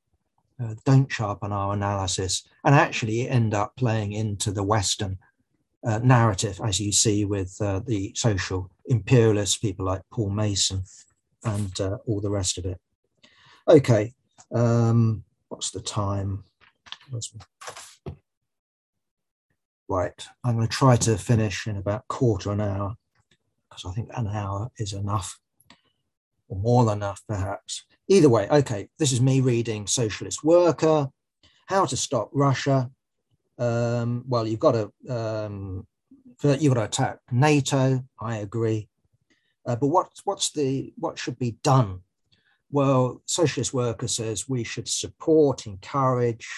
uh, 0.62 0.74
don't 0.84 1.10
sharpen 1.10 1.52
our 1.52 1.72
analysis, 1.72 2.46
and 2.64 2.74
actually 2.74 3.28
end 3.28 3.54
up 3.54 3.74
playing 3.76 4.12
into 4.12 4.52
the 4.52 4.62
Western 4.62 5.18
uh, 5.84 6.00
narrative, 6.02 6.60
as 6.64 6.80
you 6.80 6.92
see 6.92 7.24
with 7.24 7.54
uh, 7.60 7.80
the 7.86 8.12
social 8.14 8.70
imperialists, 8.86 9.58
people 9.58 9.84
like 9.84 10.02
Paul 10.10 10.30
Mason 10.30 10.82
and 11.44 11.78
uh, 11.80 11.98
all 12.06 12.20
the 12.20 12.30
rest 12.30 12.58
of 12.58 12.64
it. 12.64 12.78
Okay, 13.68 14.12
um, 14.54 15.24
what's 15.48 15.70
the 15.70 15.80
time? 15.80 16.44
Right, 19.88 20.26
I'm 20.42 20.56
going 20.56 20.66
to 20.66 20.72
try 20.72 20.96
to 20.96 21.18
finish 21.18 21.66
in 21.66 21.76
about 21.76 22.08
quarter 22.08 22.50
an 22.50 22.60
hour 22.60 22.94
because 23.68 23.84
I 23.84 23.92
think 23.92 24.10
an 24.16 24.28
hour 24.28 24.70
is 24.78 24.92
enough, 24.92 25.38
or 26.48 26.58
more 26.58 26.84
than 26.84 26.98
enough, 26.98 27.22
perhaps. 27.28 27.84
Either 28.08 28.28
way, 28.28 28.48
okay, 28.48 28.88
this 28.98 29.12
is 29.12 29.20
me 29.20 29.40
reading 29.40 29.86
Socialist 29.86 30.44
Worker, 30.44 31.08
How 31.66 31.84
to 31.86 31.96
Stop 31.96 32.30
Russia. 32.32 32.90
Um, 33.58 34.24
well, 34.26 34.46
you've 34.46 34.60
got 34.60 34.72
to 34.72 34.92
um, 35.14 35.86
you've 36.42 36.74
got 36.74 36.80
to 36.80 36.84
attack 36.84 37.18
NATO. 37.30 38.04
I 38.20 38.36
agree, 38.36 38.88
uh, 39.66 39.76
but 39.76 39.88
what 39.88 40.08
what's 40.24 40.50
the 40.50 40.92
what 40.96 41.18
should 41.18 41.38
be 41.38 41.58
done? 41.62 42.00
Well, 42.70 43.22
socialist 43.26 43.72
worker 43.72 44.08
says 44.08 44.48
we 44.48 44.64
should 44.64 44.88
support, 44.88 45.66
encourage, 45.66 46.48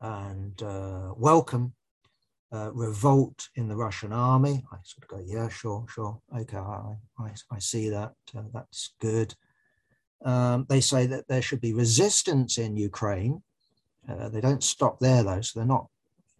and 0.00 0.62
uh, 0.62 1.12
welcome 1.16 1.74
uh, 2.52 2.70
revolt 2.72 3.48
in 3.56 3.68
the 3.68 3.76
Russian 3.76 4.12
army. 4.12 4.64
I 4.72 4.76
sort 4.84 5.02
of 5.02 5.08
go, 5.08 5.22
yeah, 5.24 5.48
sure, 5.48 5.84
sure, 5.88 6.20
okay, 6.36 6.56
I, 6.56 6.94
I, 7.18 7.30
I 7.50 7.58
see 7.58 7.88
that. 7.90 8.14
Uh, 8.36 8.42
that's 8.52 8.94
good. 9.00 9.34
Um, 10.24 10.66
they 10.68 10.80
say 10.80 11.06
that 11.06 11.28
there 11.28 11.42
should 11.42 11.60
be 11.60 11.72
resistance 11.72 12.58
in 12.58 12.76
Ukraine. 12.76 13.42
Uh, 14.08 14.28
they 14.28 14.40
don't 14.40 14.62
stop 14.62 15.00
there 15.00 15.22
though, 15.22 15.40
so 15.40 15.58
they're 15.58 15.66
not 15.66 15.88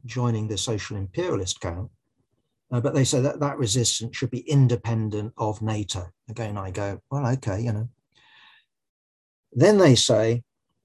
joining 0.06 0.48
the 0.48 0.58
social 0.58 0.96
imperialist 0.96 1.60
camp. 1.60 1.90
Uh, 2.72 2.80
but 2.80 2.94
they 2.94 3.04
say 3.04 3.20
that 3.20 3.38
that 3.40 3.58
resistance 3.58 4.16
should 4.16 4.30
be 4.30 4.40
independent 4.40 5.32
of 5.36 5.62
NATO. 5.62 6.06
Again, 6.28 6.56
I 6.56 6.70
go, 6.70 7.00
well, 7.10 7.26
okay, 7.34 7.60
you 7.60 7.72
know. 7.72 7.88
Then 9.52 9.78
they 9.78 9.94
say 9.94 10.42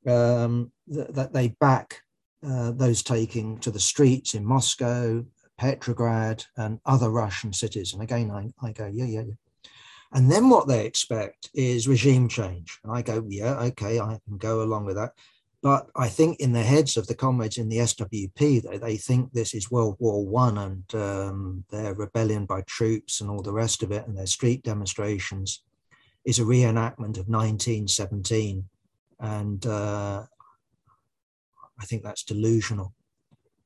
um, 0.08 0.72
that, 0.88 1.14
that 1.16 1.34
they 1.34 1.50
back 1.60 2.02
uh, 2.46 2.72
those 2.72 3.04
taking 3.04 3.58
to 3.60 3.72
the 3.72 3.80
streets 3.80 4.34
in 4.34 4.46
Moscow, 4.46 5.26
Petrograd, 5.58 6.46
and 6.58 6.80
other 6.86 7.10
Russian 7.10 7.54
cities. 7.54 7.94
And 7.94 8.02
again, 8.02 8.32
I, 8.32 8.52
I 8.66 8.72
go, 8.72 8.88
yeah, 8.88 9.06
yeah, 9.06 9.22
yeah. 9.22 9.34
And 10.14 10.30
then 10.30 10.50
what 10.50 10.68
they 10.68 10.86
expect 10.86 11.50
is 11.54 11.88
regime 11.88 12.28
change. 12.28 12.80
And 12.84 12.92
I 12.92 13.02
go, 13.02 13.24
yeah, 13.28 13.60
okay, 13.60 14.00
I 14.00 14.20
can 14.28 14.38
go 14.38 14.62
along 14.62 14.86
with 14.86 14.96
that. 14.98 15.14
But 15.62 15.90
I 15.96 16.08
think 16.08 16.40
in 16.40 16.54
the 16.54 16.64
heads 16.64 16.98
of 16.98 17.06
the 17.06 17.14
comrades 17.14 17.60
in 17.60 17.70
the 17.70 17.78
SWP, 17.78 18.64
they, 18.64 18.78
they 18.78 18.98
think 18.98 19.32
this 19.32 19.54
is 19.54 19.70
World 19.70 19.96
War 20.00 20.26
One 20.26 20.58
and 20.58 20.96
um, 20.96 21.64
their 21.70 21.94
rebellion 21.94 22.46
by 22.46 22.62
troops 22.62 23.22
and 23.22 23.30
all 23.30 23.44
the 23.44 23.54
rest 23.54 23.84
of 23.84 23.92
it, 23.92 24.08
and 24.08 24.18
their 24.18 24.26
street 24.26 24.64
demonstrations 24.64 25.62
is 26.26 26.40
a 26.40 26.44
reenactment 26.44 27.18
of 27.18 27.28
1917. 27.28 28.68
And 29.20 29.66
uh, 29.68 30.24
I 31.80 31.86
think 31.86 32.04
that's 32.04 32.24
delusional. 32.24 32.94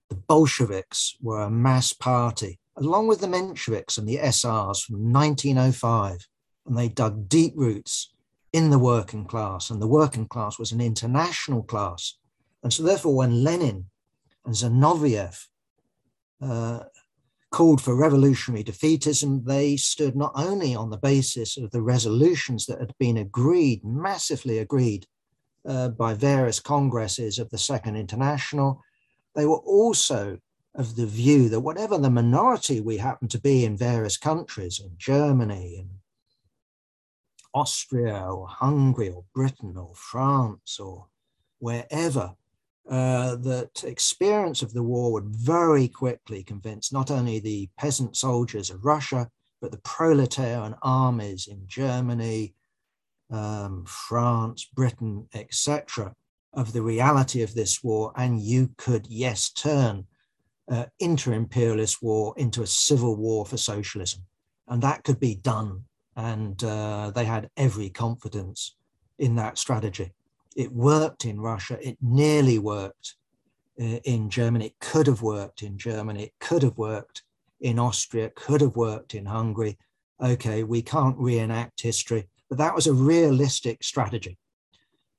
The 0.09 0.15
Bolsheviks 0.15 1.15
were 1.21 1.41
a 1.41 1.49
mass 1.49 1.93
party, 1.93 2.59
along 2.75 3.07
with 3.07 3.21
the 3.21 3.27
Mensheviks 3.27 3.97
and 3.97 4.07
the 4.07 4.17
SRs 4.17 4.85
from 4.85 5.13
1905, 5.13 6.27
and 6.67 6.77
they 6.77 6.89
dug 6.89 7.29
deep 7.29 7.53
roots 7.55 8.13
in 8.55 8.69
the 8.69 8.79
working 8.79 9.25
class, 9.25 9.69
and 9.69 9.81
the 9.81 9.95
working 9.99 10.27
class 10.27 10.57
was 10.57 10.71
an 10.71 10.79
international 10.79 11.61
class. 11.63 12.17
And 12.63 12.71
so, 12.71 12.83
therefore, 12.83 13.15
when 13.15 13.43
Lenin 13.43 13.89
and 14.45 14.55
Zinoviev 14.55 15.35
uh, 16.41 16.79
called 17.51 17.81
for 17.81 17.95
revolutionary 17.97 18.63
defeatism, 18.63 19.43
they 19.43 19.75
stood 19.75 20.15
not 20.15 20.31
only 20.35 20.73
on 20.73 20.89
the 20.89 21.05
basis 21.11 21.57
of 21.57 21.69
the 21.71 21.81
resolutions 21.81 22.65
that 22.65 22.79
had 22.79 22.93
been 22.97 23.17
agreed, 23.17 23.81
massively 23.83 24.59
agreed 24.59 25.05
uh, 25.67 25.89
by 25.89 26.13
various 26.13 26.61
congresses 26.61 27.39
of 27.39 27.49
the 27.49 27.57
Second 27.57 27.97
International. 27.97 28.81
They 29.35 29.45
were 29.45 29.63
also 29.79 30.37
of 30.75 30.95
the 30.95 31.05
view 31.05 31.49
that 31.49 31.59
whatever 31.59 31.97
the 31.97 32.09
minority 32.09 32.79
we 32.79 32.97
happen 32.97 33.27
to 33.29 33.39
be 33.39 33.65
in 33.65 33.75
various 33.77 34.17
countries, 34.17 34.79
in 34.79 34.91
Germany, 34.97 35.77
in 35.79 35.89
Austria, 37.55 38.27
or 38.29 38.47
Hungary, 38.47 39.09
or 39.09 39.23
Britain, 39.33 39.75
or 39.77 39.93
France, 39.95 40.79
or 40.79 41.07
wherever, 41.59 42.35
uh, 42.89 43.35
that 43.37 43.83
experience 43.83 44.61
of 44.61 44.73
the 44.73 44.83
war 44.83 45.11
would 45.13 45.25
very 45.25 45.87
quickly 45.87 46.43
convince 46.43 46.91
not 46.91 47.09
only 47.09 47.39
the 47.39 47.69
peasant 47.79 48.15
soldiers 48.15 48.69
of 48.69 48.85
Russia, 48.85 49.29
but 49.61 49.71
the 49.71 49.79
proletarian 49.79 50.75
armies 50.83 51.47
in 51.47 51.63
Germany, 51.65 52.53
um, 53.31 53.85
France, 53.87 54.65
Britain, 54.65 55.27
etc., 55.33 56.13
of 56.53 56.73
the 56.73 56.81
reality 56.81 57.41
of 57.41 57.53
this 57.53 57.83
war, 57.83 58.13
and 58.15 58.39
you 58.41 58.69
could, 58.77 59.07
yes, 59.07 59.49
turn 59.49 60.05
uh, 60.71 60.85
inter-imperialist 60.99 62.01
war 62.01 62.33
into 62.37 62.61
a 62.61 62.67
civil 62.67 63.15
war 63.15 63.45
for 63.45 63.57
socialism, 63.57 64.21
and 64.67 64.81
that 64.81 65.03
could 65.03 65.19
be 65.19 65.35
done. 65.35 65.85
And 66.15 66.63
uh, 66.63 67.11
they 67.13 67.25
had 67.25 67.49
every 67.57 67.89
confidence 67.89 68.75
in 69.19 69.35
that 69.35 69.57
strategy. 69.57 70.13
It 70.55 70.71
worked 70.71 71.25
in 71.25 71.41
Russia. 71.41 71.77
It 71.81 71.97
nearly 72.01 72.59
worked 72.59 73.15
uh, 73.79 73.99
in 74.05 74.29
Germany. 74.29 74.67
It 74.67 74.79
could 74.79 75.07
have 75.07 75.21
worked 75.21 75.61
in 75.61 75.77
Germany. 75.77 76.23
It 76.23 76.33
could 76.39 76.63
have 76.63 76.77
worked 76.77 77.23
in 77.59 77.79
Austria. 77.79 78.25
It 78.25 78.35
could 78.35 78.61
have 78.61 78.75
worked 78.75 79.15
in 79.15 79.25
Hungary. 79.25 79.77
Okay, 80.21 80.63
we 80.63 80.81
can't 80.81 81.17
reenact 81.17 81.81
history 81.81 82.29
but 82.49 82.57
that 82.57 82.75
was 82.75 82.87
a 82.87 82.93
realistic 82.93 83.83
strategy. 83.83 84.37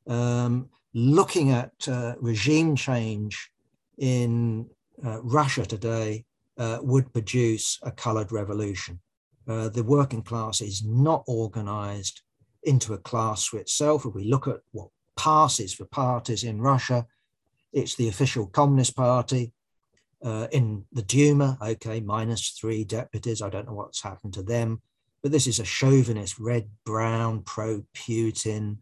Um, 0.06 0.70
looking 0.94 1.50
at 1.50 1.72
uh, 1.88 2.14
regime 2.20 2.76
change 2.76 3.50
in 3.98 4.68
uh, 5.04 5.20
Russia 5.22 5.66
today 5.66 6.24
uh, 6.58 6.78
would 6.82 7.12
produce 7.12 7.78
a 7.82 7.90
colored 7.90 8.32
revolution. 8.32 9.00
Uh, 9.48 9.68
the 9.68 9.84
working 9.84 10.22
class 10.22 10.60
is 10.60 10.84
not 10.84 11.22
organized 11.26 12.22
into 12.62 12.94
a 12.94 12.98
class 12.98 13.44
for 13.44 13.58
itself. 13.58 14.04
If 14.04 14.14
we 14.14 14.24
look 14.24 14.48
at 14.48 14.60
what 14.72 14.88
passes 15.16 15.72
for 15.72 15.84
parties 15.84 16.44
in 16.44 16.60
Russia, 16.60 17.06
it's 17.72 17.94
the 17.94 18.08
official 18.08 18.46
Communist 18.46 18.96
Party. 18.96 19.52
Uh, 20.24 20.48
in 20.50 20.84
the 20.92 21.02
Duma, 21.02 21.58
okay, 21.62 22.00
minus 22.00 22.50
three 22.50 22.84
deputies. 22.84 23.42
I 23.42 23.50
don't 23.50 23.66
know 23.66 23.74
what's 23.74 24.02
happened 24.02 24.32
to 24.34 24.42
them 24.42 24.80
but 25.26 25.32
this 25.32 25.48
is 25.48 25.58
a 25.58 25.64
chauvinist, 25.64 26.38
red, 26.38 26.68
brown, 26.84 27.42
pro 27.42 27.82
Putin. 27.96 28.76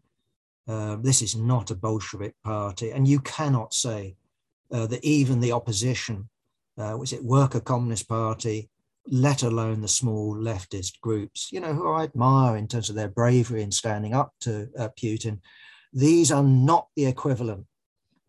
Uh, 0.67 0.95
this 0.97 1.23
is 1.23 1.35
not 1.35 1.71
a 1.71 1.75
Bolshevik 1.75 2.35
party. 2.43 2.91
And 2.91 3.07
you 3.07 3.19
cannot 3.19 3.73
say 3.73 4.15
uh, 4.71 4.85
that 4.85 5.03
even 5.03 5.39
the 5.39 5.53
opposition, 5.53 6.29
uh, 6.77 6.95
was 6.99 7.13
it 7.13 7.23
Worker 7.23 7.59
Communist 7.59 8.07
Party, 8.07 8.69
let 9.07 9.43
alone 9.43 9.81
the 9.81 9.87
small 9.87 10.35
leftist 10.35 10.99
groups, 11.01 11.49
you 11.51 11.59
know, 11.59 11.73
who 11.73 11.91
I 11.91 12.03
admire 12.03 12.57
in 12.57 12.67
terms 12.67 12.89
of 12.89 12.95
their 12.95 13.07
bravery 13.07 13.61
in 13.61 13.71
standing 13.71 14.13
up 14.13 14.33
to 14.41 14.69
uh, 14.77 14.89
Putin, 14.99 15.39
these 15.93 16.31
are 16.31 16.43
not 16.43 16.87
the 16.95 17.05
equivalent 17.05 17.65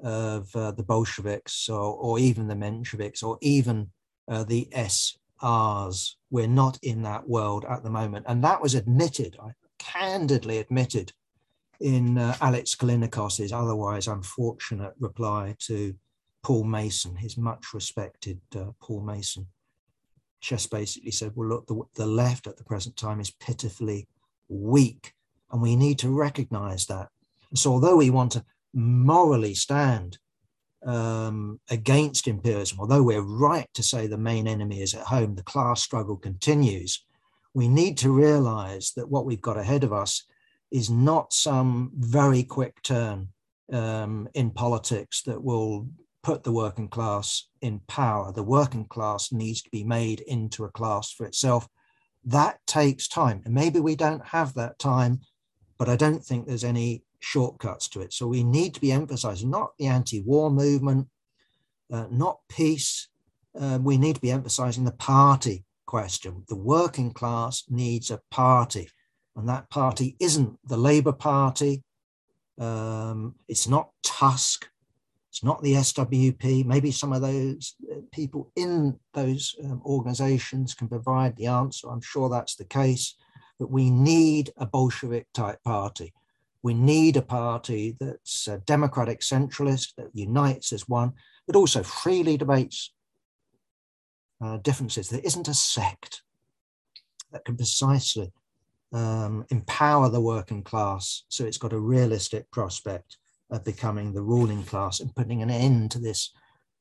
of 0.00 0.54
uh, 0.54 0.72
the 0.72 0.82
Bolsheviks 0.82 1.68
or, 1.68 1.94
or, 1.94 2.18
even 2.18 2.48
the 2.48 2.54
Mensheviks 2.54 3.22
or 3.22 3.38
even 3.40 3.90
uh, 4.28 4.44
the 4.44 4.68
S 4.72 5.16
ours. 5.40 6.18
We're 6.30 6.46
not 6.46 6.78
in 6.82 7.02
that 7.02 7.28
world 7.28 7.64
at 7.68 7.82
the 7.82 7.90
moment. 7.90 8.26
And 8.28 8.44
that 8.44 8.60
was 8.60 8.74
admitted, 8.74 9.36
I 9.42 9.52
candidly 9.78 10.58
admitted 10.58 11.12
in 11.80 12.18
uh, 12.18 12.36
Alex 12.40 12.74
Callinicos's 12.74 13.52
otherwise 13.52 14.06
unfortunate 14.06 14.94
reply 14.98 15.56
to 15.60 15.94
Paul 16.42 16.64
Mason, 16.64 17.16
his 17.16 17.36
much 17.36 17.74
respected 17.74 18.40
uh, 18.54 18.66
Paul 18.80 19.02
Mason. 19.02 19.46
Just 20.40 20.70
basically 20.70 21.10
said, 21.10 21.32
well, 21.34 21.48
look, 21.48 21.66
the, 21.66 21.80
the 21.94 22.06
left 22.06 22.46
at 22.46 22.56
the 22.56 22.64
present 22.64 22.96
time 22.96 23.20
is 23.20 23.30
pitifully 23.30 24.06
weak, 24.48 25.14
and 25.50 25.60
we 25.62 25.76
need 25.76 25.98
to 26.00 26.10
recognize 26.10 26.86
that. 26.86 27.08
So, 27.54 27.72
although 27.72 27.96
we 27.96 28.10
want 28.10 28.32
to 28.32 28.44
morally 28.74 29.54
stand 29.54 30.18
um, 30.84 31.60
against 31.70 32.28
imperialism, 32.28 32.78
although 32.80 33.02
we're 33.02 33.20
right 33.20 33.68
to 33.74 33.82
say 33.82 34.06
the 34.06 34.18
main 34.18 34.46
enemy 34.46 34.82
is 34.82 34.94
at 34.94 35.02
home, 35.02 35.34
the 35.34 35.42
class 35.42 35.82
struggle 35.82 36.16
continues. 36.16 37.04
We 37.54 37.68
need 37.68 37.96
to 37.98 38.12
realize 38.12 38.92
that 38.96 39.08
what 39.08 39.24
we've 39.24 39.40
got 39.40 39.56
ahead 39.56 39.82
of 39.82 39.92
us 39.92 40.24
is 40.70 40.90
not 40.90 41.32
some 41.32 41.92
very 41.96 42.42
quick 42.42 42.82
turn 42.82 43.28
um, 43.72 44.28
in 44.34 44.50
politics 44.50 45.22
that 45.22 45.42
will 45.42 45.88
put 46.26 46.42
the 46.42 46.50
working 46.50 46.88
class 46.88 47.46
in 47.60 47.78
power. 47.86 48.32
The 48.32 48.42
working 48.42 48.84
class 48.86 49.30
needs 49.30 49.62
to 49.62 49.70
be 49.70 49.84
made 49.84 50.18
into 50.22 50.64
a 50.64 50.68
class 50.68 51.12
for 51.12 51.24
itself. 51.24 51.68
That 52.24 52.58
takes 52.66 53.06
time. 53.06 53.42
And 53.44 53.54
maybe 53.54 53.78
we 53.78 53.94
don't 53.94 54.26
have 54.26 54.52
that 54.54 54.76
time, 54.80 55.20
but 55.78 55.88
I 55.88 55.94
don't 55.94 56.24
think 56.24 56.44
there's 56.44 56.64
any 56.64 57.04
shortcuts 57.20 57.86
to 57.90 58.00
it. 58.00 58.12
So 58.12 58.26
we 58.26 58.42
need 58.42 58.74
to 58.74 58.80
be 58.80 58.90
emphasizing 58.90 59.50
not 59.50 59.74
the 59.78 59.86
anti 59.86 60.20
war 60.20 60.50
movement, 60.50 61.06
uh, 61.92 62.08
not 62.10 62.40
peace. 62.48 63.06
Uh, 63.56 63.78
we 63.80 63.96
need 63.96 64.16
to 64.16 64.20
be 64.20 64.32
emphasizing 64.32 64.82
the 64.82 64.90
party 64.90 65.64
question. 65.86 66.42
The 66.48 66.56
working 66.56 67.12
class 67.12 67.62
needs 67.68 68.10
a 68.10 68.20
party, 68.32 68.90
and 69.36 69.48
that 69.48 69.70
party 69.70 70.16
isn't 70.18 70.58
the 70.66 70.76
Labour 70.76 71.12
Party. 71.12 71.84
Um, 72.58 73.36
it's 73.46 73.68
not 73.68 73.90
TUSC. 74.04 74.64
It's 75.36 75.44
not 75.44 75.62
the 75.62 75.74
SWP. 75.74 76.64
Maybe 76.64 76.90
some 76.90 77.12
of 77.12 77.20
those 77.20 77.74
uh, 77.92 77.96
people 78.10 78.50
in 78.56 78.98
those 79.12 79.54
um, 79.62 79.82
organizations 79.84 80.72
can 80.72 80.88
provide 80.88 81.36
the 81.36 81.48
answer. 81.48 81.90
I'm 81.90 82.00
sure 82.00 82.30
that's 82.30 82.54
the 82.54 82.64
case. 82.64 83.16
But 83.58 83.70
we 83.70 83.90
need 83.90 84.48
a 84.56 84.64
Bolshevik 84.64 85.26
type 85.34 85.62
party. 85.62 86.14
We 86.62 86.72
need 86.72 87.18
a 87.18 87.22
party 87.22 87.98
that's 88.00 88.48
a 88.48 88.62
democratic 88.64 89.20
centralist, 89.20 89.94
that 89.98 90.08
unites 90.14 90.72
as 90.72 90.88
one, 90.88 91.12
but 91.46 91.54
also 91.54 91.82
freely 91.82 92.38
debates 92.38 92.94
uh, 94.40 94.56
differences. 94.56 95.10
There 95.10 95.20
isn't 95.22 95.48
a 95.48 95.54
sect 95.54 96.22
that 97.32 97.44
can 97.44 97.58
precisely 97.58 98.32
um, 98.90 99.44
empower 99.50 100.08
the 100.08 100.22
working 100.22 100.62
class 100.62 101.24
so 101.28 101.44
it's 101.44 101.58
got 101.58 101.74
a 101.74 101.78
realistic 101.78 102.50
prospect 102.50 103.18
of 103.50 103.64
becoming 103.64 104.12
the 104.12 104.22
ruling 104.22 104.64
class 104.64 105.00
and 105.00 105.14
putting 105.14 105.42
an 105.42 105.50
end 105.50 105.90
to 105.92 105.98
this 105.98 106.32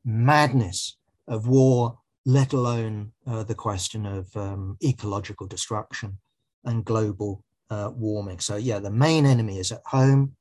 madness 0.04 0.98
of 1.28 1.48
war, 1.48 2.00
let 2.26 2.54
alone 2.54 3.12
uh, 3.28 3.44
the 3.44 3.56
question 3.56 4.06
of 4.06 4.36
um, 4.36 4.78
ecological 4.84 5.48
destruction 5.48 6.18
and 6.64 6.86
global 6.86 7.44
uh, 7.70 7.92
warming. 7.94 8.40
So, 8.40 8.56
yeah, 8.56 8.80
the 8.80 8.92
main 8.92 9.26
enemy 9.26 9.60
is 9.60 9.72
at 9.72 9.82
home. 9.86 10.36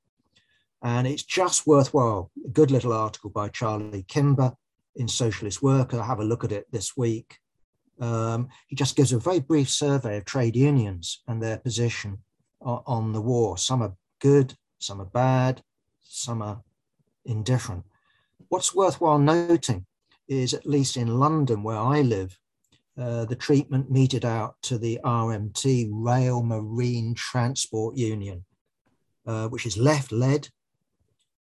And 0.83 1.07
it's 1.07 1.23
just 1.23 1.67
worthwhile. 1.67 2.31
A 2.45 2.51
good 2.51 2.71
little 2.71 2.93
article 2.93 3.31
by 3.31 3.49
Charlie 3.49 4.05
Kimber 4.07 4.53
in 4.97 5.09
Socialist 5.09 5.63
Worker. 5.63 6.03
Have 6.03 6.21
a 6.21 6.25
look 6.25 6.45
at 6.45 6.53
it 6.53 6.67
this 6.71 6.95
week. 6.97 7.39
Um, 8.01 8.49
he 8.67 8.77
just 8.77 8.97
gives 8.97 9.13
a 9.13 9.19
very 9.19 9.41
brief 9.41 9.71
survey 9.71 10.19
of 10.19 10.25
trade 10.25 10.57
unions 10.57 11.23
and 11.27 11.43
their 11.43 11.59
position 11.59 12.19
on, 12.61 12.83
on 12.87 13.13
the 13.13 13.21
war. 13.21 13.57
Some 13.57 13.83
are 13.83 13.95
good, 14.21 14.55
some 14.79 15.01
are 15.01 15.07
bad, 15.07 15.63
some 16.05 16.43
are 16.43 16.63
indifferent. 17.25 17.85
What's 18.49 18.75
worthwhile 18.75 19.19
noting 19.19 19.87
is, 20.29 20.55
at 20.55 20.67
least 20.67 20.97
in 20.97 21.19
London, 21.19 21.63
where 21.63 21.79
I 21.79 22.01
live, 22.03 22.39
uh, 22.97 23.25
the 23.25 23.37
treatment 23.37 23.91
meted 23.91 24.25
out 24.25 24.55
to 24.63 24.79
the 24.79 25.01
RMT, 25.05 25.89
Rail 25.91 26.43
Marine 26.43 27.15
Transport 27.15 27.97
Union, 27.97 28.45
uh, 29.27 29.49
which 29.49 29.67
is 29.67 29.77
left 29.77 30.13
led. 30.13 30.49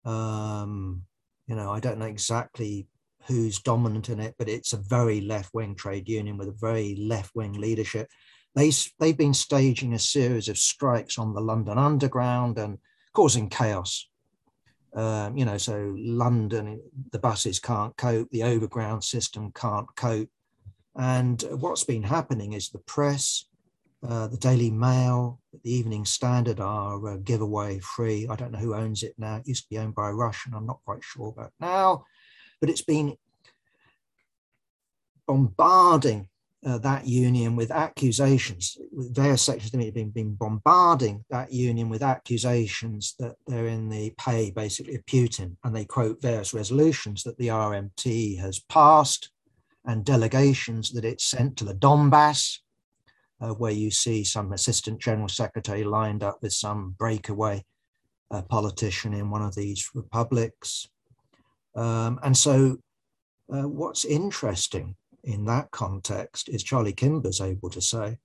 Um, 0.05 1.03
you 1.47 1.55
know, 1.55 1.71
I 1.71 1.79
don't 1.79 1.97
know 1.97 2.05
exactly 2.05 2.87
who's 3.27 3.59
dominant 3.59 4.09
in 4.09 4.19
it, 4.19 4.35
but 4.37 4.49
it's 4.49 4.73
a 4.73 4.77
very 4.77 5.21
left 5.21 5.53
wing 5.53 5.75
trade 5.75 6.07
union 6.07 6.37
with 6.37 6.47
a 6.47 6.55
very 6.59 6.95
left 6.95 7.31
wing 7.35 7.53
leadership. 7.53 8.07
They, 8.55 8.71
they've 8.99 9.17
been 9.17 9.33
staging 9.33 9.93
a 9.93 9.99
series 9.99 10.49
of 10.49 10.57
strikes 10.57 11.17
on 11.17 11.33
the 11.33 11.41
London 11.41 11.77
Underground 11.77 12.57
and 12.57 12.77
causing 13.13 13.49
chaos. 13.49 14.07
Um, 14.93 15.37
you 15.37 15.45
know, 15.45 15.57
so 15.57 15.95
London, 15.97 16.81
the 17.11 17.19
buses 17.19 17.59
can't 17.59 17.95
cope, 17.95 18.29
the 18.31 18.43
overground 18.43 19.03
system 19.03 19.51
can't 19.53 19.87
cope. 19.95 20.29
And 20.95 21.41
what's 21.51 21.85
been 21.85 22.03
happening 22.03 22.53
is 22.53 22.69
the 22.69 22.79
press, 22.79 23.45
uh, 24.05 24.27
the 24.27 24.37
Daily 24.37 24.69
Mail, 24.69 25.39
the 25.53 25.71
Evening 25.71 26.03
Standard 26.03 26.59
are 26.59 27.07
uh, 27.07 27.17
giveaway 27.17 27.79
free. 27.79 28.27
I 28.29 28.35
don't 28.35 28.51
know 28.51 28.59
who 28.59 28.75
owns 28.75 29.01
it 29.03 29.15
now. 29.17 29.37
It 29.37 29.47
used 29.47 29.63
to 29.63 29.69
be 29.69 29.77
owned 29.77 29.95
by 29.95 30.09
a 30.09 30.13
Russian. 30.13 30.53
I'm 30.53 30.65
not 30.65 30.81
quite 30.83 31.03
sure 31.03 31.29
about 31.29 31.53
now 31.59 32.03
but 32.61 32.69
it's 32.69 32.83
been 32.83 33.17
bombarding 35.27 36.29
uh, 36.65 36.77
that 36.77 37.07
union 37.07 37.55
with 37.55 37.71
accusations, 37.71 38.77
various 38.93 39.41
sections 39.41 39.67
of 39.67 39.71
the 39.71 39.77
media 39.79 39.91
being, 39.91 40.09
been 40.11 40.35
bombarding 40.35 41.25
that 41.29 41.51
union 41.51 41.89
with 41.89 42.03
accusations 42.03 43.15
that 43.17 43.35
they're 43.47 43.67
in 43.67 43.89
the 43.89 44.13
pay 44.17 44.51
basically 44.51 44.95
of 44.95 45.05
Putin. 45.05 45.55
And 45.63 45.75
they 45.75 45.85
quote 45.85 46.21
various 46.21 46.53
resolutions 46.53 47.23
that 47.23 47.37
the 47.37 47.47
RMT 47.47 48.39
has 48.39 48.59
passed 48.59 49.31
and 49.85 50.05
delegations 50.05 50.91
that 50.91 51.05
it's 51.05 51.25
sent 51.25 51.57
to 51.57 51.65
the 51.65 51.73
Donbass, 51.73 52.59
uh, 53.41 53.49
where 53.49 53.71
you 53.71 53.89
see 53.89 54.23
some 54.23 54.53
assistant 54.53 55.01
general 55.01 55.29
secretary 55.29 55.83
lined 55.83 56.21
up 56.21 56.37
with 56.43 56.53
some 56.53 56.95
breakaway 56.97 57.63
uh, 58.29 58.43
politician 58.43 59.13
in 59.13 59.31
one 59.31 59.41
of 59.41 59.55
these 59.55 59.89
republics. 59.95 60.87
Um, 61.75 62.19
and 62.21 62.37
so, 62.37 62.77
uh, 63.51 63.67
what's 63.67 64.05
interesting 64.05 64.95
in 65.23 65.45
that 65.45 65.71
context 65.71 66.49
is 66.49 66.63
Charlie 66.63 66.93
Kimber's 66.93 67.41
able 67.41 67.69
to 67.69 67.81
say 67.81 68.17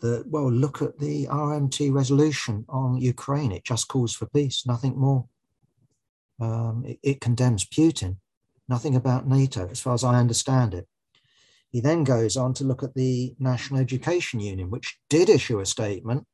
that, 0.00 0.26
well, 0.26 0.50
look 0.50 0.82
at 0.82 0.98
the 0.98 1.26
RMT 1.26 1.92
resolution 1.92 2.64
on 2.68 3.00
Ukraine. 3.00 3.52
It 3.52 3.64
just 3.64 3.88
calls 3.88 4.14
for 4.14 4.26
peace, 4.26 4.66
nothing 4.66 4.98
more. 4.98 5.26
Um, 6.40 6.84
it, 6.86 6.98
it 7.02 7.20
condemns 7.20 7.64
Putin, 7.64 8.16
nothing 8.68 8.96
about 8.96 9.28
NATO, 9.28 9.68
as 9.68 9.80
far 9.80 9.94
as 9.94 10.04
I 10.04 10.16
understand 10.16 10.74
it. 10.74 10.88
He 11.70 11.80
then 11.80 12.04
goes 12.04 12.36
on 12.36 12.52
to 12.54 12.64
look 12.64 12.82
at 12.82 12.94
the 12.94 13.34
National 13.38 13.80
Education 13.80 14.40
Union, 14.40 14.70
which 14.70 14.98
did 15.08 15.30
issue 15.30 15.60
a 15.60 15.66
statement 15.66 16.26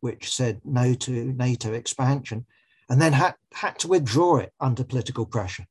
which 0.00 0.34
said 0.34 0.60
no 0.64 0.94
to 0.94 1.32
NATO 1.32 1.72
expansion, 1.72 2.44
and 2.90 3.00
then 3.00 3.12
had, 3.12 3.36
had 3.54 3.78
to 3.78 3.88
withdraw 3.88 4.36
it 4.38 4.52
under 4.60 4.84
political 4.84 5.24
pressure. 5.24 5.66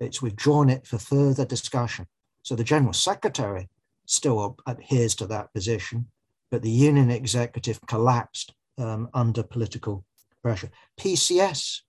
It's 0.00 0.20
withdrawn 0.20 0.68
it 0.68 0.86
for 0.86 0.98
further 0.98 1.44
discussion. 1.44 2.08
So 2.42 2.54
the 2.54 2.64
General 2.64 2.92
Secretary 2.92 3.68
still 4.06 4.56
adheres 4.66 5.14
to 5.16 5.26
that 5.28 5.52
position, 5.54 6.08
but 6.50 6.62
the 6.62 6.70
union 6.70 7.10
executive 7.10 7.80
collapsed 7.86 8.54
um, 8.78 9.08
under 9.14 9.42
political 9.42 10.04
pressure. 10.42 10.70
PCS, 10.98 11.80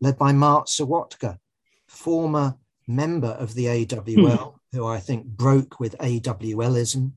led 0.00 0.18
by 0.18 0.32
Mark 0.32 0.66
Serwotka, 0.66 1.38
former 1.88 2.56
member 2.86 3.28
of 3.28 3.54
the 3.54 3.68
AWL, 3.68 4.60
hmm. 4.72 4.76
who 4.76 4.86
I 4.86 4.98
think 4.98 5.26
broke 5.26 5.80
with 5.80 5.96
AWLism. 5.98 7.12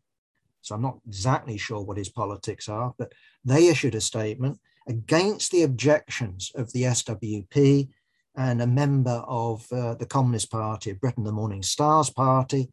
So 0.62 0.76
I'm 0.76 0.82
not 0.82 1.00
exactly 1.08 1.58
sure 1.58 1.82
what 1.82 1.98
his 1.98 2.10
politics 2.10 2.70
are, 2.70 2.94
but 2.98 3.14
they 3.44 3.68
issued 3.68 3.96
a 3.96 4.02
statement 4.02 4.60
against 4.88 5.52
the 5.52 5.64
objections 5.64 6.52
of 6.56 6.72
the 6.72 6.84
SWP 6.84 7.90
and 8.38 8.62
a 8.62 8.68
member 8.68 9.24
of 9.28 9.66
uh, 9.72 9.96
the 9.96 10.06
Communist 10.06 10.52
Party 10.52 10.92
of 10.92 11.00
Britain, 11.00 11.24
the 11.24 11.32
Morning 11.32 11.64
Stars 11.64 12.10
Party, 12.10 12.72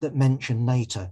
that 0.00 0.14
mentioned 0.14 0.66
NATO. 0.66 1.10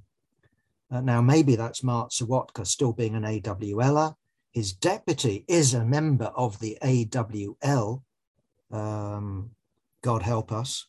Uh, 0.90 1.00
now, 1.00 1.22
maybe 1.22 1.56
that's 1.56 1.82
Mark 1.82 2.10
Serwotka 2.10 2.66
still 2.66 2.92
being 2.92 3.14
an 3.14 3.22
AWLer. 3.22 4.14
His 4.52 4.72
deputy 4.72 5.44
is 5.48 5.72
a 5.72 5.84
member 5.84 6.26
of 6.36 6.58
the 6.58 6.76
AWL, 6.82 8.02
um, 8.70 9.50
God 10.02 10.22
help 10.22 10.52
us. 10.52 10.86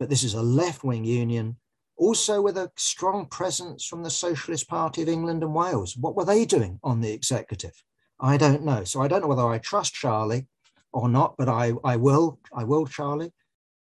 But 0.00 0.08
this 0.08 0.24
is 0.24 0.34
a 0.34 0.42
left 0.42 0.82
wing 0.82 1.04
union, 1.04 1.56
also 1.96 2.42
with 2.42 2.58
a 2.58 2.72
strong 2.76 3.26
presence 3.26 3.86
from 3.86 4.02
the 4.02 4.10
Socialist 4.10 4.68
Party 4.68 5.02
of 5.02 5.08
England 5.08 5.44
and 5.44 5.54
Wales. 5.54 5.96
What 5.96 6.16
were 6.16 6.24
they 6.24 6.44
doing 6.44 6.80
on 6.82 7.00
the 7.00 7.12
executive? 7.12 7.84
I 8.18 8.36
don't 8.36 8.64
know. 8.64 8.82
So 8.84 9.00
I 9.00 9.08
don't 9.08 9.20
know 9.20 9.28
whether 9.28 9.46
I 9.46 9.58
trust 9.58 9.94
Charlie 9.94 10.46
or 10.94 11.08
not, 11.08 11.34
but 11.36 11.48
I, 11.48 11.72
I 11.84 11.96
will, 11.96 12.38
I 12.54 12.64
will, 12.64 12.86
Charlie. 12.86 13.32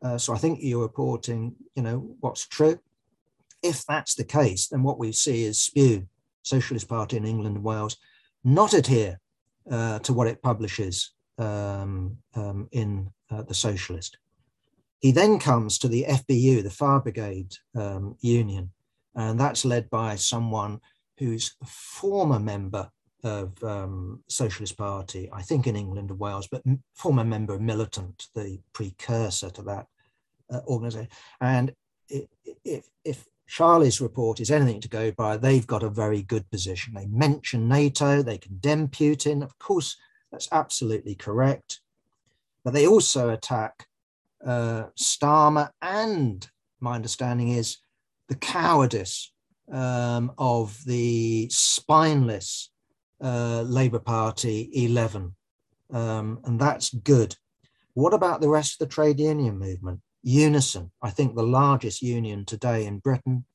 Uh, 0.04 0.18
so 0.18 0.34
I 0.34 0.38
think 0.38 0.60
you're 0.62 0.82
reporting, 0.82 1.56
you 1.76 1.82
know, 1.82 2.16
what's 2.20 2.48
true. 2.48 2.78
If 3.64 3.86
that's 3.86 4.14
the 4.14 4.26
case, 4.26 4.68
then 4.68 4.84
what 4.84 5.00
we 5.00 5.12
see 5.12 5.46
is 5.46 5.58
SPEW, 5.60 6.06
Socialist 6.44 6.88
Party 6.88 7.18
in 7.18 7.26
England 7.26 7.56
and 7.56 7.66
Wales, 7.66 7.98
not 8.44 8.74
adhere 8.74 9.20
uh, 9.72 10.00
to 10.00 10.14
what 10.14 10.28
it 10.28 10.44
publishes 10.44 11.14
um, 11.40 12.18
um, 12.36 12.68
in 12.72 13.10
uh, 13.32 13.42
the 13.42 13.54
Socialist. 13.54 14.18
He 15.00 15.12
then 15.12 15.40
comes 15.40 15.78
to 15.80 15.88
the 15.88 16.06
FBU, 16.08 16.62
the 16.64 16.70
Fire 16.70 17.00
Brigade 17.00 17.54
um, 17.76 18.16
Union, 18.20 18.72
and 19.16 19.40
that's 19.40 19.66
led 19.66 19.90
by 19.90 20.16
someone 20.16 20.80
who's 21.18 21.56
a 21.64 21.66
former 21.66 22.40
member 22.40 22.92
of 23.28 23.64
um, 23.64 24.24
Socialist 24.28 24.78
Party, 24.78 25.30
I 25.32 25.42
think 25.42 25.68
in 25.68 25.76
England 25.76 26.10
and 26.10 26.20
Wales, 26.20 26.48
but 26.48 26.64
former 26.96 27.24
member 27.24 27.54
of 27.54 27.62
Militant, 27.62 28.28
the 28.34 28.60
precursor 28.74 29.50
to 29.52 29.62
that 29.64 29.88
uh, 30.50 30.62
organization. 30.68 31.10
And 31.42 31.74
if, 32.10 32.90
if 33.04 33.26
Charlie's 33.48 34.02
report 34.02 34.40
is 34.40 34.52
anything 34.52 34.82
to 34.82 34.90
go 34.90 35.12
by, 35.12 35.38
they've 35.38 35.68
got 35.68 35.84
a 35.84 35.90
very 35.90 36.22
good 36.22 36.50
position. 36.50 36.94
They 36.94 37.08
mention 37.08 37.68
NATO, 37.68 38.22
they 38.22 38.38
condemn 38.38 38.88
Putin. 38.88 39.44
Of 39.44 39.58
course, 39.60 39.98
that's 40.32 40.50
absolutely 40.52 41.16
correct. 41.16 41.82
But 42.64 42.74
they 42.74 42.88
also 42.88 43.30
attack 43.30 43.88
uh, 44.46 44.88
Starmer, 45.00 45.70
and 45.82 46.48
my 46.80 46.96
understanding 46.96 47.50
is 47.50 47.78
the 48.28 48.36
cowardice 48.36 49.32
um, 49.72 50.32
of 50.38 50.84
the 50.86 51.48
spineless 51.50 52.70
uh, 53.22 53.62
Labour 53.62 54.00
Party 54.00 54.70
11. 54.74 55.36
Um, 55.92 56.40
and 56.44 56.60
that's 56.60 56.94
good. 56.94 57.36
What 57.94 58.14
about 58.14 58.42
the 58.42 58.50
rest 58.50 58.74
of 58.74 58.88
the 58.88 58.94
trade 58.94 59.20
union 59.20 59.58
movement? 59.58 60.02
Unison, 60.24 60.92
I 61.02 61.10
think 61.10 61.36
the 61.36 61.44
largest 61.44 62.02
union 62.02 62.46
today 62.46 62.86
in 62.86 63.00
Britain, 63.00 63.46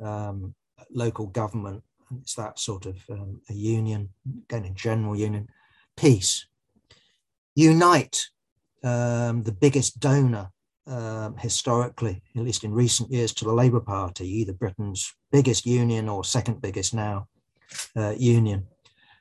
um, 0.00 0.54
local 0.90 1.26
government, 1.26 1.82
it's 2.20 2.34
that 2.34 2.58
sort 2.58 2.86
of 2.86 2.96
um, 3.10 3.40
a 3.50 3.52
union, 3.52 4.10
again, 4.44 4.64
a 4.64 4.70
general 4.70 5.16
union. 5.16 5.48
Peace. 5.96 6.46
Unite, 7.54 8.26
um, 8.84 9.42
the 9.42 9.56
biggest 9.58 9.98
donor 9.98 10.50
um, 10.86 11.36
historically, 11.38 12.22
at 12.36 12.42
least 12.42 12.62
in 12.62 12.72
recent 12.72 13.10
years, 13.10 13.34
to 13.34 13.44
the 13.44 13.52
Labour 13.52 13.80
Party, 13.80 14.28
either 14.28 14.52
Britain's 14.52 15.12
biggest 15.32 15.66
union 15.66 16.08
or 16.08 16.22
second 16.22 16.60
biggest 16.62 16.94
now 16.94 17.26
uh, 17.96 18.14
union 18.16 18.68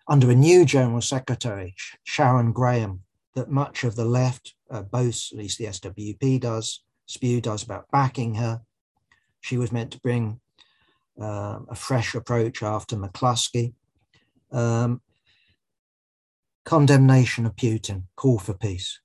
under 0.07 0.29
a 0.29 0.35
new 0.35 0.65
General 0.65 1.01
Secretary, 1.01 1.75
Sharon 2.03 2.51
Graham, 2.51 3.01
that 3.33 3.49
much 3.49 3.83
of 3.83 3.95
the 3.95 4.05
left 4.05 4.53
uh, 4.69 4.81
boasts, 4.81 5.31
at 5.31 5.37
least 5.37 5.57
the 5.57 5.65
SWP 5.65 6.39
does, 6.39 6.81
SPEW 7.07 7.41
does, 7.41 7.63
about 7.63 7.89
backing 7.91 8.35
her. 8.35 8.61
She 9.41 9.57
was 9.57 9.71
meant 9.71 9.91
to 9.91 9.99
bring 9.99 10.39
um, 11.19 11.67
a 11.69 11.75
fresh 11.75 12.15
approach 12.15 12.63
after 12.63 12.95
McCluskey. 12.95 13.73
Um, 14.51 15.01
condemnation 16.63 17.45
of 17.45 17.55
Putin, 17.55 18.03
call 18.15 18.39
for 18.39 18.53
peace. 18.53 18.99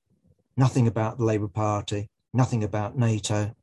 Nothing 0.57 0.87
about 0.87 1.17
the 1.17 1.25
Labour 1.25 1.47
Party, 1.47 2.09
nothing 2.33 2.63
about 2.63 2.97
NATO. 2.97 3.55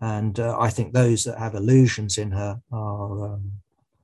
And 0.00 0.38
uh, 0.40 0.58
I 0.58 0.70
think 0.70 0.92
those 0.92 1.24
that 1.24 1.38
have 1.38 1.54
illusions 1.54 2.18
in 2.18 2.32
her 2.32 2.60
are 2.72 3.34
um, 3.34 3.52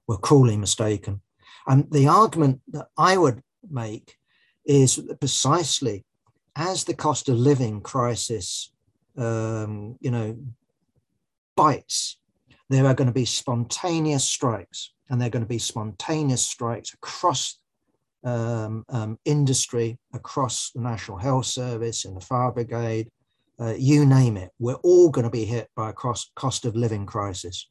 were 0.06 0.16
cruelly 0.16 0.56
mistaken. 0.56 1.20
And 1.68 1.86
the 1.92 2.08
argument 2.08 2.60
that 2.68 2.88
I 2.96 3.16
would 3.16 3.42
make 3.70 4.16
is 4.64 5.00
precisely 5.20 6.04
as 6.56 6.84
the 6.84 6.94
cost 6.94 7.28
of 7.28 7.36
living 7.36 7.80
crisis, 7.80 8.72
um, 9.16 9.96
you 10.00 10.10
know, 10.10 10.36
bites, 11.56 12.16
there 12.70 12.86
are 12.86 12.94
going 12.94 13.06
to 13.06 13.14
be 13.14 13.24
spontaneous 13.24 14.24
strikes, 14.24 14.92
and 15.08 15.20
there 15.20 15.28
are 15.28 15.30
going 15.30 15.44
to 15.44 15.48
be 15.48 15.58
spontaneous 15.58 16.42
strikes 16.42 16.94
across 16.94 17.58
um, 18.24 18.84
um, 18.88 19.18
industry, 19.24 19.98
across 20.12 20.72
the 20.74 20.80
National 20.80 21.18
Health 21.18 21.46
Service, 21.46 22.04
in 22.04 22.14
the 22.14 22.20
fire 22.20 22.50
brigade, 22.50 23.08
uh, 23.60 23.74
you 23.76 24.04
name 24.06 24.36
it. 24.36 24.50
We're 24.58 24.74
all 24.74 25.10
going 25.10 25.24
to 25.24 25.30
be 25.30 25.44
hit 25.44 25.68
by 25.76 25.90
a 25.90 25.92
cost 25.92 26.64
of 26.64 26.76
living 26.76 27.06
crisis. 27.06 27.68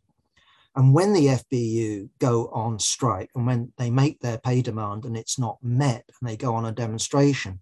And 0.78 0.94
when 0.94 1.12
the 1.12 1.26
FBU 1.26 2.10
go 2.20 2.50
on 2.50 2.78
strike 2.78 3.32
and 3.34 3.48
when 3.48 3.74
they 3.80 3.90
make 3.90 4.20
their 4.20 4.38
pay 4.38 4.62
demand 4.62 5.06
and 5.06 5.18
it's 5.18 5.40
not 5.40 5.58
met 5.64 6.08
and 6.22 6.30
they 6.30 6.38
go 6.38 6.54
on 6.54 6.66
a 6.66 6.72
demonstration, 6.72 7.62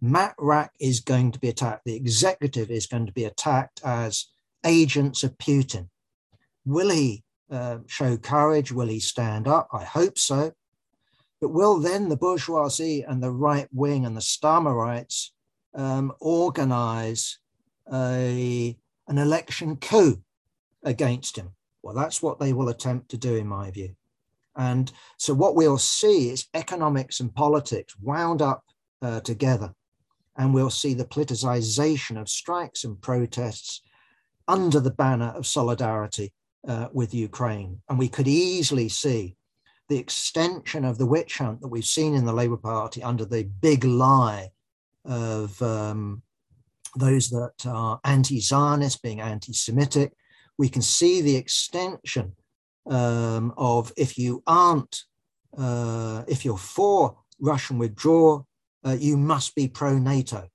Matt 0.00 0.34
Wrack 0.38 0.72
is 0.80 1.00
going 1.00 1.32
to 1.32 1.38
be 1.38 1.50
attacked. 1.50 1.84
The 1.84 1.94
executive 1.94 2.70
is 2.70 2.86
going 2.86 3.04
to 3.04 3.12
be 3.12 3.26
attacked 3.26 3.82
as 3.84 4.28
agents 4.64 5.22
of 5.22 5.36
Putin. 5.36 5.90
Will 6.64 6.88
he 6.88 7.22
uh, 7.50 7.80
show 7.86 8.16
courage? 8.16 8.72
Will 8.72 8.88
he 8.88 8.98
stand 8.98 9.46
up? 9.46 9.68
I 9.70 9.84
hope 9.84 10.16
so. 10.16 10.52
But 11.38 11.50
will 11.50 11.80
then 11.80 12.08
the 12.08 12.16
bourgeoisie 12.16 13.02
and 13.02 13.22
the 13.22 13.30
right 13.30 13.68
wing 13.72 14.06
and 14.06 14.16
the 14.16 14.22
Starmerites 14.22 15.32
um, 15.74 16.14
organize 16.18 17.40
a, 17.92 18.74
an 19.06 19.18
election 19.18 19.76
coup 19.76 20.22
against 20.82 21.36
him? 21.36 21.50
Well, 21.82 21.94
that's 21.94 22.22
what 22.22 22.38
they 22.38 22.52
will 22.52 22.68
attempt 22.68 23.10
to 23.10 23.16
do, 23.16 23.36
in 23.36 23.46
my 23.46 23.70
view. 23.70 23.94
And 24.56 24.92
so, 25.16 25.34
what 25.34 25.54
we'll 25.54 25.78
see 25.78 26.30
is 26.30 26.46
economics 26.54 27.20
and 27.20 27.34
politics 27.34 27.96
wound 28.00 28.42
up 28.42 28.64
uh, 29.00 29.20
together. 29.20 29.74
And 30.36 30.54
we'll 30.54 30.70
see 30.70 30.94
the 30.94 31.04
politicization 31.04 32.20
of 32.20 32.28
strikes 32.28 32.84
and 32.84 33.00
protests 33.00 33.82
under 34.48 34.80
the 34.80 34.90
banner 34.90 35.32
of 35.36 35.46
solidarity 35.46 36.32
uh, 36.66 36.88
with 36.92 37.14
Ukraine. 37.14 37.80
And 37.88 37.98
we 37.98 38.08
could 38.08 38.28
easily 38.28 38.88
see 38.88 39.36
the 39.88 39.98
extension 39.98 40.84
of 40.84 40.98
the 40.98 41.06
witch 41.06 41.38
hunt 41.38 41.60
that 41.60 41.68
we've 41.68 41.84
seen 41.84 42.14
in 42.14 42.24
the 42.24 42.32
Labour 42.32 42.56
Party 42.56 43.02
under 43.02 43.24
the 43.24 43.44
big 43.44 43.84
lie 43.84 44.50
of 45.04 45.60
um, 45.60 46.22
those 46.96 47.30
that 47.30 47.66
are 47.66 48.00
anti 48.04 48.40
Zionist 48.40 49.02
being 49.02 49.20
anti 49.20 49.52
Semitic. 49.52 50.12
We 50.62 50.68
can 50.68 50.82
see 50.82 51.22
the 51.22 51.34
extension 51.34 52.36
um, 52.88 53.52
of 53.56 53.92
if 53.96 54.16
you 54.16 54.44
aren't, 54.46 55.02
uh, 55.58 56.22
if 56.28 56.44
you're 56.44 56.56
for 56.56 57.18
Russian 57.40 57.78
withdrawal, 57.78 58.46
uh, 58.86 58.96
you 58.96 59.16
must 59.16 59.56
be 59.56 59.66
pro 59.66 59.98
NATO. 59.98 60.46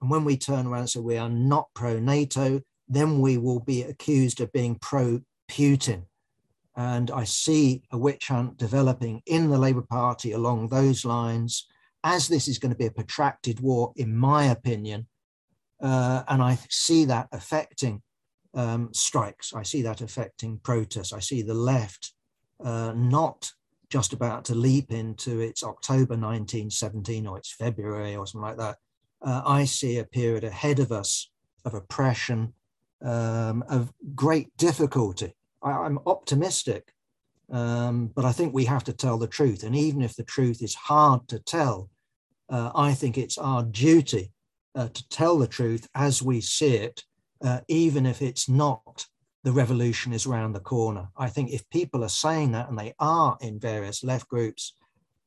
And 0.00 0.08
when 0.08 0.22
we 0.22 0.36
turn 0.36 0.68
around 0.68 0.82
and 0.82 0.90
say 0.90 1.00
we 1.00 1.16
are 1.16 1.28
not 1.28 1.66
pro 1.74 1.98
NATO, 1.98 2.62
then 2.86 3.18
we 3.18 3.36
will 3.36 3.58
be 3.58 3.82
accused 3.82 4.40
of 4.40 4.52
being 4.52 4.76
pro 4.76 5.20
Putin. 5.50 6.04
And 6.76 7.10
I 7.10 7.24
see 7.24 7.82
a 7.90 7.98
witch 7.98 8.28
hunt 8.28 8.56
developing 8.56 9.20
in 9.26 9.50
the 9.50 9.58
Labour 9.58 9.82
Party 9.82 10.30
along 10.30 10.68
those 10.68 11.04
lines, 11.04 11.66
as 12.04 12.28
this 12.28 12.46
is 12.46 12.60
going 12.60 12.70
to 12.70 12.78
be 12.78 12.86
a 12.86 12.92
protracted 12.92 13.58
war, 13.58 13.92
in 13.96 14.16
my 14.16 14.44
opinion. 14.44 15.08
Uh, 15.82 16.22
and 16.28 16.40
I 16.40 16.56
see 16.70 17.04
that 17.06 17.26
affecting 17.32 18.00
um, 18.54 18.90
strikes. 18.92 19.52
I 19.54 19.62
see 19.62 19.82
that 19.82 20.00
affecting 20.00 20.58
protests. 20.58 21.12
I 21.12 21.20
see 21.20 21.42
the 21.42 21.54
left 21.54 22.12
uh, 22.64 22.92
not 22.94 23.50
just 23.90 24.12
about 24.12 24.44
to 24.46 24.54
leap 24.54 24.90
into 24.90 25.40
its 25.40 25.62
October 25.62 26.16
1917 26.16 27.26
or 27.26 27.38
its 27.38 27.52
February 27.52 28.16
or 28.16 28.26
something 28.26 28.48
like 28.48 28.58
that. 28.58 28.76
Uh, 29.22 29.42
I 29.44 29.64
see 29.64 29.98
a 29.98 30.04
period 30.04 30.44
ahead 30.44 30.78
of 30.78 30.92
us 30.92 31.30
of 31.64 31.74
oppression, 31.74 32.52
um, 33.02 33.64
of 33.68 33.92
great 34.14 34.54
difficulty 34.56 35.34
I, 35.64 35.86
am 35.86 35.98
optimistic, 36.06 36.92
um, 37.50 38.08
but 38.08 38.24
I 38.24 38.32
think 38.32 38.52
we 38.52 38.66
have 38.66 38.84
to 38.84 38.92
tell 38.92 39.18
the 39.18 39.26
truth. 39.26 39.62
And 39.62 39.74
even 39.74 40.02
if 40.02 40.14
the 40.14 40.24
truth 40.24 40.62
is 40.62 40.74
hard 40.74 41.26
to 41.28 41.38
tell, 41.38 41.90
uh, 42.50 42.70
I 42.74 42.92
think 42.92 43.16
it's 43.16 43.38
our 43.38 43.62
duty 43.62 44.32
uh, 44.74 44.88
to 44.88 45.08
tell 45.08 45.38
the 45.38 45.48
truth 45.48 45.88
as 45.94 46.22
we 46.22 46.40
see 46.40 46.76
it, 46.76 47.02
uh, 47.44 47.60
even 47.68 48.06
if 48.06 48.22
it's 48.22 48.48
not 48.48 49.06
the 49.44 49.52
revolution 49.52 50.14
is 50.14 50.24
around 50.24 50.54
the 50.54 50.60
corner. 50.60 51.08
I 51.16 51.28
think 51.28 51.50
if 51.50 51.68
people 51.68 52.02
are 52.02 52.08
saying 52.08 52.52
that, 52.52 52.68
and 52.68 52.78
they 52.78 52.94
are 52.98 53.36
in 53.42 53.60
various 53.60 54.02
left 54.02 54.26
groups, 54.26 54.74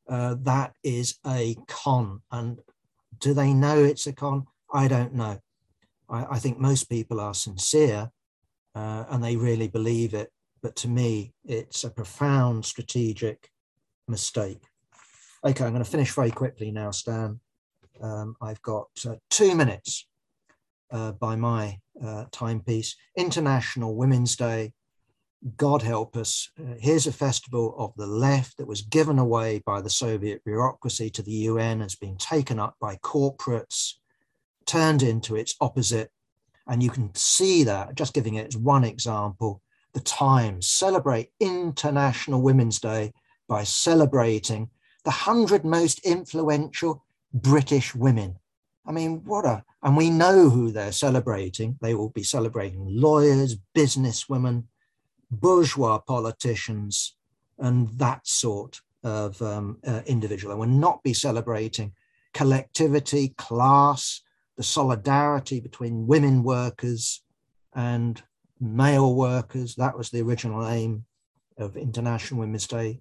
uh, 0.09 0.35
that 0.41 0.73
is 0.83 1.19
a 1.25 1.55
con. 1.67 2.21
And 2.31 2.59
do 3.19 3.35
they 3.35 3.53
know 3.53 3.83
it's 3.83 4.07
a 4.07 4.13
con? 4.13 4.47
I 4.73 4.87
don't 4.87 5.13
know. 5.13 5.39
I, 6.09 6.25
I 6.31 6.39
think 6.39 6.59
most 6.59 6.89
people 6.89 7.19
are 7.19 7.35
sincere 7.35 8.09
uh, 8.73 9.05
and 9.09 9.23
they 9.23 9.35
really 9.35 9.67
believe 9.67 10.15
it. 10.15 10.31
But 10.63 10.75
to 10.77 10.87
me, 10.87 11.33
it's 11.45 11.83
a 11.83 11.89
profound 11.91 12.65
strategic 12.65 13.51
mistake. 14.07 14.63
Okay, 15.45 15.63
I'm 15.63 15.71
going 15.71 15.83
to 15.83 15.89
finish 15.89 16.11
very 16.11 16.31
quickly 16.31 16.71
now, 16.71 16.89
Stan. 16.89 17.39
Um, 18.01 18.35
I've 18.41 18.61
got 18.63 18.87
uh, 19.07 19.15
two 19.29 19.53
minutes 19.53 20.07
uh, 20.91 21.13
by 21.13 21.35
my 21.35 21.79
uh, 22.03 22.25
timepiece. 22.31 22.95
International 23.15 23.95
Women's 23.95 24.35
Day. 24.35 24.73
God 25.55 25.81
help 25.81 26.17
us. 26.17 26.49
Uh, 26.59 26.73
here's 26.79 27.07
a 27.07 27.11
festival 27.11 27.75
of 27.77 27.93
the 27.95 28.07
left 28.07 28.57
that 28.57 28.67
was 28.67 28.81
given 28.81 29.19
away 29.19 29.61
by 29.65 29.81
the 29.81 29.89
Soviet 29.89 30.43
bureaucracy 30.43 31.09
to 31.11 31.21
the 31.21 31.31
UN, 31.31 31.81
has 31.81 31.95
been 31.95 32.17
taken 32.17 32.59
up 32.59 32.75
by 32.81 32.95
corporates, 32.97 33.93
turned 34.65 35.03
into 35.03 35.35
its 35.35 35.55
opposite 35.61 36.11
and 36.67 36.83
you 36.83 36.89
can 36.89 37.13
see 37.15 37.63
that, 37.63 37.95
just 37.95 38.13
giving 38.13 38.35
it 38.35 38.47
as 38.47 38.57
one 38.57 38.83
example, 38.83 39.61
the 39.93 39.99
Times 40.01 40.67
celebrate 40.67 41.31
International 41.39 42.41
Women's 42.41 42.79
Day 42.79 43.13
by 43.47 43.63
celebrating 43.63 44.69
the 45.05 45.11
100 45.11 45.63
most 45.63 45.99
influential 46.05 47.05
British 47.33 47.95
women. 47.95 48.37
I 48.85 48.91
mean, 48.91 49.23
what 49.25 49.45
a, 49.45 49.63
and 49.87 49.95
we 49.95 50.09
know 50.09 50.49
who 50.49 50.73
they're 50.73 50.91
celebrating. 50.91 51.77
They 51.81 51.93
will 51.93 52.09
be 52.09 52.21
celebrating 52.21 52.85
lawyers, 52.89 53.55
businesswomen, 53.73 54.65
bourgeois 55.31 55.99
politicians, 55.99 57.15
and 57.57 57.87
that 57.97 58.27
sort 58.27 58.81
of 59.05 59.41
um, 59.41 59.77
uh, 59.87 60.01
individual. 60.05 60.51
And 60.51 60.59
will 60.59 60.67
not 60.67 61.03
be 61.03 61.13
celebrating 61.13 61.93
collectivity, 62.33 63.29
class, 63.37 64.19
the 64.57 64.63
solidarity 64.63 65.61
between 65.61 66.05
women 66.05 66.43
workers 66.43 67.23
and 67.73 68.21
male 68.59 69.15
workers. 69.15 69.75
That 69.75 69.97
was 69.97 70.09
the 70.09 70.21
original 70.21 70.67
aim 70.67 71.05
of 71.57 71.77
International 71.77 72.41
Women's 72.41 72.67
Day, 72.67 72.99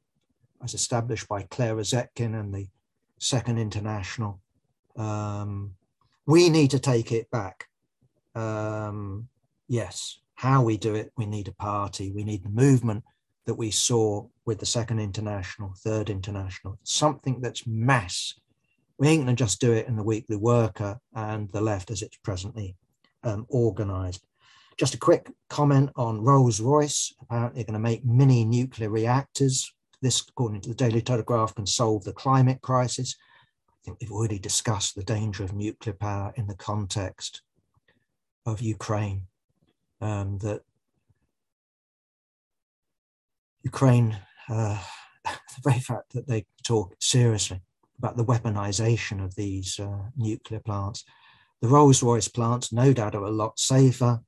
as 0.63 0.73
established 0.73 1.27
by 1.27 1.43
Clara 1.43 1.83
Zetkin 1.83 2.39
and 2.39 2.55
the 2.55 2.69
Second 3.19 3.59
International. 3.59 4.41
Um, 4.95 5.76
we 6.27 6.49
need 6.49 6.71
to 6.73 6.79
take 6.79 7.13
it 7.13 7.31
back. 7.31 7.67
Um, 8.35 9.29
yes, 9.69 10.19
how 10.35 10.63
we 10.63 10.77
do 10.77 10.95
it, 10.95 11.13
we 11.17 11.27
need 11.27 11.49
a 11.49 11.53
party, 11.53 12.13
we 12.13 12.25
need 12.25 12.45
the 12.45 12.51
movement 12.51 13.05
that 13.47 13.55
we 13.55 13.71
saw 13.71 14.27
with 14.45 14.59
the 14.59 14.67
Second 14.67 14.99
International, 14.99 15.73
Third 15.79 16.11
International, 16.11 16.79
something 16.83 17.41
that's 17.41 17.67
mass 17.67 18.35
we 18.99 19.09
ain't 19.09 19.25
going 19.25 19.37
to 19.37 19.45
just 19.45 19.61
do 19.61 19.73
it 19.73 19.89
in 19.89 19.97
the 19.97 20.03
weekly 20.03 20.37
worker 20.37 20.99
and 21.15 21.51
the 21.51 21.61
left 21.61 21.91
as 21.91 22.03
it's 22.03 22.17
presently 22.19 22.77
um, 23.25 23.47
organized. 23.49 24.25
Just 24.79 24.95
a 24.95 24.99
quick 24.99 25.31
comment 25.49 25.91
on 25.97 26.23
Rolls 26.23 26.61
Royce. 26.61 27.15
Apparently, 27.23 27.65
going 27.65 27.75
to 27.75 27.79
make 27.79 28.05
mini 28.05 28.45
nuclear 28.45 28.91
reactors. 28.91 29.73
This, 30.03 30.23
according 30.29 30.61
to 30.63 30.71
the 30.71 30.75
Daily 30.75 31.01
Telegraph, 31.01 31.55
can 31.55 31.67
solve 31.67 32.05
the 32.05 32.13
climate 32.13 32.61
crisis. 32.61 33.17
Think 33.87 33.99
we've 34.01 34.11
already 34.11 34.41
discussed 34.41 34.97
the 34.97 35.05
danger 35.05 35.45
of 35.45 35.55
nuclear 35.55 35.95
power 35.95 36.33
in 36.35 36.49
the 36.49 36.57
context 36.57 37.43
of 38.45 38.61
Ukraine. 38.61 39.29
Um, 40.01 40.39
that 40.39 40.63
Ukraine, 43.63 44.19
uh, 44.49 44.83
the 45.25 45.63
very 45.63 45.79
fact 45.79 46.15
that 46.15 46.27
they 46.27 46.47
talk 46.65 46.97
seriously 47.01 47.61
about 47.97 48.17
the 48.17 48.25
weaponization 48.25 49.25
of 49.25 49.37
these 49.37 49.79
uh, 49.79 50.11
nuclear 50.17 50.61
plants. 50.61 51.05
The 51.63 51.69
Rolls 51.69 52.03
Royce 52.03 52.29
plants, 52.29 52.73
no 52.73 52.93
doubt, 52.93 53.15
are 53.15 53.23
a 53.23 53.31
lot 53.31 53.57
safer 53.57 54.21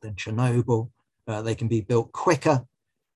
than 0.00 0.14
Chernobyl. 0.14 0.90
Uh, 1.28 1.42
they 1.42 1.54
can 1.54 1.68
be 1.68 1.82
built 1.82 2.10
quicker 2.12 2.64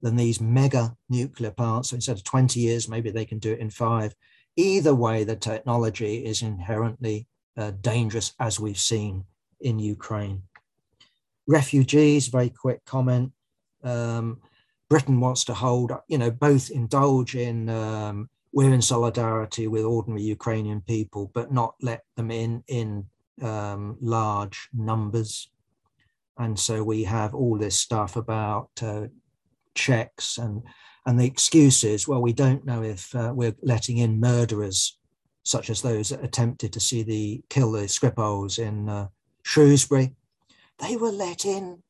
than 0.03 0.17
these 0.17 0.39
mega 0.39 0.95
nuclear 1.09 1.51
plants. 1.51 1.89
So 1.89 1.95
instead 1.95 2.19
of 2.19 2.25
20 2.25 2.61
years, 2.61 2.91
maybe 2.91 3.11
they 3.11 3.25
can 3.25 3.39
do 3.39 3.53
it 3.53 3.61
in 3.61 3.71
five. 3.71 4.15
Either 4.57 4.95
way, 4.95 5.25
the 5.25 5.37
technology 5.37 6.25
is 6.25 6.43
inherently 6.43 7.27
uh, 7.57 7.73
dangerous, 7.81 8.33
as 8.41 8.59
we've 8.59 8.79
seen 8.79 9.25
in 9.61 9.79
Ukraine. 9.79 10.43
Refugees, 11.47 12.29
very 12.29 12.51
quick 12.51 12.85
comment. 12.85 13.33
Um, 13.83 14.41
Britain 14.89 15.21
wants 15.21 15.45
to 15.45 15.55
hold, 15.55 15.93
you 16.09 16.19
know, 16.19 16.31
both 16.31 16.71
indulge 16.71 17.35
in, 17.35 17.69
um, 17.69 18.29
we're 18.53 18.73
in 18.73 18.83
solidarity 18.83 19.67
with 19.67 19.85
ordinary 19.85 20.23
Ukrainian 20.23 20.81
people, 20.81 21.31
but 21.35 21.53
not 21.53 21.75
let 21.83 22.05
them 22.17 22.31
in 22.31 22.63
in 22.69 23.07
um, 23.43 23.97
large 24.01 24.69
numbers. 24.73 25.51
And 26.39 26.59
so 26.59 26.83
we 26.83 27.05
have 27.05 27.35
all 27.35 27.59
this 27.59 27.79
stuff 27.79 28.17
about 28.17 28.71
uh, 28.83 29.07
checks 29.77 30.39
and 30.39 30.63
and 31.07 31.21
the 31.21 31.25
excuses 31.25 32.09
well, 32.09 32.21
we 32.21 32.33
don't 32.33 32.67
know 32.67 32.83
if 32.83 33.15
uh, 33.15 33.33
we're 33.35 33.55
letting 33.63 33.99
in 33.99 34.19
murderers, 34.19 34.99
such 35.45 35.71
as 35.71 35.81
those 35.81 36.09
that 36.09 36.25
attempted 36.25 36.73
to 36.73 36.81
see 36.81 37.05
the 37.05 37.43
kill 37.49 37.73
the 37.73 37.83
Skripals 37.83 38.59
in 38.59 38.89
uh, 38.89 39.07
Shrewsbury. 39.45 40.17
They 40.79 40.97
were 40.97 41.13
let 41.13 41.45
in 41.45 41.83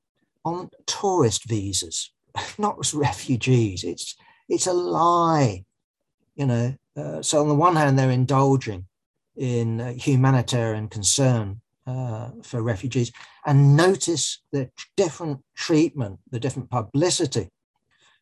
on 0.44 0.70
tourist 0.86 1.48
visas, 1.48 2.12
not 2.58 2.76
as 2.78 2.92
refugees. 2.92 3.82
It's 3.82 4.16
it's 4.48 4.66
a 4.66 4.74
lie, 4.74 5.64
you 6.34 6.46
know. 6.46 6.74
Uh, 6.94 7.22
so 7.22 7.40
on 7.40 7.48
the 7.48 7.54
one 7.54 7.76
hand, 7.76 7.98
they're 7.98 8.10
indulging 8.10 8.86
in 9.36 9.80
uh, 9.80 9.92
humanitarian 9.94 10.88
concern 10.88 11.60
uh, 11.86 12.30
for 12.42 12.62
refugees, 12.62 13.12
and 13.46 13.76
notice 13.76 14.42
the 14.52 14.70
different 14.96 15.40
treatment, 15.54 16.18
the 16.30 16.40
different 16.40 16.68
publicity 16.68 17.48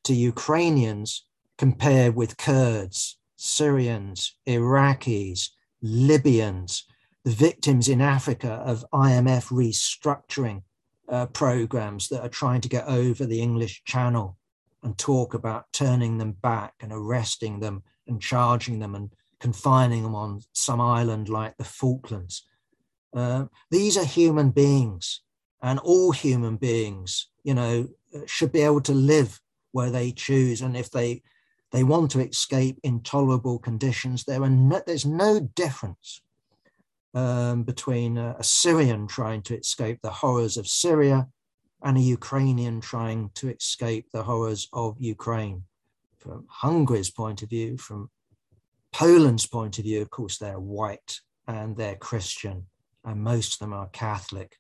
to 0.05 0.15
Ukrainians 0.15 1.25
compared 1.59 2.15
with 2.15 2.37
Kurds, 2.37 3.19
Syrians, 3.37 4.37
Iraqis, 4.47 5.51
Libyans, 5.83 6.85
the 7.25 7.31
victims 7.31 7.89
in 7.89 8.01
Africa 8.01 8.63
of 8.65 8.85
IMF 8.93 9.51
restructuring 9.51 10.63
uh, 11.09 11.27
programs 11.27 12.09
that 12.09 12.23
are 12.23 12.29
trying 12.29 12.61
to 12.63 12.69
get 12.69 12.87
over 12.87 13.27
the 13.27 13.41
English 13.41 13.83
Channel 13.85 14.37
and 14.83 14.97
talk 14.99 15.35
about 15.35 15.73
turning 15.73 16.19
them 16.19 16.33
back 16.33 16.75
and 16.81 16.93
arresting 16.93 17.61
them 17.61 17.83
and 18.07 18.21
charging 18.21 18.79
them 18.79 18.95
and 18.95 19.11
confining 19.41 20.03
them 20.03 20.15
on 20.15 20.41
some 20.53 20.81
island 20.81 21.29
like 21.29 21.57
the 21.57 21.65
Falklands. 21.65 22.47
Uh, 23.15 23.47
these 23.71 23.97
are 23.97 24.05
human 24.05 24.51
beings, 24.51 25.21
and 25.63 25.79
all 25.81 26.13
human 26.13 26.57
beings, 26.57 27.29
you 27.43 27.55
know, 27.55 27.89
should 28.27 28.53
be 28.53 28.61
able 28.61 28.81
to 28.81 28.93
live 28.93 29.41
where 29.75 29.91
they 29.91 30.13
choose. 30.13 30.63
And 30.63 30.77
if 30.77 30.91
they 30.91 31.23
they 31.73 31.83
want 31.83 32.13
to 32.13 32.21
escape 32.21 32.79
intolerable 32.85 33.59
conditions, 33.59 34.23
there 34.23 34.41
are 34.45 34.49
no, 34.49 34.81
there's 34.87 35.05
no 35.05 35.41
difference 35.41 36.23
um, 37.13 37.65
between 37.65 38.17
a, 38.17 38.37
a 38.39 38.45
Syrian 38.45 39.09
trying 39.09 39.43
to 39.43 39.59
escape 39.59 39.99
the 40.01 40.11
horrors 40.23 40.57
of 40.57 40.69
Syria 40.69 41.27
and 41.83 41.97
a 41.99 42.01
Ukrainian 42.01 42.81
trying 42.81 43.31
to 43.35 43.51
escape 43.51 44.07
the 44.13 44.23
horrors 44.23 44.69
of 44.73 44.97
Ukraine. 45.01 45.65
From 46.19 46.47
Hungary's 46.49 47.11
point 47.11 47.43
of 47.43 47.51
view, 47.51 47.77
from 47.77 48.11
Poland's 48.93 49.49
point 49.49 49.79
of 49.79 49.85
view, 49.85 50.01
of 50.01 50.11
course, 50.11 50.39
they're 50.39 50.61
white 50.61 51.19
and 51.49 51.77
they're 51.77 51.97
Christian, 51.97 52.67
and 53.05 53.21
most 53.21 53.55
of 53.55 53.59
them 53.59 53.73
are 53.73 53.89
Catholic. 53.89 54.57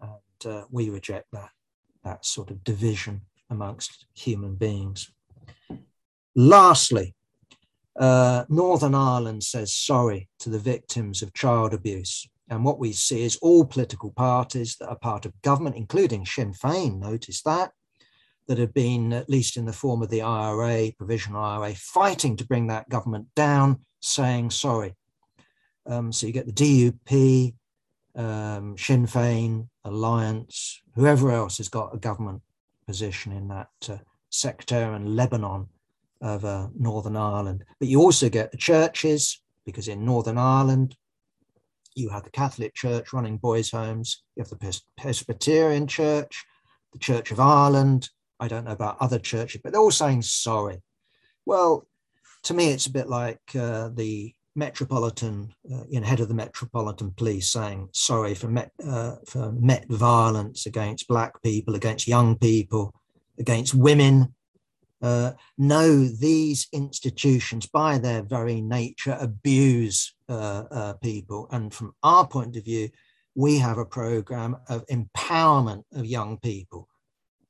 And 0.00 0.54
uh, 0.54 0.64
we 0.70 0.88
reject 0.88 1.26
that, 1.32 1.50
that 2.04 2.24
sort 2.24 2.52
of 2.52 2.62
division 2.62 3.22
amongst 3.50 4.06
human 4.14 4.54
beings. 4.54 5.10
Lastly, 6.34 7.14
uh, 7.98 8.44
Northern 8.48 8.94
Ireland 8.94 9.42
says 9.42 9.74
sorry 9.74 10.28
to 10.38 10.50
the 10.50 10.58
victims 10.58 11.22
of 11.22 11.34
child 11.34 11.74
abuse. 11.74 12.28
And 12.48 12.64
what 12.64 12.78
we 12.78 12.92
see 12.92 13.24
is 13.24 13.36
all 13.42 13.64
political 13.64 14.10
parties 14.12 14.76
that 14.76 14.88
are 14.88 14.98
part 14.98 15.26
of 15.26 15.40
government, 15.42 15.76
including 15.76 16.24
Sinn 16.24 16.52
Féin, 16.52 16.98
notice 16.98 17.42
that, 17.42 17.72
that 18.46 18.58
have 18.58 18.72
been, 18.72 19.12
at 19.12 19.28
least 19.28 19.56
in 19.56 19.66
the 19.66 19.72
form 19.72 20.02
of 20.02 20.08
the 20.08 20.22
IRA, 20.22 20.92
provisional 20.96 21.42
IRA, 21.42 21.74
fighting 21.74 22.36
to 22.36 22.46
bring 22.46 22.68
that 22.68 22.88
government 22.88 23.26
down, 23.36 23.80
saying 24.00 24.50
sorry. 24.50 24.94
Um, 25.84 26.12
so 26.12 26.26
you 26.26 26.32
get 26.32 26.46
the 26.46 26.52
DUP, 26.52 27.54
um, 28.14 28.78
Sinn 28.78 29.06
Féin, 29.06 29.68
Alliance, 29.84 30.80
whoever 30.94 31.30
else 31.30 31.58
has 31.58 31.68
got 31.68 31.94
a 31.94 31.98
government 31.98 32.42
position 32.88 33.32
in 33.32 33.46
that 33.48 33.68
uh, 33.88 33.98
sector 34.30 34.94
and 34.94 35.14
Lebanon 35.14 35.68
of 36.22 36.44
uh, 36.44 36.68
Northern 36.74 37.16
Ireland. 37.16 37.64
But 37.78 37.88
you 37.88 38.00
also 38.00 38.28
get 38.28 38.50
the 38.50 38.56
churches, 38.56 39.40
because 39.66 39.88
in 39.88 40.04
Northern 40.04 40.38
Ireland, 40.38 40.96
you 41.94 42.08
have 42.08 42.24
the 42.24 42.30
Catholic 42.30 42.74
Church 42.74 43.12
running 43.12 43.36
boys' 43.36 43.70
homes, 43.70 44.22
you 44.34 44.42
have 44.42 44.50
the 44.50 44.80
Presbyterian 44.96 45.86
Church, 45.86 46.44
the 46.92 46.98
Church 46.98 47.30
of 47.30 47.38
Ireland. 47.38 48.08
I 48.40 48.48
don't 48.48 48.64
know 48.64 48.72
about 48.72 48.96
other 49.00 49.18
churches, 49.18 49.60
but 49.62 49.72
they're 49.72 49.80
all 49.80 49.90
saying 49.90 50.22
sorry. 50.22 50.80
Well, 51.44 51.86
to 52.44 52.54
me, 52.54 52.70
it's 52.70 52.86
a 52.86 52.92
bit 52.92 53.08
like 53.08 53.42
uh, 53.54 53.90
the 53.94 54.34
metropolitan, 54.58 55.54
uh, 55.72 55.84
you 55.88 56.00
know, 56.00 56.06
head 56.06 56.20
of 56.20 56.28
the 56.28 56.34
metropolitan 56.34 57.12
police 57.12 57.48
saying 57.48 57.88
sorry 57.92 58.34
for 58.34 58.48
met, 58.48 58.72
uh, 58.84 59.14
for 59.26 59.52
met 59.52 59.86
violence 59.88 60.66
against 60.66 61.08
black 61.08 61.40
people, 61.42 61.76
against 61.76 62.08
young 62.08 62.36
people, 62.36 62.92
against 63.38 63.74
women. 63.74 64.34
Uh, 65.00 65.32
no, 65.56 66.04
these 66.04 66.66
institutions, 66.72 67.66
by 67.66 67.98
their 67.98 68.22
very 68.22 68.60
nature, 68.60 69.16
abuse 69.20 70.14
uh, 70.28 70.64
uh, 70.70 70.92
people. 70.94 71.48
And 71.52 71.72
from 71.72 71.94
our 72.02 72.26
point 72.26 72.56
of 72.56 72.64
view, 72.64 72.90
we 73.36 73.58
have 73.58 73.78
a 73.78 73.84
program 73.84 74.56
of 74.68 74.84
empowerment 74.86 75.84
of 75.94 76.04
young 76.04 76.38
people. 76.38 76.88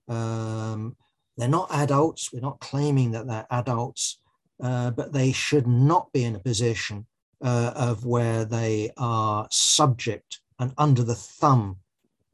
Um, 0.09 0.95
they're 1.39 1.49
not 1.49 1.73
adults. 1.73 2.31
We're 2.33 2.41
not 2.41 2.61
claiming 2.61 3.13
that 3.13 3.27
they're 3.27 3.47
adults 3.51 4.19
uh, 4.61 4.91
but 4.91 5.13
they 5.13 5.33
should 5.33 5.67
not 5.67 6.13
be 6.13 6.25
in 6.25 6.35
a 6.35 6.41
position 6.41 7.07
uh, 7.43 7.73
of 7.77 8.05
where 8.05 8.45
they 8.45 8.91
are 8.97 9.47
subject 9.51 10.41
and 10.59 10.73
under 10.77 11.05
the 11.05 11.15
thumb 11.15 11.77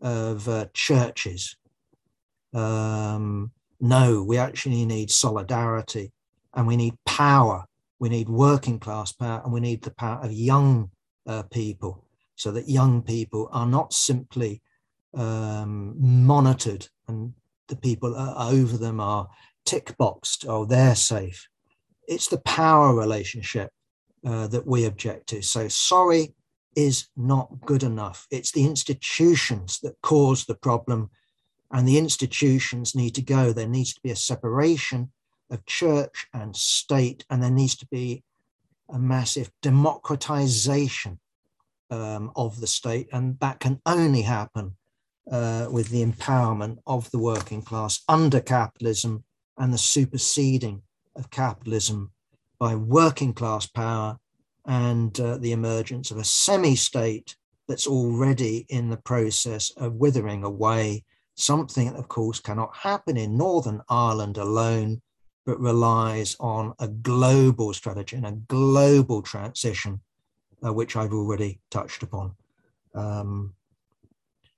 of 0.01 0.49
uh, 0.49 0.66
churches. 0.72 1.57
Um, 2.55 3.51
no, 3.81 4.22
we 4.22 4.39
actually 4.39 4.87
need 4.87 5.11
solidarity 5.11 6.12
and 6.55 6.66
we 6.66 6.77
need 6.77 6.95
power. 7.05 7.66
We 7.99 8.09
need 8.09 8.29
working 8.29 8.79
class 8.79 9.12
power 9.12 9.43
and 9.45 9.53
we 9.53 9.61
need 9.61 9.83
the 9.83 9.91
power 9.91 10.20
of 10.22 10.33
young 10.33 10.91
uh, 11.27 11.43
people 11.43 12.05
so 12.37 12.51
that 12.53 12.68
young 12.68 13.03
people 13.03 13.49
are 13.53 13.66
not 13.66 13.93
simply 13.93 14.62
um, 15.14 15.95
monitored 15.99 16.89
and 17.07 17.35
the 17.68 17.77
people 17.77 18.14
over 18.16 18.77
them 18.77 19.01
are 19.01 19.29
tick 19.64 19.97
boxed, 19.97 20.45
oh, 20.49 20.64
they're 20.64 20.95
safe 20.95 21.49
it's 22.09 22.28
the 22.28 22.38
power 22.38 22.94
relationship 22.94 23.70
uh, 24.26 24.46
that 24.48 24.66
we 24.66 24.84
object 24.84 25.28
to. 25.28 25.42
So 25.42 25.68
sorry 25.68 26.34
is 26.76 27.09
not 27.16 27.61
good 27.64 27.82
enough. 27.82 28.26
It's 28.30 28.52
the 28.52 28.64
institutions 28.64 29.80
that 29.80 30.00
cause 30.02 30.44
the 30.44 30.55
problem, 30.55 31.11
and 31.70 31.86
the 31.86 31.98
institutions 31.98 32.94
need 32.94 33.14
to 33.14 33.22
go. 33.22 33.52
There 33.52 33.68
needs 33.68 33.94
to 33.94 34.00
be 34.00 34.11
a 34.11 34.16
separation 34.16 35.12
of 35.50 35.66
church 35.66 36.26
and 36.32 36.57
state, 36.57 37.24
and 37.30 37.42
there 37.42 37.50
needs 37.50 37.76
to 37.76 37.86
be 37.86 38.22
a 38.92 38.98
massive 38.98 39.50
democratization 39.62 41.20
um, 41.90 42.32
of 42.36 42.61
the 42.61 42.66
state, 42.66 43.09
and 43.12 43.38
that 43.40 43.61
can 43.61 43.80
only 43.86 44.22
happen 44.22 44.76
uh, 45.30 45.68
with 45.70 45.88
the 45.90 46.05
empowerment 46.05 46.78
of 46.86 47.11
the 47.11 47.18
working 47.18 47.62
class 47.62 48.02
under 48.09 48.40
capitalism 48.40 49.24
and 49.59 49.72
the 49.72 49.78
superseding 49.78 50.82
of 51.17 51.31
capitalism 51.31 52.11
by 52.59 52.75
working 52.75 53.33
class 53.33 53.67
power 53.67 54.19
and 54.67 55.19
uh, 55.21 55.37
the 55.39 55.53
emergence 55.53 56.11
of 56.11 56.17
a 56.17 56.25
semi 56.25 56.75
state 56.75 57.37
that's 57.69 57.87
already 57.87 58.67
in 58.69 58.91
the 58.91 58.97
process 58.97 59.71
of 59.77 59.95
withering 59.95 60.45
away, 60.45 61.05
something 61.35 61.89
of 61.95 62.09
course, 62.09 62.41
cannot 62.41 62.77
happen 62.77 63.17
in 63.17 63.37
Northern 63.37 63.81
Ireland 63.89 64.37
alone, 64.37 65.01
but 65.47 65.61
relies 65.61 66.37
on 66.41 66.75
a 66.79 66.89
global 66.89 67.73
strategy 67.73 68.17
and 68.17 68.27
a 68.27 68.33
global 68.33 69.23
transition, 69.23 70.01
uh, 70.65 70.73
which 70.73 70.97
I've 70.97 71.12
already 71.12 71.61
touched 71.71 72.03
upon. 72.03 72.35
Um, 72.95 73.55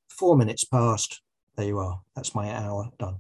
four 0.09 0.37
minutes 0.37 0.65
past. 0.65 1.23
There 1.57 1.67
you 1.67 1.79
are. 1.79 2.01
That's 2.15 2.35
my 2.35 2.53
hour 2.53 2.91
done. 2.99 3.19